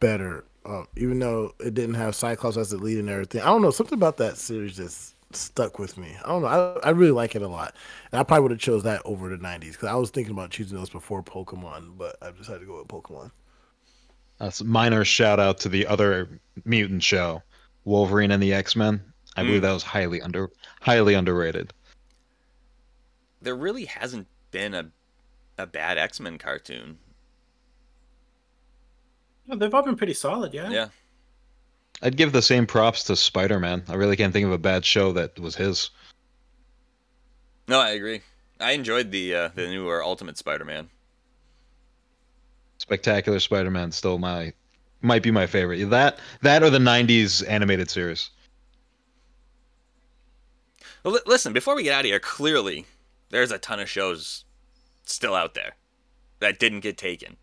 better. 0.00 0.44
Um, 0.66 0.86
even 0.96 1.18
though 1.18 1.54
it 1.58 1.74
didn't 1.74 1.94
have 1.94 2.14
Cyclops 2.14 2.56
as 2.58 2.70
the 2.70 2.76
lead 2.76 2.98
and 2.98 3.08
everything. 3.08 3.40
I 3.40 3.46
don't 3.46 3.62
know, 3.62 3.70
something 3.70 3.96
about 3.96 4.18
that 4.18 4.36
series 4.36 4.76
just 4.76 5.14
stuck 5.34 5.78
with 5.78 5.96
me. 5.96 6.14
I 6.22 6.28
don't 6.28 6.42
know. 6.42 6.48
I, 6.82 6.88
I 6.88 6.90
really 6.90 7.12
like 7.12 7.34
it 7.34 7.40
a 7.42 7.48
lot. 7.48 7.74
And 8.12 8.20
I 8.20 8.22
probably 8.24 8.42
would 8.42 8.50
have 8.50 8.60
chose 8.60 8.82
that 8.82 9.00
over 9.06 9.30
the 9.30 9.38
90s 9.38 9.72
because 9.72 9.88
I 9.88 9.94
was 9.94 10.10
thinking 10.10 10.32
about 10.34 10.50
choosing 10.50 10.76
those 10.76 10.90
before 10.90 11.22
Pokemon, 11.22 11.96
but 11.96 12.16
I 12.20 12.30
decided 12.30 12.60
to 12.60 12.66
go 12.66 12.78
with 12.78 12.88
Pokemon. 12.88 13.30
That's 14.38 14.60
a 14.60 14.64
minor 14.64 15.02
shout 15.04 15.40
out 15.40 15.58
to 15.60 15.68
the 15.70 15.86
other 15.86 16.28
mutant 16.66 17.02
show, 17.02 17.42
Wolverine 17.84 18.30
and 18.30 18.42
the 18.42 18.52
X 18.52 18.76
Men. 18.76 19.02
I 19.36 19.42
believe 19.42 19.60
Mm. 19.60 19.62
that 19.62 19.72
was 19.72 19.82
highly 19.82 20.20
under 20.20 20.50
highly 20.82 21.14
underrated. 21.14 21.72
There 23.42 23.56
really 23.56 23.86
hasn't 23.86 24.26
been 24.50 24.74
a 24.74 24.90
a 25.58 25.66
bad 25.66 25.98
X 25.98 26.20
Men 26.20 26.38
cartoon. 26.38 26.98
No, 29.46 29.56
they've 29.56 29.72
all 29.74 29.82
been 29.82 29.96
pretty 29.96 30.14
solid. 30.14 30.54
Yeah. 30.54 30.70
Yeah. 30.70 30.88
I'd 32.02 32.16
give 32.16 32.32
the 32.32 32.40
same 32.40 32.66
props 32.66 33.04
to 33.04 33.16
Spider 33.16 33.60
Man. 33.60 33.82
I 33.88 33.94
really 33.94 34.16
can't 34.16 34.32
think 34.32 34.46
of 34.46 34.52
a 34.52 34.58
bad 34.58 34.84
show 34.84 35.12
that 35.12 35.38
was 35.38 35.56
his. 35.56 35.90
No, 37.68 37.78
I 37.78 37.90
agree. 37.90 38.22
I 38.60 38.72
enjoyed 38.72 39.10
the 39.10 39.34
uh, 39.34 39.48
the 39.54 39.68
newer 39.68 40.02
Ultimate 40.02 40.36
Spider-Man. 40.36 40.88
Spectacular 42.78 43.38
Spider 43.40 43.70
Man 43.70 43.92
still 43.92 44.18
my 44.18 44.52
might 45.02 45.22
be 45.22 45.30
my 45.30 45.46
favorite. 45.46 45.88
That 45.90 46.18
that 46.42 46.62
or 46.62 46.70
the 46.70 46.78
'90s 46.78 47.46
animated 47.48 47.90
series. 47.90 48.30
Well, 51.04 51.14
li- 51.14 51.20
listen, 51.26 51.52
before 51.52 51.74
we 51.74 51.82
get 51.84 51.94
out 51.94 52.00
of 52.00 52.06
here, 52.06 52.20
clearly 52.20 52.86
there's 53.30 53.50
a 53.50 53.58
ton 53.58 53.80
of 53.80 53.88
shows 53.88 54.44
still 55.04 55.34
out 55.34 55.54
there 55.54 55.76
that 56.40 56.58
didn't 56.58 56.80
get 56.80 56.96
taken. 56.96 57.36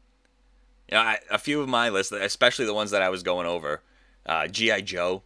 You 0.89 0.97
know, 0.97 1.01
I, 1.03 1.17
a 1.29 1.37
few 1.37 1.61
of 1.61 1.67
my 1.67 1.89
lists, 1.89 2.11
especially 2.11 2.65
the 2.65 2.73
ones 2.73 2.91
that 2.91 3.01
I 3.01 3.09
was 3.09 3.23
going 3.23 3.47
over, 3.47 3.81
uh, 4.25 4.47
GI 4.47 4.83
Joe, 4.83 5.23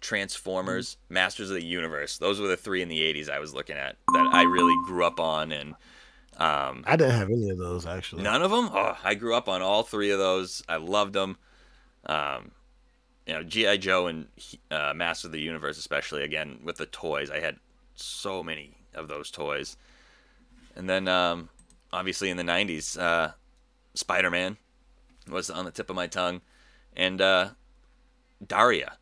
Transformers, 0.00 0.96
Masters 1.08 1.50
of 1.50 1.56
the 1.56 1.64
Universe. 1.64 2.18
Those 2.18 2.40
were 2.40 2.48
the 2.48 2.56
three 2.56 2.82
in 2.82 2.88
the 2.88 3.00
'80s 3.00 3.28
I 3.28 3.38
was 3.38 3.52
looking 3.52 3.76
at 3.76 3.96
that 4.14 4.30
I 4.32 4.42
really 4.42 4.74
grew 4.86 5.04
up 5.04 5.20
on, 5.20 5.52
and 5.52 5.74
um, 6.38 6.84
I 6.86 6.96
didn't 6.96 7.16
have 7.16 7.30
any 7.30 7.50
of 7.50 7.58
those 7.58 7.86
actually. 7.86 8.22
None 8.22 8.42
of 8.42 8.50
them. 8.50 8.70
Oh, 8.72 8.96
I 9.04 9.14
grew 9.14 9.34
up 9.34 9.48
on 9.48 9.62
all 9.62 9.82
three 9.82 10.10
of 10.10 10.18
those. 10.18 10.62
I 10.68 10.76
loved 10.76 11.12
them. 11.12 11.36
Um, 12.06 12.52
you 13.26 13.34
know, 13.34 13.42
GI 13.42 13.78
Joe 13.78 14.06
and 14.06 14.26
uh, 14.70 14.92
Master 14.94 15.28
of 15.28 15.32
the 15.32 15.40
Universe, 15.40 15.78
especially 15.78 16.22
again 16.22 16.60
with 16.64 16.76
the 16.76 16.86
toys. 16.86 17.30
I 17.30 17.40
had 17.40 17.56
so 17.94 18.42
many 18.42 18.76
of 18.94 19.08
those 19.08 19.30
toys. 19.30 19.76
And 20.80 20.88
then, 20.88 21.08
um, 21.08 21.50
obviously 21.92 22.30
in 22.30 22.38
the 22.38 22.42
'90s, 22.42 22.98
uh, 22.98 23.32
Spider 23.92 24.30
Man 24.30 24.56
was 25.28 25.50
on 25.50 25.66
the 25.66 25.70
tip 25.70 25.90
of 25.90 25.94
my 25.94 26.06
tongue, 26.06 26.40
and 26.96 27.20
uh, 27.20 27.50
Daria. 28.44 28.96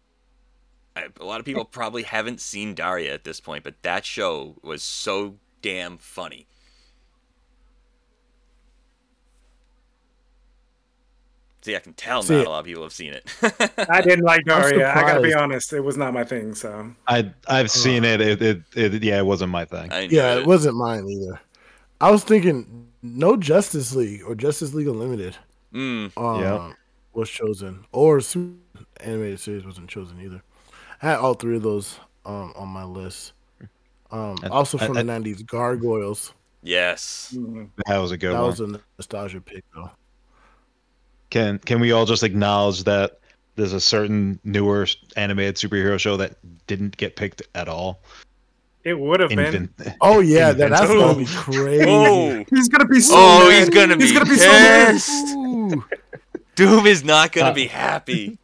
I, 0.97 1.05
a 1.21 1.25
lot 1.25 1.39
of 1.39 1.47
people 1.47 1.65
probably 1.71 2.03
haven't 2.03 2.41
seen 2.41 2.75
Daria 2.75 3.15
at 3.15 3.23
this 3.23 3.39
point, 3.39 3.63
but 3.63 3.81
that 3.83 4.05
show 4.05 4.57
was 4.61 4.83
so 4.83 5.37
damn 5.63 5.99
funny. 5.99 6.49
See, 11.61 11.77
I 11.77 11.79
can 11.79 11.93
tell 11.93 12.25
See, 12.25 12.39
not 12.39 12.47
a 12.47 12.51
lot 12.51 12.59
of 12.59 12.67
people 12.67 12.83
have 12.83 12.93
seen 12.93 13.13
it. 13.13 13.31
I 13.89 14.01
didn't 14.01 14.25
like 14.25 14.45
Daria. 14.47 14.91
I 14.93 15.03
gotta 15.03 15.21
be 15.21 15.33
honest. 15.33 15.73
It 15.73 15.85
was 15.85 15.97
not 15.97 16.13
my 16.13 16.25
thing. 16.25 16.57
So 16.57 16.91
I 17.07 17.31
I've 17.47 17.71
seen 17.71 18.05
it. 18.05 18.21
It, 18.21 18.43
it. 18.43 18.63
it 18.75 19.03
yeah, 19.05 19.19
it 19.19 19.27
wasn't 19.27 19.53
my 19.53 19.65
thing. 19.65 19.93
Yeah, 20.11 20.35
it. 20.35 20.39
it 20.41 20.47
wasn't 20.47 20.77
mine 20.77 21.09
either. 21.09 21.41
I 22.01 22.11
was 22.11 22.23
thinking 22.25 22.89
no 23.03 23.37
Justice 23.37 23.95
League 23.95 24.23
or 24.25 24.35
Justice 24.35 24.75
League 24.75 24.87
Unlimited 24.89 25.37
Mm, 25.75 26.13
um, 26.17 26.41
Yeah. 26.41 26.73
was 27.13 27.29
chosen, 27.29 27.85
or 27.93 28.21
animated 29.01 29.39
series 29.41 29.65
wasn't 29.65 29.89
chosen 29.91 30.21
either. 30.21 30.43
I 31.03 31.11
had 31.11 31.19
all 31.19 31.35
three 31.35 31.57
of 31.57 31.63
those 31.63 31.99
um, 32.25 32.53
on 32.57 32.69
my 32.69 32.85
list. 32.85 33.33
Um, 34.11 34.37
I- 34.43 34.49
also 34.49 34.79
from 34.79 34.97
I- 34.97 35.03
the 35.03 35.13
'90s, 35.13 35.43
Gargoyles. 35.47 36.33
yes. 36.63 37.35
mm, 37.37 37.69
That 37.87 37.99
was 37.99 38.13
a 38.13 38.17
good 38.17 38.35
that 38.35 38.41
one. 38.41 38.51
was 38.51 38.61
a 38.61 38.81
nostalgia 38.99 39.41
pick, 39.43 39.65
though. 39.75 39.91
Can 41.31 41.59
can 41.59 41.81
we 41.81 41.93
all 41.93 42.07
just 42.07 42.23
acknowledge 42.23 42.85
that 42.85 43.21
there's 43.57 43.75
a 43.75 43.81
certain 43.81 44.39
newer 44.45 44.87
animated 45.17 45.57
superhero 45.57 45.99
show 45.99 46.17
that 46.17 46.37
didn't 46.67 46.97
get 46.97 47.17
picked 47.17 47.43
at 47.55 47.69
all. 47.69 48.01
It 48.85 48.99
would 48.99 49.21
have 49.21 49.31
been. 49.31 49.69
Oh 50.01 50.21
yeah, 50.21 50.53
that, 50.53 50.71
that's 50.71 50.87
gonna 50.87 51.19
be 51.19 51.27
crazy. 51.27 51.85
Oh, 51.87 52.45
He's 52.51 52.69
gonna 52.69 52.87
be 52.87 53.01
so. 53.01 53.15
oh, 53.17 53.49
mad. 53.49 53.59
he's 53.59 53.69
gonna 53.71 53.97
be, 53.97 54.05
He's 54.05 54.13
gonna 54.13 54.25
be 54.25 54.37
so 54.37 55.69
mad. 55.69 55.83
Doom 56.55 56.87
is 56.87 57.05
not 57.05 57.33
gonna 57.33 57.51
Uh, 57.51 57.55
be 57.55 57.67
happy. 57.67 58.39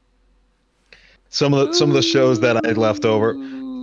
some 1.31 1.55
of 1.55 1.69
the 1.69 1.75
some 1.75 1.89
of 1.89 1.95
the 1.95 2.03
shows 2.03 2.41
that 2.41 2.57
I 2.67 2.73
left 2.73 3.05
over. 3.05 3.35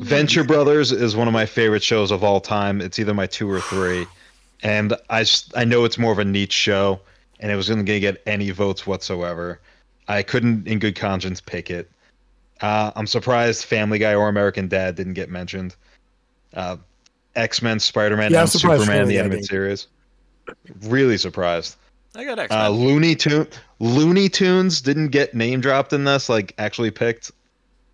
Venture 0.04 0.44
Brothers 0.44 0.92
is 0.92 1.16
one 1.16 1.28
of 1.28 1.34
my 1.34 1.46
favorite 1.46 1.84
shows 1.84 2.12
of 2.12 2.24
all 2.24 2.40
time. 2.40 2.82
It's 2.82 2.98
either 3.00 3.14
my 3.14 3.28
two 3.28 3.50
or 3.50 3.60
three, 3.62 4.06
and 4.64 4.94
I 5.10 5.22
s- 5.22 5.50
I 5.56 5.64
know 5.64 5.86
it's 5.86 5.98
more 5.98 6.12
of 6.12 6.20
a 6.20 6.26
niche 6.26 6.54
show, 6.54 7.00
and 7.40 7.52
it 7.52 7.56
was 7.56 7.70
going 7.70 7.86
to 7.86 8.00
get 8.00 8.22
any 8.26 8.50
votes 8.52 8.88
whatsoever. 8.88 9.60
I 10.08 10.24
couldn't, 10.24 10.68
in 10.68 10.80
good 10.80 10.96
conscience, 10.96 11.40
pick 11.40 11.70
it. 11.70 11.90
Uh, 12.62 12.92
I'm 12.96 13.06
surprised 13.06 13.66
Family 13.66 14.00
Guy 14.00 14.16
or 14.16 14.28
American 14.28 14.68
Dad 14.68 14.96
didn't 14.96 15.14
get 15.14 15.30
mentioned. 15.30 15.76
Uh, 16.54 16.78
X 17.36 17.62
Men, 17.62 17.80
Spider 17.80 18.18
Man, 18.18 18.32
Yeah, 18.32 18.42
and 18.42 18.50
Superman 18.50 18.86
Family 18.86 19.14
the 19.14 19.20
Guy 19.20 19.26
animated 19.26 19.46
series. 19.46 19.88
Really 20.84 21.18
surprised. 21.18 21.76
I 22.16 22.26
got 22.26 22.40
X 22.40 22.54
Uh, 22.54 22.70
Men. 22.70 22.72
Looney 22.72 23.16
Tune 23.16 23.48
Looney 23.80 24.28
Tunes 24.30 24.82
didn't 24.82 25.10
get 25.10 25.34
name 25.34 25.62
dropped 25.62 25.94
in 25.94 26.04
this, 26.04 26.28
like 26.28 26.54
actually 26.58 26.92
picked, 26.92 27.32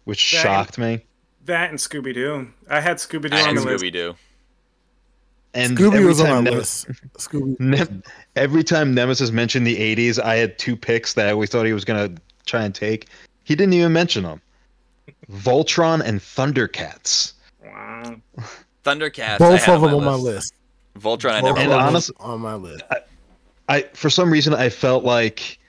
which 0.06 0.32
That- 0.32 0.42
shocked 0.42 0.78
me. 0.78 1.02
That 1.46 1.70
and 1.70 1.80
Scooby 1.80 2.14
Doo. 2.14 2.50
I 2.70 2.82
had 2.82 2.98
Scooby 2.98 3.30
Doo 3.30 3.38
I 3.38 3.42
on 3.42 3.48
had 3.56 3.58
the 3.58 3.62
list. 3.70 3.84
Scooby 3.84 3.92
Doo. 3.94 4.16
And 5.54 5.78
Scooby 5.78 6.06
was 6.06 6.20
on 6.20 6.26
time 6.28 6.44
my 6.44 6.50
Nem- 6.50 6.54
list. 6.60 6.88
Scooby. 7.18 7.60
Nem- 7.60 8.04
every 8.36 8.64
time 8.64 8.94
Nemesis 8.94 9.32
mentioned 9.32 9.66
the 9.66 9.78
'80s, 9.80 10.20
I 10.20 10.36
had 10.36 10.58
two 10.60 10.76
picks 10.76 11.14
that 11.14 11.38
we 11.38 11.48
thought 11.48 11.66
he 11.66 11.74
was 11.74 11.86
gonna 11.86 12.12
try 12.46 12.64
and 12.64 12.76
take. 12.76 13.08
He 13.44 13.56
didn't 13.56 13.74
even 13.74 13.94
mention 13.94 14.24
them. 14.24 14.42
Voltron 15.32 16.02
and 16.04 16.20
Thundercats. 16.20 17.34
Wow. 17.68 18.16
Thundercats. 18.84 19.40
Both 19.40 19.64
had 19.64 19.76
of 19.76 19.82
them 19.82 19.96
on 19.96 20.04
my 20.04 20.12
my 20.12 20.16
list. 20.18 20.54
list. 20.96 21.04
Voltron, 21.22 21.32
I 21.34 21.42
never 21.42 21.60
And 21.60 21.72
of 21.72 21.78
watched. 21.78 21.86
them 21.86 21.88
honest- 21.88 22.12
on 22.20 22.40
my 22.42 22.56
list. 22.56 22.84
I 23.70 23.82
for 23.94 24.10
some 24.10 24.32
reason 24.32 24.54
I 24.54 24.70
felt 24.70 25.04
like 25.04 25.60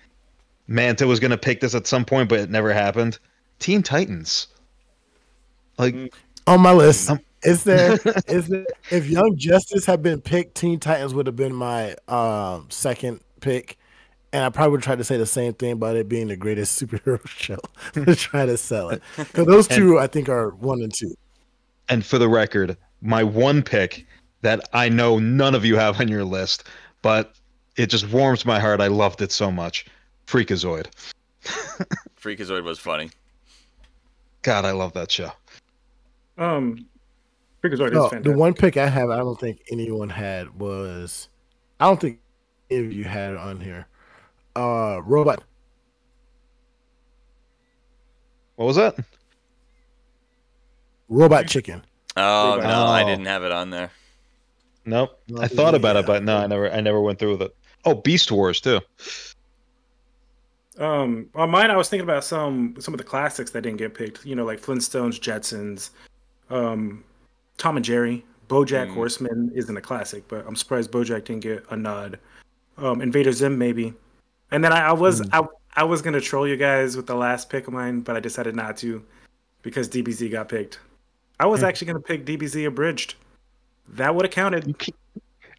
Manta 0.68 1.06
was 1.06 1.18
gonna 1.20 1.36
pick 1.38 1.60
this 1.60 1.74
at 1.74 1.86
some 1.86 2.04
point, 2.04 2.28
but 2.28 2.38
it 2.40 2.50
never 2.50 2.72
happened. 2.72 3.18
Teen 3.58 3.82
Titans. 3.82 4.46
Like 5.78 5.94
On 6.46 6.60
my 6.60 6.72
list. 6.72 7.10
Um, 7.10 7.20
Is 7.42 7.64
there 7.64 7.98
is 8.28 8.48
there 8.48 8.66
if 8.90 9.06
Young 9.06 9.36
Justice 9.36 9.84
had 9.86 10.02
been 10.02 10.20
picked, 10.20 10.54
Teen 10.56 10.80
Titans 10.80 11.14
would 11.14 11.26
have 11.26 11.36
been 11.36 11.54
my 11.54 11.94
um 12.08 12.66
second 12.70 13.20
pick. 13.40 13.76
And 14.32 14.44
I 14.44 14.50
probably 14.50 14.72
would 14.72 14.82
try 14.82 14.94
to 14.94 15.04
say 15.04 15.16
the 15.16 15.24
same 15.24 15.54
thing 15.54 15.72
about 15.72 15.96
it 15.96 16.06
being 16.08 16.28
the 16.28 16.36
greatest 16.36 16.80
superhero 16.80 17.26
show 17.28 17.58
to 17.94 18.14
try 18.14 18.44
to 18.44 18.56
sell 18.58 18.90
it. 18.90 19.00
Because 19.16 19.46
those 19.46 19.66
two 19.66 19.98
I 19.98 20.06
think 20.06 20.28
are 20.28 20.50
one 20.50 20.82
and 20.82 20.92
two. 20.92 21.14
And 21.88 22.04
for 22.04 22.18
the 22.18 22.28
record, 22.28 22.76
my 23.00 23.22
one 23.22 23.62
pick 23.62 24.06
that 24.42 24.60
I 24.72 24.88
know 24.88 25.18
none 25.18 25.54
of 25.54 25.64
you 25.64 25.76
have 25.76 26.00
on 26.00 26.08
your 26.08 26.24
list, 26.24 26.64
but 27.02 27.34
it 27.76 27.86
just 27.86 28.08
warms 28.10 28.44
my 28.44 28.58
heart. 28.60 28.80
I 28.80 28.88
loved 28.88 29.22
it 29.22 29.32
so 29.32 29.50
much. 29.50 29.86
Freakazoid. 30.26 30.86
Freakazoid 32.20 32.64
was 32.64 32.78
funny. 32.78 33.10
God, 34.42 34.64
I 34.64 34.72
love 34.72 34.92
that 34.94 35.10
show. 35.10 35.32
Um, 36.36 36.86
Freakazoid 37.62 37.88
is 37.92 37.98
fantastic. 37.98 38.22
the 38.24 38.32
one 38.32 38.54
pick 38.54 38.76
I 38.76 38.86
have, 38.86 39.10
I 39.10 39.16
don't 39.16 39.38
think 39.38 39.62
anyone 39.70 40.08
had 40.08 40.58
was, 40.58 41.28
I 41.80 41.86
don't 41.86 42.00
think 42.00 42.20
any 42.70 42.86
of 42.86 42.92
you 42.92 43.04
had 43.04 43.32
it 43.32 43.38
on 43.38 43.60
here. 43.60 43.86
Uh, 44.54 45.00
robot, 45.04 45.42
What 48.56 48.66
was 48.66 48.76
that? 48.76 48.96
Robot 51.08 51.46
chicken. 51.46 51.82
Oh 52.16 52.58
Freakazoid. 52.58 52.62
no, 52.62 52.86
I 52.86 53.04
didn't 53.04 53.26
have 53.26 53.44
it 53.44 53.52
on 53.52 53.70
there. 53.70 53.90
Nope. 54.84 55.20
No, 55.28 55.42
I 55.42 55.48
thought 55.48 55.74
about 55.74 55.96
yeah. 55.96 56.00
it, 56.00 56.06
but 56.06 56.24
no, 56.24 56.38
I 56.38 56.46
never 56.46 56.70
I 56.70 56.80
never 56.80 57.00
went 57.00 57.18
through 57.18 57.32
with 57.32 57.42
it. 57.42 57.56
Oh, 57.84 57.94
Beast 57.94 58.32
Wars 58.32 58.60
too. 58.60 58.80
Um, 60.78 61.28
on 61.34 61.50
mine, 61.50 61.70
I 61.70 61.76
was 61.76 61.88
thinking 61.88 62.04
about 62.08 62.24
some 62.24 62.74
some 62.78 62.94
of 62.94 62.98
the 62.98 63.04
classics 63.04 63.50
that 63.50 63.62
didn't 63.62 63.78
get 63.78 63.94
picked. 63.94 64.24
You 64.24 64.36
know, 64.36 64.44
like 64.44 64.60
Flintstones, 64.60 65.20
Jetsons, 65.20 65.90
um, 66.50 67.04
Tom 67.56 67.76
and 67.76 67.84
Jerry, 67.84 68.24
BoJack 68.48 68.88
Mm. 68.88 68.94
Horseman 68.94 69.52
isn't 69.54 69.76
a 69.76 69.80
classic, 69.80 70.26
but 70.28 70.44
I'm 70.46 70.56
surprised 70.56 70.90
BoJack 70.90 71.24
didn't 71.24 71.40
get 71.40 71.64
a 71.70 71.76
nod. 71.76 72.18
Um, 72.78 73.02
Invader 73.02 73.32
Zim 73.32 73.58
maybe, 73.58 73.92
and 74.52 74.62
then 74.62 74.72
I, 74.72 74.88
I 74.88 74.92
was 74.92 75.20
I, 75.32 75.42
I 75.74 75.84
was 75.84 76.00
gonna 76.00 76.20
troll 76.20 76.46
you 76.46 76.56
guys 76.56 76.96
with 76.96 77.06
the 77.06 77.14
last 77.16 77.50
pick 77.50 77.66
of 77.66 77.72
mine, 77.72 78.00
but 78.00 78.16
I 78.16 78.20
decided 78.20 78.54
not 78.54 78.76
to 78.78 79.04
because 79.62 79.88
DBZ 79.88 80.30
got 80.30 80.48
picked. 80.48 80.78
I 81.40 81.46
was 81.46 81.60
Mm. 81.62 81.68
actually 81.68 81.86
gonna 81.88 82.00
pick 82.00 82.24
DBZ 82.24 82.64
abridged. 82.66 83.14
That 83.88 84.14
would 84.14 84.24
have 84.24 84.32
counted. 84.32 84.74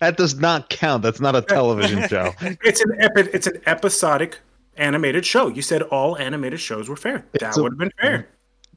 That 0.01 0.17
does 0.17 0.35
not 0.39 0.69
count. 0.69 1.03
That's 1.03 1.19
not 1.19 1.35
a 1.35 1.41
television 1.55 2.07
show. 2.07 2.33
It's 2.41 2.81
an 2.81 2.95
epi- 2.99 3.29
it's 3.33 3.47
an 3.47 3.61
episodic 3.65 4.39
animated 4.77 5.25
show. 5.25 5.47
You 5.47 5.61
said 5.61 5.81
all 5.83 6.17
animated 6.17 6.59
shows 6.59 6.87
were 6.89 6.95
fair. 6.95 7.25
That 7.33 7.41
It's 7.43 7.57
a- 7.57 7.63
would 7.63 7.73
have 7.73 7.79
been 7.79 7.91
fair. 7.99 8.27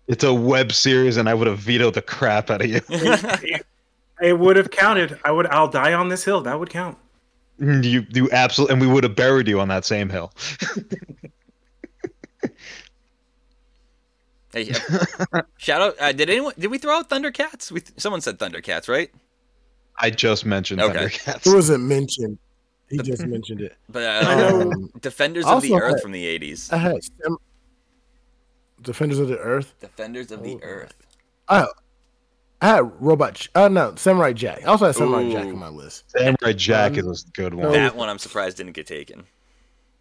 It's 0.09 0.25
a 0.25 0.35
web 0.35 0.73
series, 0.73 1.17
and 1.17 1.29
I 1.29 1.35
would 1.35 1.47
have 1.47 1.59
vetoed 1.59 1.95
the 1.95 2.03
crap 2.03 2.51
out 2.51 2.61
of 2.61 2.67
you. 2.69 2.81
it, 2.89 3.65
it 4.23 4.39
would 4.39 4.57
have 4.57 4.71
counted. 4.71 5.19
I 5.25 5.31
would. 5.31 5.47
I'll 5.47 5.69
die 5.69 5.93
on 5.93 6.09
this 6.09 6.25
hill. 6.25 6.41
That 6.41 6.59
would 6.59 6.71
count. 6.71 6.99
You 7.59 8.05
you 8.11 8.29
absolutely, 8.33 8.73
and 8.75 8.81
we 8.83 8.89
would 8.89 9.05
have 9.05 9.15
buried 9.15 9.47
you 9.47 9.61
on 9.61 9.69
that 9.69 9.85
same 9.85 10.09
hill. 10.09 10.33
Hey, 14.53 14.63
yeah. 14.63 14.79
shout 15.57 15.81
out! 15.83 15.95
Uh, 16.01 16.13
did 16.13 16.29
anyone? 16.29 16.53
Did 16.59 16.71
we 16.71 16.79
throw 16.79 16.97
out 16.99 17.09
Thundercats? 17.09 17.71
We 17.73 17.81
someone 17.97 18.21
said 18.21 18.39
Thundercats, 18.39 18.89
right? 18.89 19.11
I 19.99 20.11
just 20.11 20.45
mentioned 20.45 20.81
Okay. 20.81 20.99
Thundercats. 21.07 21.47
It 21.47 21.55
wasn't 21.55 21.85
mentioned. 21.85 22.39
He 22.89 22.99
just 22.99 23.25
mentioned 23.27 23.63
it. 23.63 23.75
But 23.89 24.03
I 24.05 24.19
uh, 24.19 24.37
know. 24.51 24.71
Um, 24.73 24.91
Defenders 25.01 25.47
of 25.47 25.63
the 25.63 25.75
Earth 25.75 25.95
had- 25.95 26.03
from 26.03 26.13
the 26.13 26.25
'80s. 26.39 26.73
I 26.73 26.77
had 26.77 27.03
Sam- 27.03 27.39
Defenders 28.83 29.19
of 29.19 29.29
the 29.29 29.39
Earth. 29.39 29.75
Defenders 29.81 30.31
of 30.33 30.43
the 30.43 30.55
Oh. 30.57 30.61
Earth. 30.63 30.95
I 31.49 31.67
I 32.61 32.67
had 32.69 32.93
Robot. 33.03 33.35
Ch- 33.37 33.51
Uh, 33.55 33.69
no, 33.69 33.95
Samurai 33.97 34.33
Jack. 34.33 34.61
I 34.63 34.67
also 34.67 34.87
had 34.87 34.95
Samurai 34.97 35.31
Jack 35.31 35.47
on 35.47 35.59
my 35.59 35.69
list. 35.69 36.05
Samurai 36.11 36.53
Jack 36.53 36.93
Um, 36.99 37.11
is 37.11 37.25
a 37.27 37.31
good 37.33 37.55
one. 37.55 37.73
That 37.73 37.97
one 37.97 38.09
I'm 38.09 38.19
surprised 38.19 38.59
didn't 38.59 38.73
get 38.73 38.87
taken. 38.87 39.25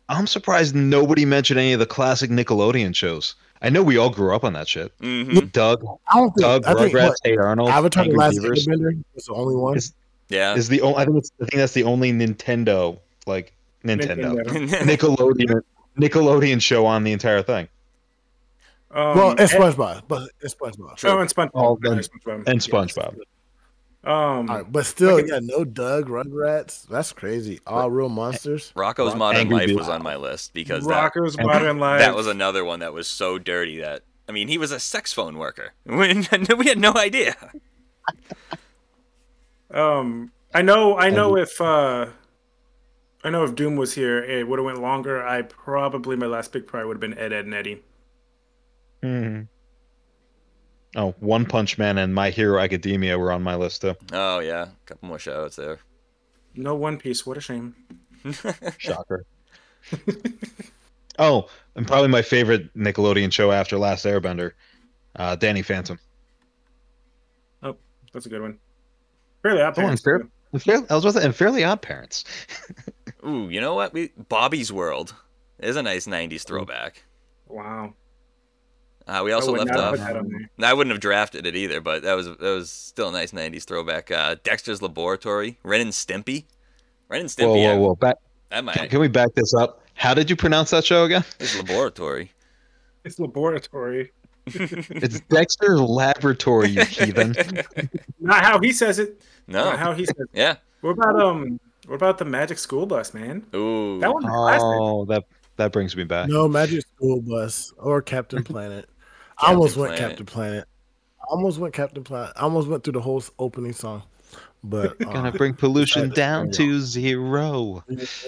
I'm 0.10 0.28
surprised 0.28 0.76
nobody 0.76 1.24
mentioned 1.26 1.60
any 1.60 1.74
of 1.74 1.80
the 1.80 1.86
classic 1.86 2.30
Nickelodeon 2.30 2.94
shows. 2.96 3.36
I 3.62 3.70
know 3.70 3.84
we 3.84 3.98
all 3.98 4.10
grew 4.10 4.36
up 4.36 4.44
on 4.44 4.54
that 4.54 4.68
shit. 4.68 4.92
hmm 5.00 5.38
Doug, 5.52 5.84
I 6.08 6.18
don't 6.18 6.32
think. 6.32 6.42
Doug, 6.42 6.66
I 6.66 6.74
think 6.74 6.94
Rugrats, 6.96 7.08
what, 7.10 7.18
Hey 7.24 7.38
Arnold, 7.38 7.70
Avatar: 7.70 8.04
The 8.04 8.10
Angry 8.10 8.18
Last 8.20 8.42
Beavers 8.42 8.68
Airbender 8.68 9.04
was 9.16 9.26
the 9.26 9.34
only 9.34 9.56
one. 9.56 9.78
Is- 9.78 9.94
Yeah. 10.30 10.56
is 10.56 10.68
the 10.68 10.82
only. 10.82 10.98
I 10.98 11.06
think 11.06 11.18
it's. 11.18 11.32
I 11.42 11.46
think 11.46 11.56
that's 11.58 11.74
the 11.74 11.84
only 11.84 12.12
Nintendo 12.12 12.98
like 13.28 13.54
Nintendo, 13.86 14.44
Nintendo. 14.44 14.80
Nickelodeon 14.98 15.62
Nickelodeon 16.00 16.62
show 16.62 16.86
on 16.86 17.04
the 17.04 17.12
entire 17.12 17.42
thing. 17.44 17.68
Um, 18.92 19.16
well, 19.18 19.32
it's 19.38 19.54
and- 19.54 19.64
SpongeBob, 19.64 20.04
but 20.08 20.30
it's 20.42 20.54
SpongeBob. 20.56 20.96
True. 20.98 21.12
Oh, 21.12 21.20
and 21.20 21.30
SpongeBob. 21.30 21.52
Oh, 21.54 21.80
Yeah, 21.84 21.92
and- 21.92 22.02
SpongeBob. 22.02 22.48
And 22.48 22.60
SpongeBob. 22.60 23.16
Um, 24.04 24.50
All 24.50 24.58
right, 24.58 24.72
but 24.72 24.86
still, 24.88 25.18
Okay. 25.20 25.28
yeah, 25.32 25.40
no 25.44 25.64
Doug, 25.64 26.08
Rugrats. 26.08 26.88
That's 26.88 27.14
crazy. 27.14 27.60
All 27.68 27.92
real 27.92 28.10
monsters. 28.10 28.74
Rocko's 28.76 29.10
Rock- 29.10 29.18
Modern 29.18 29.42
Angry 29.42 29.58
Life 29.58 29.68
Beavers. 29.68 29.80
was 29.82 29.90
on 29.90 30.02
my 30.02 30.16
list 30.16 30.54
because 30.56 30.88
that, 30.88 31.14
Modern 31.40 31.78
Life. 31.80 32.00
that 32.02 32.16
was 32.16 32.26
another 32.26 32.66
one 32.66 32.80
that 32.80 32.94
was 32.94 33.08
so 33.08 33.38
dirty 33.38 33.80
that 33.80 34.02
I 34.28 34.32
mean 34.32 34.48
he 34.48 34.58
was 34.58 34.72
a 34.72 34.80
sex 34.80 35.14
phone 35.14 35.38
worker. 35.38 35.74
We, 35.86 35.96
we 36.58 36.68
had 36.68 36.80
no 36.80 36.94
idea. 36.96 37.36
Um, 39.70 40.32
I 40.54 40.62
know. 40.62 40.98
I 40.98 41.10
know 41.12 41.38
if 41.38 41.62
uh, 41.62 42.08
I 43.24 43.30
know 43.30 43.44
if 43.44 43.56
Doom 43.56 43.76
was 43.76 43.94
here, 43.94 44.18
it 44.24 44.48
would 44.48 44.60
have 44.60 44.66
went 44.66 44.82
longer. 44.82 45.24
I 45.26 45.44
probably 45.44 46.16
my 46.16 46.26
last 46.26 46.52
pick 46.52 46.68
probably 46.68 46.88
would 46.88 46.96
have 46.96 47.02
been 47.02 47.18
Ed, 47.18 47.32
Ed, 47.34 47.46
and 47.46 47.54
Eddy. 47.54 47.84
Mhm. 49.04 49.48
Oh, 50.96 51.16
One 51.20 51.46
Punch 51.46 51.78
Man 51.78 51.98
and 51.98 52.14
My 52.14 52.30
Hero 52.32 52.60
Academia 52.60 53.18
were 53.18 53.32
on 53.32 53.44
my 53.44 53.56
list 53.56 53.82
too. 53.82 53.96
Oh 54.12 54.40
yeah, 54.40 54.64
a 54.64 54.86
couple 54.86 55.08
more 55.08 55.18
shoutouts 55.18 55.56
there. 55.56 55.80
No 56.56 56.76
One 56.76 56.98
Piece. 56.98 57.26
What 57.26 57.38
a 57.38 57.42
shame. 57.42 57.76
Shocker. 58.78 59.26
oh, 61.18 61.48
and 61.76 61.88
probably 61.88 62.10
my 62.10 62.22
favorite 62.22 62.74
Nickelodeon 62.76 63.32
show 63.32 63.52
after 63.52 63.78
Last 63.78 64.06
Airbender, 64.06 64.52
uh, 65.16 65.36
Danny 65.36 65.62
Phantom. 65.62 65.98
Oh, 67.64 67.78
that's 68.14 68.26
a 68.26 68.30
good 68.30 68.42
one. 68.42 68.60
Fairly 69.44 69.62
Odd 69.62 69.68
and 69.68 69.76
Parents. 69.76 70.02
Fair- 70.04 70.28
and 70.54 70.62
Fair- 70.62 70.86
I 70.90 70.96
was 70.96 71.06
with 71.06 71.16
it, 71.18 71.24
and 71.24 71.36
Fairly 71.36 71.64
Odd 71.64 71.82
Parents. 71.82 72.26
Ooh, 73.26 73.48
you 73.50 73.62
know 73.62 73.74
what? 73.76 73.94
We 73.94 74.12
Bobby's 74.30 74.72
World 74.74 75.16
is 75.60 75.76
a 75.78 75.84
nice 75.84 76.06
'90s 76.06 76.44
throwback. 76.44 77.04
Wow. 77.48 77.94
Uh, 79.12 79.24
we 79.24 79.34
also 79.34 79.52
left 79.52 79.72
off. 79.72 79.92
put 79.92 80.00
that 80.00 80.16
on 80.16 80.30
there. 80.30 80.70
I 80.70 80.74
wouldn't 80.74 80.94
have 80.94 81.02
drafted 81.02 81.46
it 81.46 81.54
either, 81.54 81.82
but 81.82 82.04
that 82.04 82.14
was 82.14 82.28
that 82.28 82.40
was 82.40 82.70
still 82.70 83.10
a 83.10 83.12
nice 83.12 83.34
'90s 83.34 83.66
throwback. 83.66 84.10
Uh, 84.10 84.38
Dexter's 84.44 84.82
Laboratory, 84.82 85.60
Ren 85.64 85.82
and 85.82 85.92
Stimpy, 85.92 86.46
Ren 87.10 87.22
and 87.22 87.30
Stimpy. 87.30 87.62
Whoa, 87.62 87.76
whoa, 87.76 87.88
whoa! 87.88 87.96
Back, 87.96 88.18
That 88.50 88.56
can, 88.58 88.66
might 88.66 88.90
can 88.90 89.00
we 89.02 89.10
back 89.10 89.36
this 89.36 89.54
up? 89.54 89.82
How 89.96 90.14
did 90.14 90.30
you 90.30 90.38
pronounce 90.38 90.70
that 90.70 90.86
show 90.86 91.04
again? 91.04 91.26
It's 91.42 91.58
Laboratory. 91.58 92.32
It's 93.04 93.20
laboratory. 93.20 94.12
It's 94.48 95.20
Dexter's 95.22 95.80
Laboratory, 95.80 96.70
you 96.70 96.84
heathen. 96.84 97.36
Not 98.20 98.44
how 98.44 98.60
he 98.60 98.72
says 98.72 98.98
it. 98.98 99.22
No. 99.46 99.66
Not 99.66 99.78
how 99.78 99.94
he 99.94 100.06
says. 100.06 100.16
It. 100.18 100.30
Yeah. 100.34 100.56
What 100.82 100.92
about 100.92 101.22
um? 101.22 101.60
What 101.86 101.96
about 101.96 102.18
the 102.18 102.26
Magic 102.26 102.58
School 102.58 102.86
Bus, 102.86 103.14
man? 103.14 103.46
Ooh. 103.54 104.00
That 104.00 104.12
one's 104.12 104.26
a 104.26 104.30
classic. 104.30 104.64
Oh, 104.64 105.06
that 105.06 105.26
that 105.58 105.72
brings 105.72 105.96
me 105.96 106.06
back. 106.06 106.28
No 106.28 106.48
Magic 106.48 106.84
School 106.96 107.22
Bus 107.22 107.72
or 107.78 108.02
Captain 108.02 108.44
Planet. 108.44 108.90
I 109.42 109.54
almost 109.54 109.78
went 109.78 109.96
Planet. 109.96 110.10
Captain 110.10 110.26
Planet. 110.26 110.66
I 111.20 111.24
almost 111.30 111.58
went 111.60 111.74
Captain 111.74 112.04
Planet. 112.04 112.34
I 112.36 112.42
almost 112.42 112.68
went 112.68 112.84
through 112.84 112.94
the 112.94 113.02
whole 113.02 113.24
opening 113.40 113.74
song, 113.74 114.04
but 114.64 114.98
Gonna 115.00 115.30
uh, 115.30 115.32
bring 115.32 115.54
pollution 115.54 116.10
down 116.10 116.50
oh, 116.50 116.52
to 116.52 116.80
zero. 116.82 117.84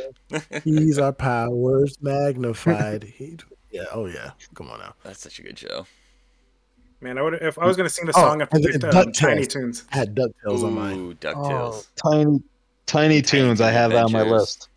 He's 0.64 0.98
our 1.00 1.14
powers 1.14 1.98
magnified. 2.02 3.04
He, 3.04 3.38
yeah, 3.72 3.86
oh 3.92 4.06
yeah. 4.06 4.32
Come 4.56 4.70
on 4.70 4.80
now. 4.80 4.94
That's 5.04 5.20
such 5.20 5.40
a 5.40 5.44
good 5.44 5.58
show. 5.58 5.86
Man, 7.02 7.18
I 7.18 7.22
would 7.22 7.34
if 7.36 7.60
I 7.60 7.66
was 7.66 7.76
gonna 7.76 7.90
sing 7.90 8.06
the 8.06 8.14
Oh, 8.16 8.22
song 8.22 8.42
after 8.42 8.58
and- 8.58 8.66
picked 8.66 8.84
and 8.84 8.96
um, 8.96 9.12
Tiny 9.12 9.46
Toons. 9.46 9.86
I 9.92 9.98
had 9.98 10.16
Ducktales 10.16 10.64
on 10.64 10.74
mine. 10.74 10.98
Ooh, 10.98 11.14
DuckTales. 11.16 11.88
Tiny, 11.96 12.42
tiny 12.86 13.22
tunes. 13.22 13.60
I 13.60 13.72
have 13.72 13.92
that 13.92 14.06
on 14.06 14.12
my 14.12 14.24
list. 14.24 14.70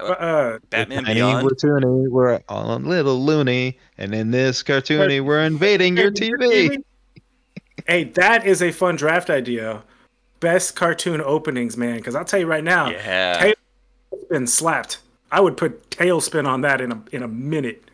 How 0.00 0.06
about 0.06 0.18
But, 0.20 0.24
uh, 0.24 0.58
Batman 0.70 1.04
Tiny, 1.04 1.14
Beyond. 1.20 1.44
we're 1.44 1.50
toony, 1.50 2.08
we're 2.08 2.40
all 2.48 2.76
a 2.76 2.78
little 2.78 3.22
loony, 3.24 3.78
and 3.98 4.14
in 4.14 4.30
this 4.30 4.62
cartoony, 4.62 5.24
we're 5.24 5.44
invading 5.44 5.96
your 5.96 6.10
TV. 6.10 6.76
Hey, 7.86 8.04
that 8.04 8.46
is 8.46 8.62
a 8.62 8.70
fun 8.72 8.96
draft 8.96 9.30
idea. 9.30 9.82
Best 10.40 10.76
cartoon 10.76 11.20
openings, 11.20 11.76
man. 11.76 11.96
Because 11.96 12.14
I'll 12.14 12.24
tell 12.24 12.40
you 12.40 12.46
right 12.46 12.64
now, 12.64 12.90
Yeah. 12.90 13.52
TaleSpin 14.30 14.48
slapped. 14.48 14.98
I 15.32 15.40
would 15.40 15.56
put 15.56 15.90
TaleSpin 15.90 16.46
on 16.46 16.62
that 16.62 16.80
in 16.80 16.92
a 16.92 17.02
in 17.12 17.22
a 17.22 17.28
minute. 17.28 17.84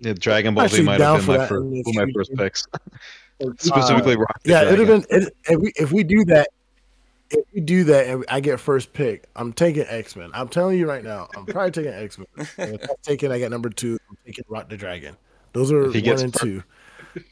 Yeah, 0.00 0.12
Dragon 0.12 0.54
Ball 0.54 0.68
Z 0.68 0.82
might 0.82 0.98
down 0.98 1.16
have 1.20 1.26
been 1.26 1.36
my 1.38 1.46
first, 1.46 1.52
in 1.64 1.70
the 1.72 1.82
one 1.84 2.02
of 2.02 2.08
my 2.08 2.12
first 2.14 2.34
picks. 2.36 2.66
Specifically, 3.58 4.16
Rocket 4.16 4.42
Yeah, 4.44 4.62
it'd 4.62 4.78
have 4.78 4.88
been 4.88 5.04
it, 5.10 5.32
if 5.48 5.60
we 5.60 5.72
if 5.76 5.92
we 5.92 6.02
do 6.04 6.24
that. 6.26 6.48
If 7.30 7.44
we 7.52 7.60
do 7.60 7.84
that 7.84 8.06
and 8.06 8.24
I 8.28 8.38
get 8.40 8.60
first 8.60 8.92
pick, 8.92 9.28
I'm 9.34 9.52
taking 9.52 9.84
X 9.88 10.14
Men. 10.14 10.30
I'm 10.32 10.48
telling 10.48 10.78
you 10.78 10.88
right 10.88 11.02
now, 11.02 11.28
I'm 11.36 11.44
probably 11.46 11.72
taking 11.72 11.92
X 11.92 12.18
Men. 12.18 12.26
If 12.36 12.58
I'm 12.58 12.96
taking, 13.02 13.32
I 13.32 13.40
got 13.40 13.50
number 13.50 13.68
two. 13.68 13.98
I'm 14.08 14.16
taking 14.24 14.44
Rock 14.48 14.68
the 14.68 14.76
Dragon. 14.76 15.16
Those 15.52 15.72
are 15.72 15.90
he 15.90 15.98
one 15.98 16.02
gets 16.02 16.22
and 16.22 16.32
fir- 16.32 16.38
two. 16.40 16.62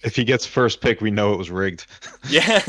If 0.02 0.16
he 0.16 0.24
gets 0.24 0.46
first 0.46 0.80
pick, 0.80 1.00
we 1.00 1.10
know 1.10 1.32
it 1.32 1.38
was 1.38 1.50
rigged. 1.50 1.86
Yeah. 2.28 2.60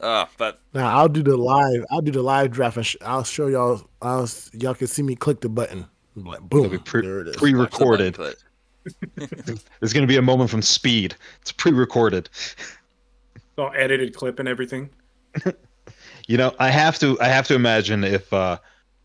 oh, 0.00 0.28
but 0.38 0.60
Now 0.74 0.96
I'll 0.98 1.08
do 1.08 1.22
the 1.22 1.36
live. 1.36 1.84
I'll 1.90 2.02
do 2.02 2.12
the 2.12 2.22
live 2.22 2.50
draft. 2.50 2.76
And 2.76 2.86
sh- 2.86 2.96
I'll 3.02 3.24
show 3.24 3.46
y'all. 3.48 3.82
I'll 4.02 4.28
y'all 4.52 4.74
can 4.74 4.86
see 4.86 5.02
me 5.02 5.16
click 5.16 5.40
the 5.40 5.48
button. 5.48 5.86
Like 6.14 6.40
boom, 6.40 6.78
pre- 6.80 7.02
there 7.02 7.20
it 7.20 7.28
is. 7.28 7.36
pre-recorded. 7.36 8.18
Watch 8.18 8.34
button 8.34 8.47
There's 9.16 9.92
going 9.92 10.02
to 10.02 10.06
be 10.06 10.16
a 10.16 10.22
moment 10.22 10.50
from 10.50 10.62
Speed. 10.62 11.14
It's 11.40 11.52
pre-recorded. 11.52 12.28
All 13.56 13.72
edited 13.74 14.14
clip 14.14 14.38
and 14.38 14.48
everything. 14.48 14.90
You 16.28 16.36
know, 16.36 16.54
I 16.58 16.68
have 16.68 16.98
to. 16.98 17.18
I 17.20 17.26
have 17.26 17.48
to 17.48 17.54
imagine 17.54 18.04
if 18.04 18.30
uh, 18.32 18.58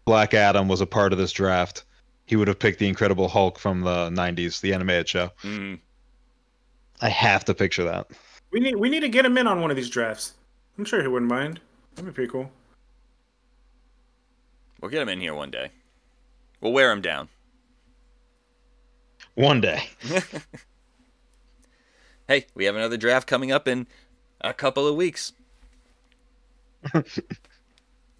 Black 0.03 0.33
Adam 0.33 0.67
was 0.67 0.81
a 0.81 0.85
part 0.85 1.13
of 1.13 1.17
this 1.17 1.31
draft, 1.31 1.85
he 2.25 2.35
would 2.35 2.49
have 2.49 2.59
picked 2.59 2.79
the 2.79 2.87
Incredible 2.87 3.29
Hulk 3.29 3.57
from 3.57 3.81
the 3.81 4.09
'90s, 4.09 4.59
the 4.59 4.73
animated 4.73 5.07
show. 5.07 5.31
Mm. 5.41 5.79
I 7.01 7.07
have 7.07 7.45
to 7.45 7.53
picture 7.53 7.85
that. 7.85 8.07
We 8.51 8.59
need 8.59 8.75
we 8.75 8.89
need 8.89 8.99
to 8.99 9.09
get 9.09 9.25
him 9.25 9.37
in 9.37 9.47
on 9.47 9.61
one 9.61 9.71
of 9.71 9.77
these 9.77 9.89
drafts. 9.89 10.33
I'm 10.77 10.83
sure 10.83 11.01
he 11.01 11.07
wouldn't 11.07 11.31
mind. 11.31 11.61
That'd 11.95 12.11
be 12.11 12.13
pretty 12.13 12.31
cool. 12.31 12.51
We'll 14.81 14.91
get 14.91 15.01
him 15.01 15.09
in 15.09 15.21
here 15.21 15.33
one 15.33 15.49
day. 15.49 15.69
We'll 16.59 16.73
wear 16.73 16.91
him 16.91 17.01
down. 17.01 17.29
One 19.35 19.61
day. 19.61 19.89
Hey, 22.25 22.45
we 22.55 22.63
have 22.63 22.77
another 22.77 22.95
draft 22.95 23.27
coming 23.27 23.51
up 23.51 23.67
in 23.67 23.85
a 24.39 24.53
couple 24.53 24.87
of 24.87 24.95
weeks. 24.95 25.33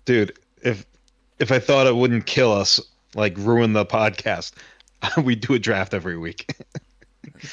dude 0.05 0.37
if 0.61 0.85
if 1.39 1.51
i 1.51 1.59
thought 1.59 1.87
it 1.87 1.95
wouldn't 1.95 2.25
kill 2.25 2.51
us 2.51 2.79
like 3.15 3.33
ruin 3.37 3.73
the 3.73 3.85
podcast 3.85 4.53
we 5.23 5.35
do 5.35 5.53
a 5.53 5.59
draft 5.59 5.93
every 5.93 6.17
week 6.17 6.53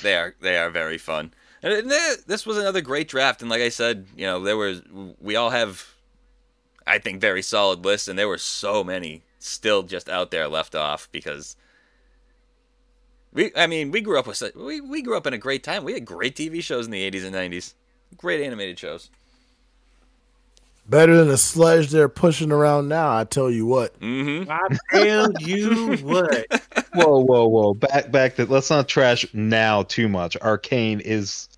They 0.03 0.15
are 0.15 0.35
they 0.41 0.57
are 0.57 0.71
very 0.71 0.99
fun. 0.99 1.33
And 1.63 1.91
this 1.91 2.47
was 2.47 2.57
another 2.57 2.81
great 2.81 3.09
draft, 3.09 3.43
and 3.43 3.51
like 3.51 3.61
I 3.61 3.69
said, 3.69 4.07
you 4.17 4.27
know, 4.27 4.43
there 4.43 4.57
was 4.57 4.83
we 5.21 5.37
all 5.37 5.51
have, 5.51 5.87
I 6.87 6.99
think, 6.99 7.21
very 7.21 7.43
solid 7.43 7.85
lists, 7.85 8.09
and 8.09 8.19
there 8.19 8.29
were 8.29 8.39
so 8.39 8.83
many 8.83 9.23
still 9.39 9.83
just 9.83 10.09
out 10.09 10.31
there 10.31 10.49
left 10.49 10.75
off 10.75 11.09
because 11.13 11.57
we, 13.33 13.53
I 13.57 13.67
mean, 13.67 13.91
we 13.91 14.01
grew 14.01 14.19
up 14.19 14.27
with 14.27 14.43
we 14.57 14.81
we 14.81 15.03
grew 15.03 15.17
up 15.17 15.27
in 15.27 15.33
a 15.35 15.39
great 15.39 15.63
time. 15.63 15.85
We 15.85 15.93
had 15.93 16.05
great 16.05 16.35
TV 16.37 16.63
shows 16.63 16.87
in 16.87 16.93
the 16.93 17.11
'80s 17.11 17.25
and 17.25 17.35
'90s, 17.35 17.75
great 18.17 18.45
animated 18.45 18.79
shows. 18.79 19.11
Better 20.89 21.17
than 21.19 21.29
the 21.29 21.39
sludge 21.39 21.91
they're 21.91 22.09
pushing 22.09 22.51
around 22.51 22.89
now. 22.89 23.17
I 23.17 23.23
tell 23.25 23.49
you 23.51 23.65
what. 23.65 23.99
Mm-hmm. 24.01 24.51
I 24.51 24.77
tell 24.93 25.33
you 25.41 25.97
what. 26.03 26.47
whoa 26.95 27.21
whoa 27.21 27.47
whoa 27.47 27.75
back 27.75 28.11
back 28.11 28.35
to 28.37 28.47
let's 28.47 28.71
not 28.71 28.89
trash 28.89 29.25
now 29.33 29.85
too 29.85 30.09
much 30.09 30.37
arcane 30.43 30.99
is 30.99 31.49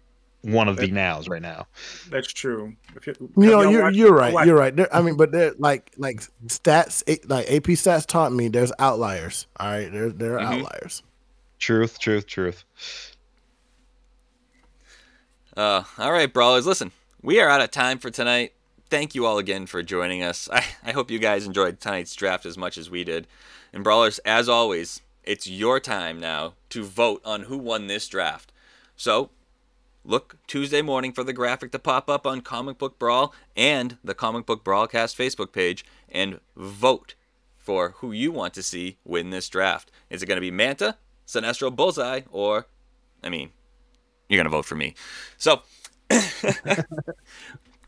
one 0.42 0.68
of 0.68 0.76
the 0.76 0.88
nows 0.88 1.26
right 1.28 1.40
now 1.40 1.66
That's 2.10 2.30
true. 2.30 2.74
If 2.94 3.06
you, 3.06 3.14
you 3.18 3.30
know, 3.46 3.62
y'all 3.62 3.72
you're, 3.72 3.82
watched- 3.84 3.96
you're 3.96 4.12
right. 4.12 4.34
watched- 4.34 4.46
You're 4.48 4.58
right. 4.58 4.76
There, 4.76 4.94
I 4.94 5.00
mean, 5.00 5.16
but 5.16 5.32
they're 5.32 5.54
like 5.56 5.92
like 5.96 6.20
stats, 6.48 7.02
like 7.30 7.46
AP 7.50 7.62
stats 7.78 8.04
taught 8.06 8.32
me. 8.34 8.48
There's 8.48 8.72
outliers. 8.78 9.46
All 9.58 9.70
right, 9.70 9.90
there 9.90 10.10
there 10.10 10.38
are 10.38 10.44
Mhm. 10.44 10.58
outliers. 10.58 11.02
Truth 11.62 11.96
truth 12.00 12.26
truth 12.26 12.64
Uh, 15.56 15.84
all 15.98 16.10
right, 16.10 16.32
brawlers. 16.32 16.66
Listen, 16.66 16.90
we 17.20 17.38
are 17.38 17.48
out 17.48 17.60
of 17.60 17.70
time 17.70 17.98
for 17.98 18.10
tonight. 18.10 18.52
Thank 18.88 19.14
you 19.14 19.26
all 19.26 19.38
again 19.38 19.66
for 19.66 19.82
joining 19.82 20.22
us. 20.22 20.48
I, 20.52 20.64
I 20.82 20.90
hope 20.92 21.10
you 21.10 21.20
guys 21.20 21.46
enjoyed 21.46 21.78
tonight's 21.78 22.16
draft 22.16 22.46
as 22.46 22.58
much 22.58 22.76
as 22.76 22.90
we 22.90 23.04
did. 23.04 23.28
And 23.72 23.84
brawlers, 23.84 24.18
as 24.20 24.48
always, 24.48 25.02
it's 25.22 25.46
your 25.46 25.78
time 25.78 26.18
now 26.18 26.54
to 26.70 26.82
vote 26.82 27.20
on 27.24 27.42
who 27.42 27.58
won 27.58 27.86
this 27.86 28.08
draft. 28.08 28.50
So, 28.96 29.30
look 30.04 30.36
Tuesday 30.48 30.82
morning 30.82 31.12
for 31.12 31.22
the 31.22 31.34
graphic 31.34 31.70
to 31.72 31.78
pop 31.78 32.10
up 32.10 32.26
on 32.26 32.40
Comic 32.40 32.78
Book 32.78 32.98
Brawl 32.98 33.34
and 33.54 33.98
the 34.02 34.14
Comic 34.14 34.46
Book 34.46 34.64
Brawlcast 34.64 35.14
Facebook 35.14 35.52
page 35.52 35.84
and 36.10 36.40
vote 36.56 37.14
for 37.56 37.90
who 37.98 38.10
you 38.10 38.32
want 38.32 38.54
to 38.54 38.62
see 38.62 38.96
win 39.04 39.30
this 39.30 39.48
draft. 39.48 39.92
Is 40.10 40.22
it 40.22 40.26
going 40.26 40.38
to 40.38 40.40
be 40.40 40.50
Manta, 40.50 40.96
Sinestro 41.26 41.74
Bullseye, 41.74 42.22
or, 42.30 42.66
I 43.22 43.28
mean, 43.28 43.50
you're 44.28 44.38
going 44.38 44.44
to 44.44 44.50
vote 44.50 44.64
for 44.64 44.74
me. 44.74 44.94
So 45.38 45.62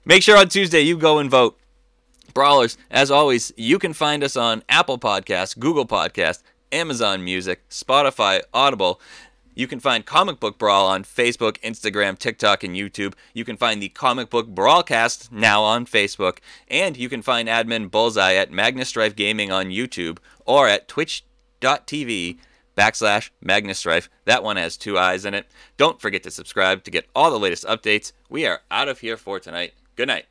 make 0.04 0.22
sure 0.22 0.36
on 0.36 0.48
Tuesday 0.48 0.80
you 0.80 0.96
go 0.96 1.18
and 1.18 1.30
vote. 1.30 1.58
Brawlers, 2.32 2.76
as 2.90 3.12
always, 3.12 3.52
you 3.56 3.78
can 3.78 3.92
find 3.92 4.24
us 4.24 4.36
on 4.36 4.64
Apple 4.68 4.98
Podcasts, 4.98 5.56
Google 5.56 5.86
Podcasts, 5.86 6.42
Amazon 6.72 7.22
Music, 7.22 7.68
Spotify, 7.68 8.40
Audible. 8.52 9.00
You 9.54 9.68
can 9.68 9.78
find 9.78 10.04
Comic 10.04 10.40
Book 10.40 10.58
Brawl 10.58 10.88
on 10.88 11.04
Facebook, 11.04 11.58
Instagram, 11.60 12.18
TikTok, 12.18 12.64
and 12.64 12.74
YouTube. 12.74 13.14
You 13.32 13.44
can 13.44 13.56
find 13.56 13.80
the 13.80 13.88
Comic 13.88 14.30
Book 14.30 14.48
Brawlcast 14.48 15.30
now 15.30 15.62
on 15.62 15.86
Facebook. 15.86 16.38
And 16.66 16.96
you 16.96 17.08
can 17.08 17.22
find 17.22 17.48
Admin 17.48 17.88
Bullseye 17.90 18.34
at 18.34 18.50
Magnus 18.50 18.90
Drive 18.90 19.14
Gaming 19.14 19.52
on 19.52 19.66
YouTube 19.66 20.18
or 20.44 20.66
at 20.66 20.88
twitch.tv 20.88 22.38
backslash 22.76 23.30
Magnastrife. 23.44 24.08
That 24.24 24.42
one 24.42 24.56
has 24.56 24.76
two 24.76 24.98
eyes 24.98 25.24
in 25.24 25.34
it. 25.34 25.46
Don't 25.76 26.00
forget 26.00 26.22
to 26.24 26.30
subscribe 26.30 26.84
to 26.84 26.90
get 26.90 27.06
all 27.14 27.30
the 27.30 27.38
latest 27.38 27.64
updates. 27.64 28.12
We 28.28 28.46
are 28.46 28.60
out 28.70 28.88
of 28.88 29.00
here 29.00 29.16
for 29.16 29.40
tonight. 29.40 29.74
Good 29.96 30.08
night. 30.08 30.26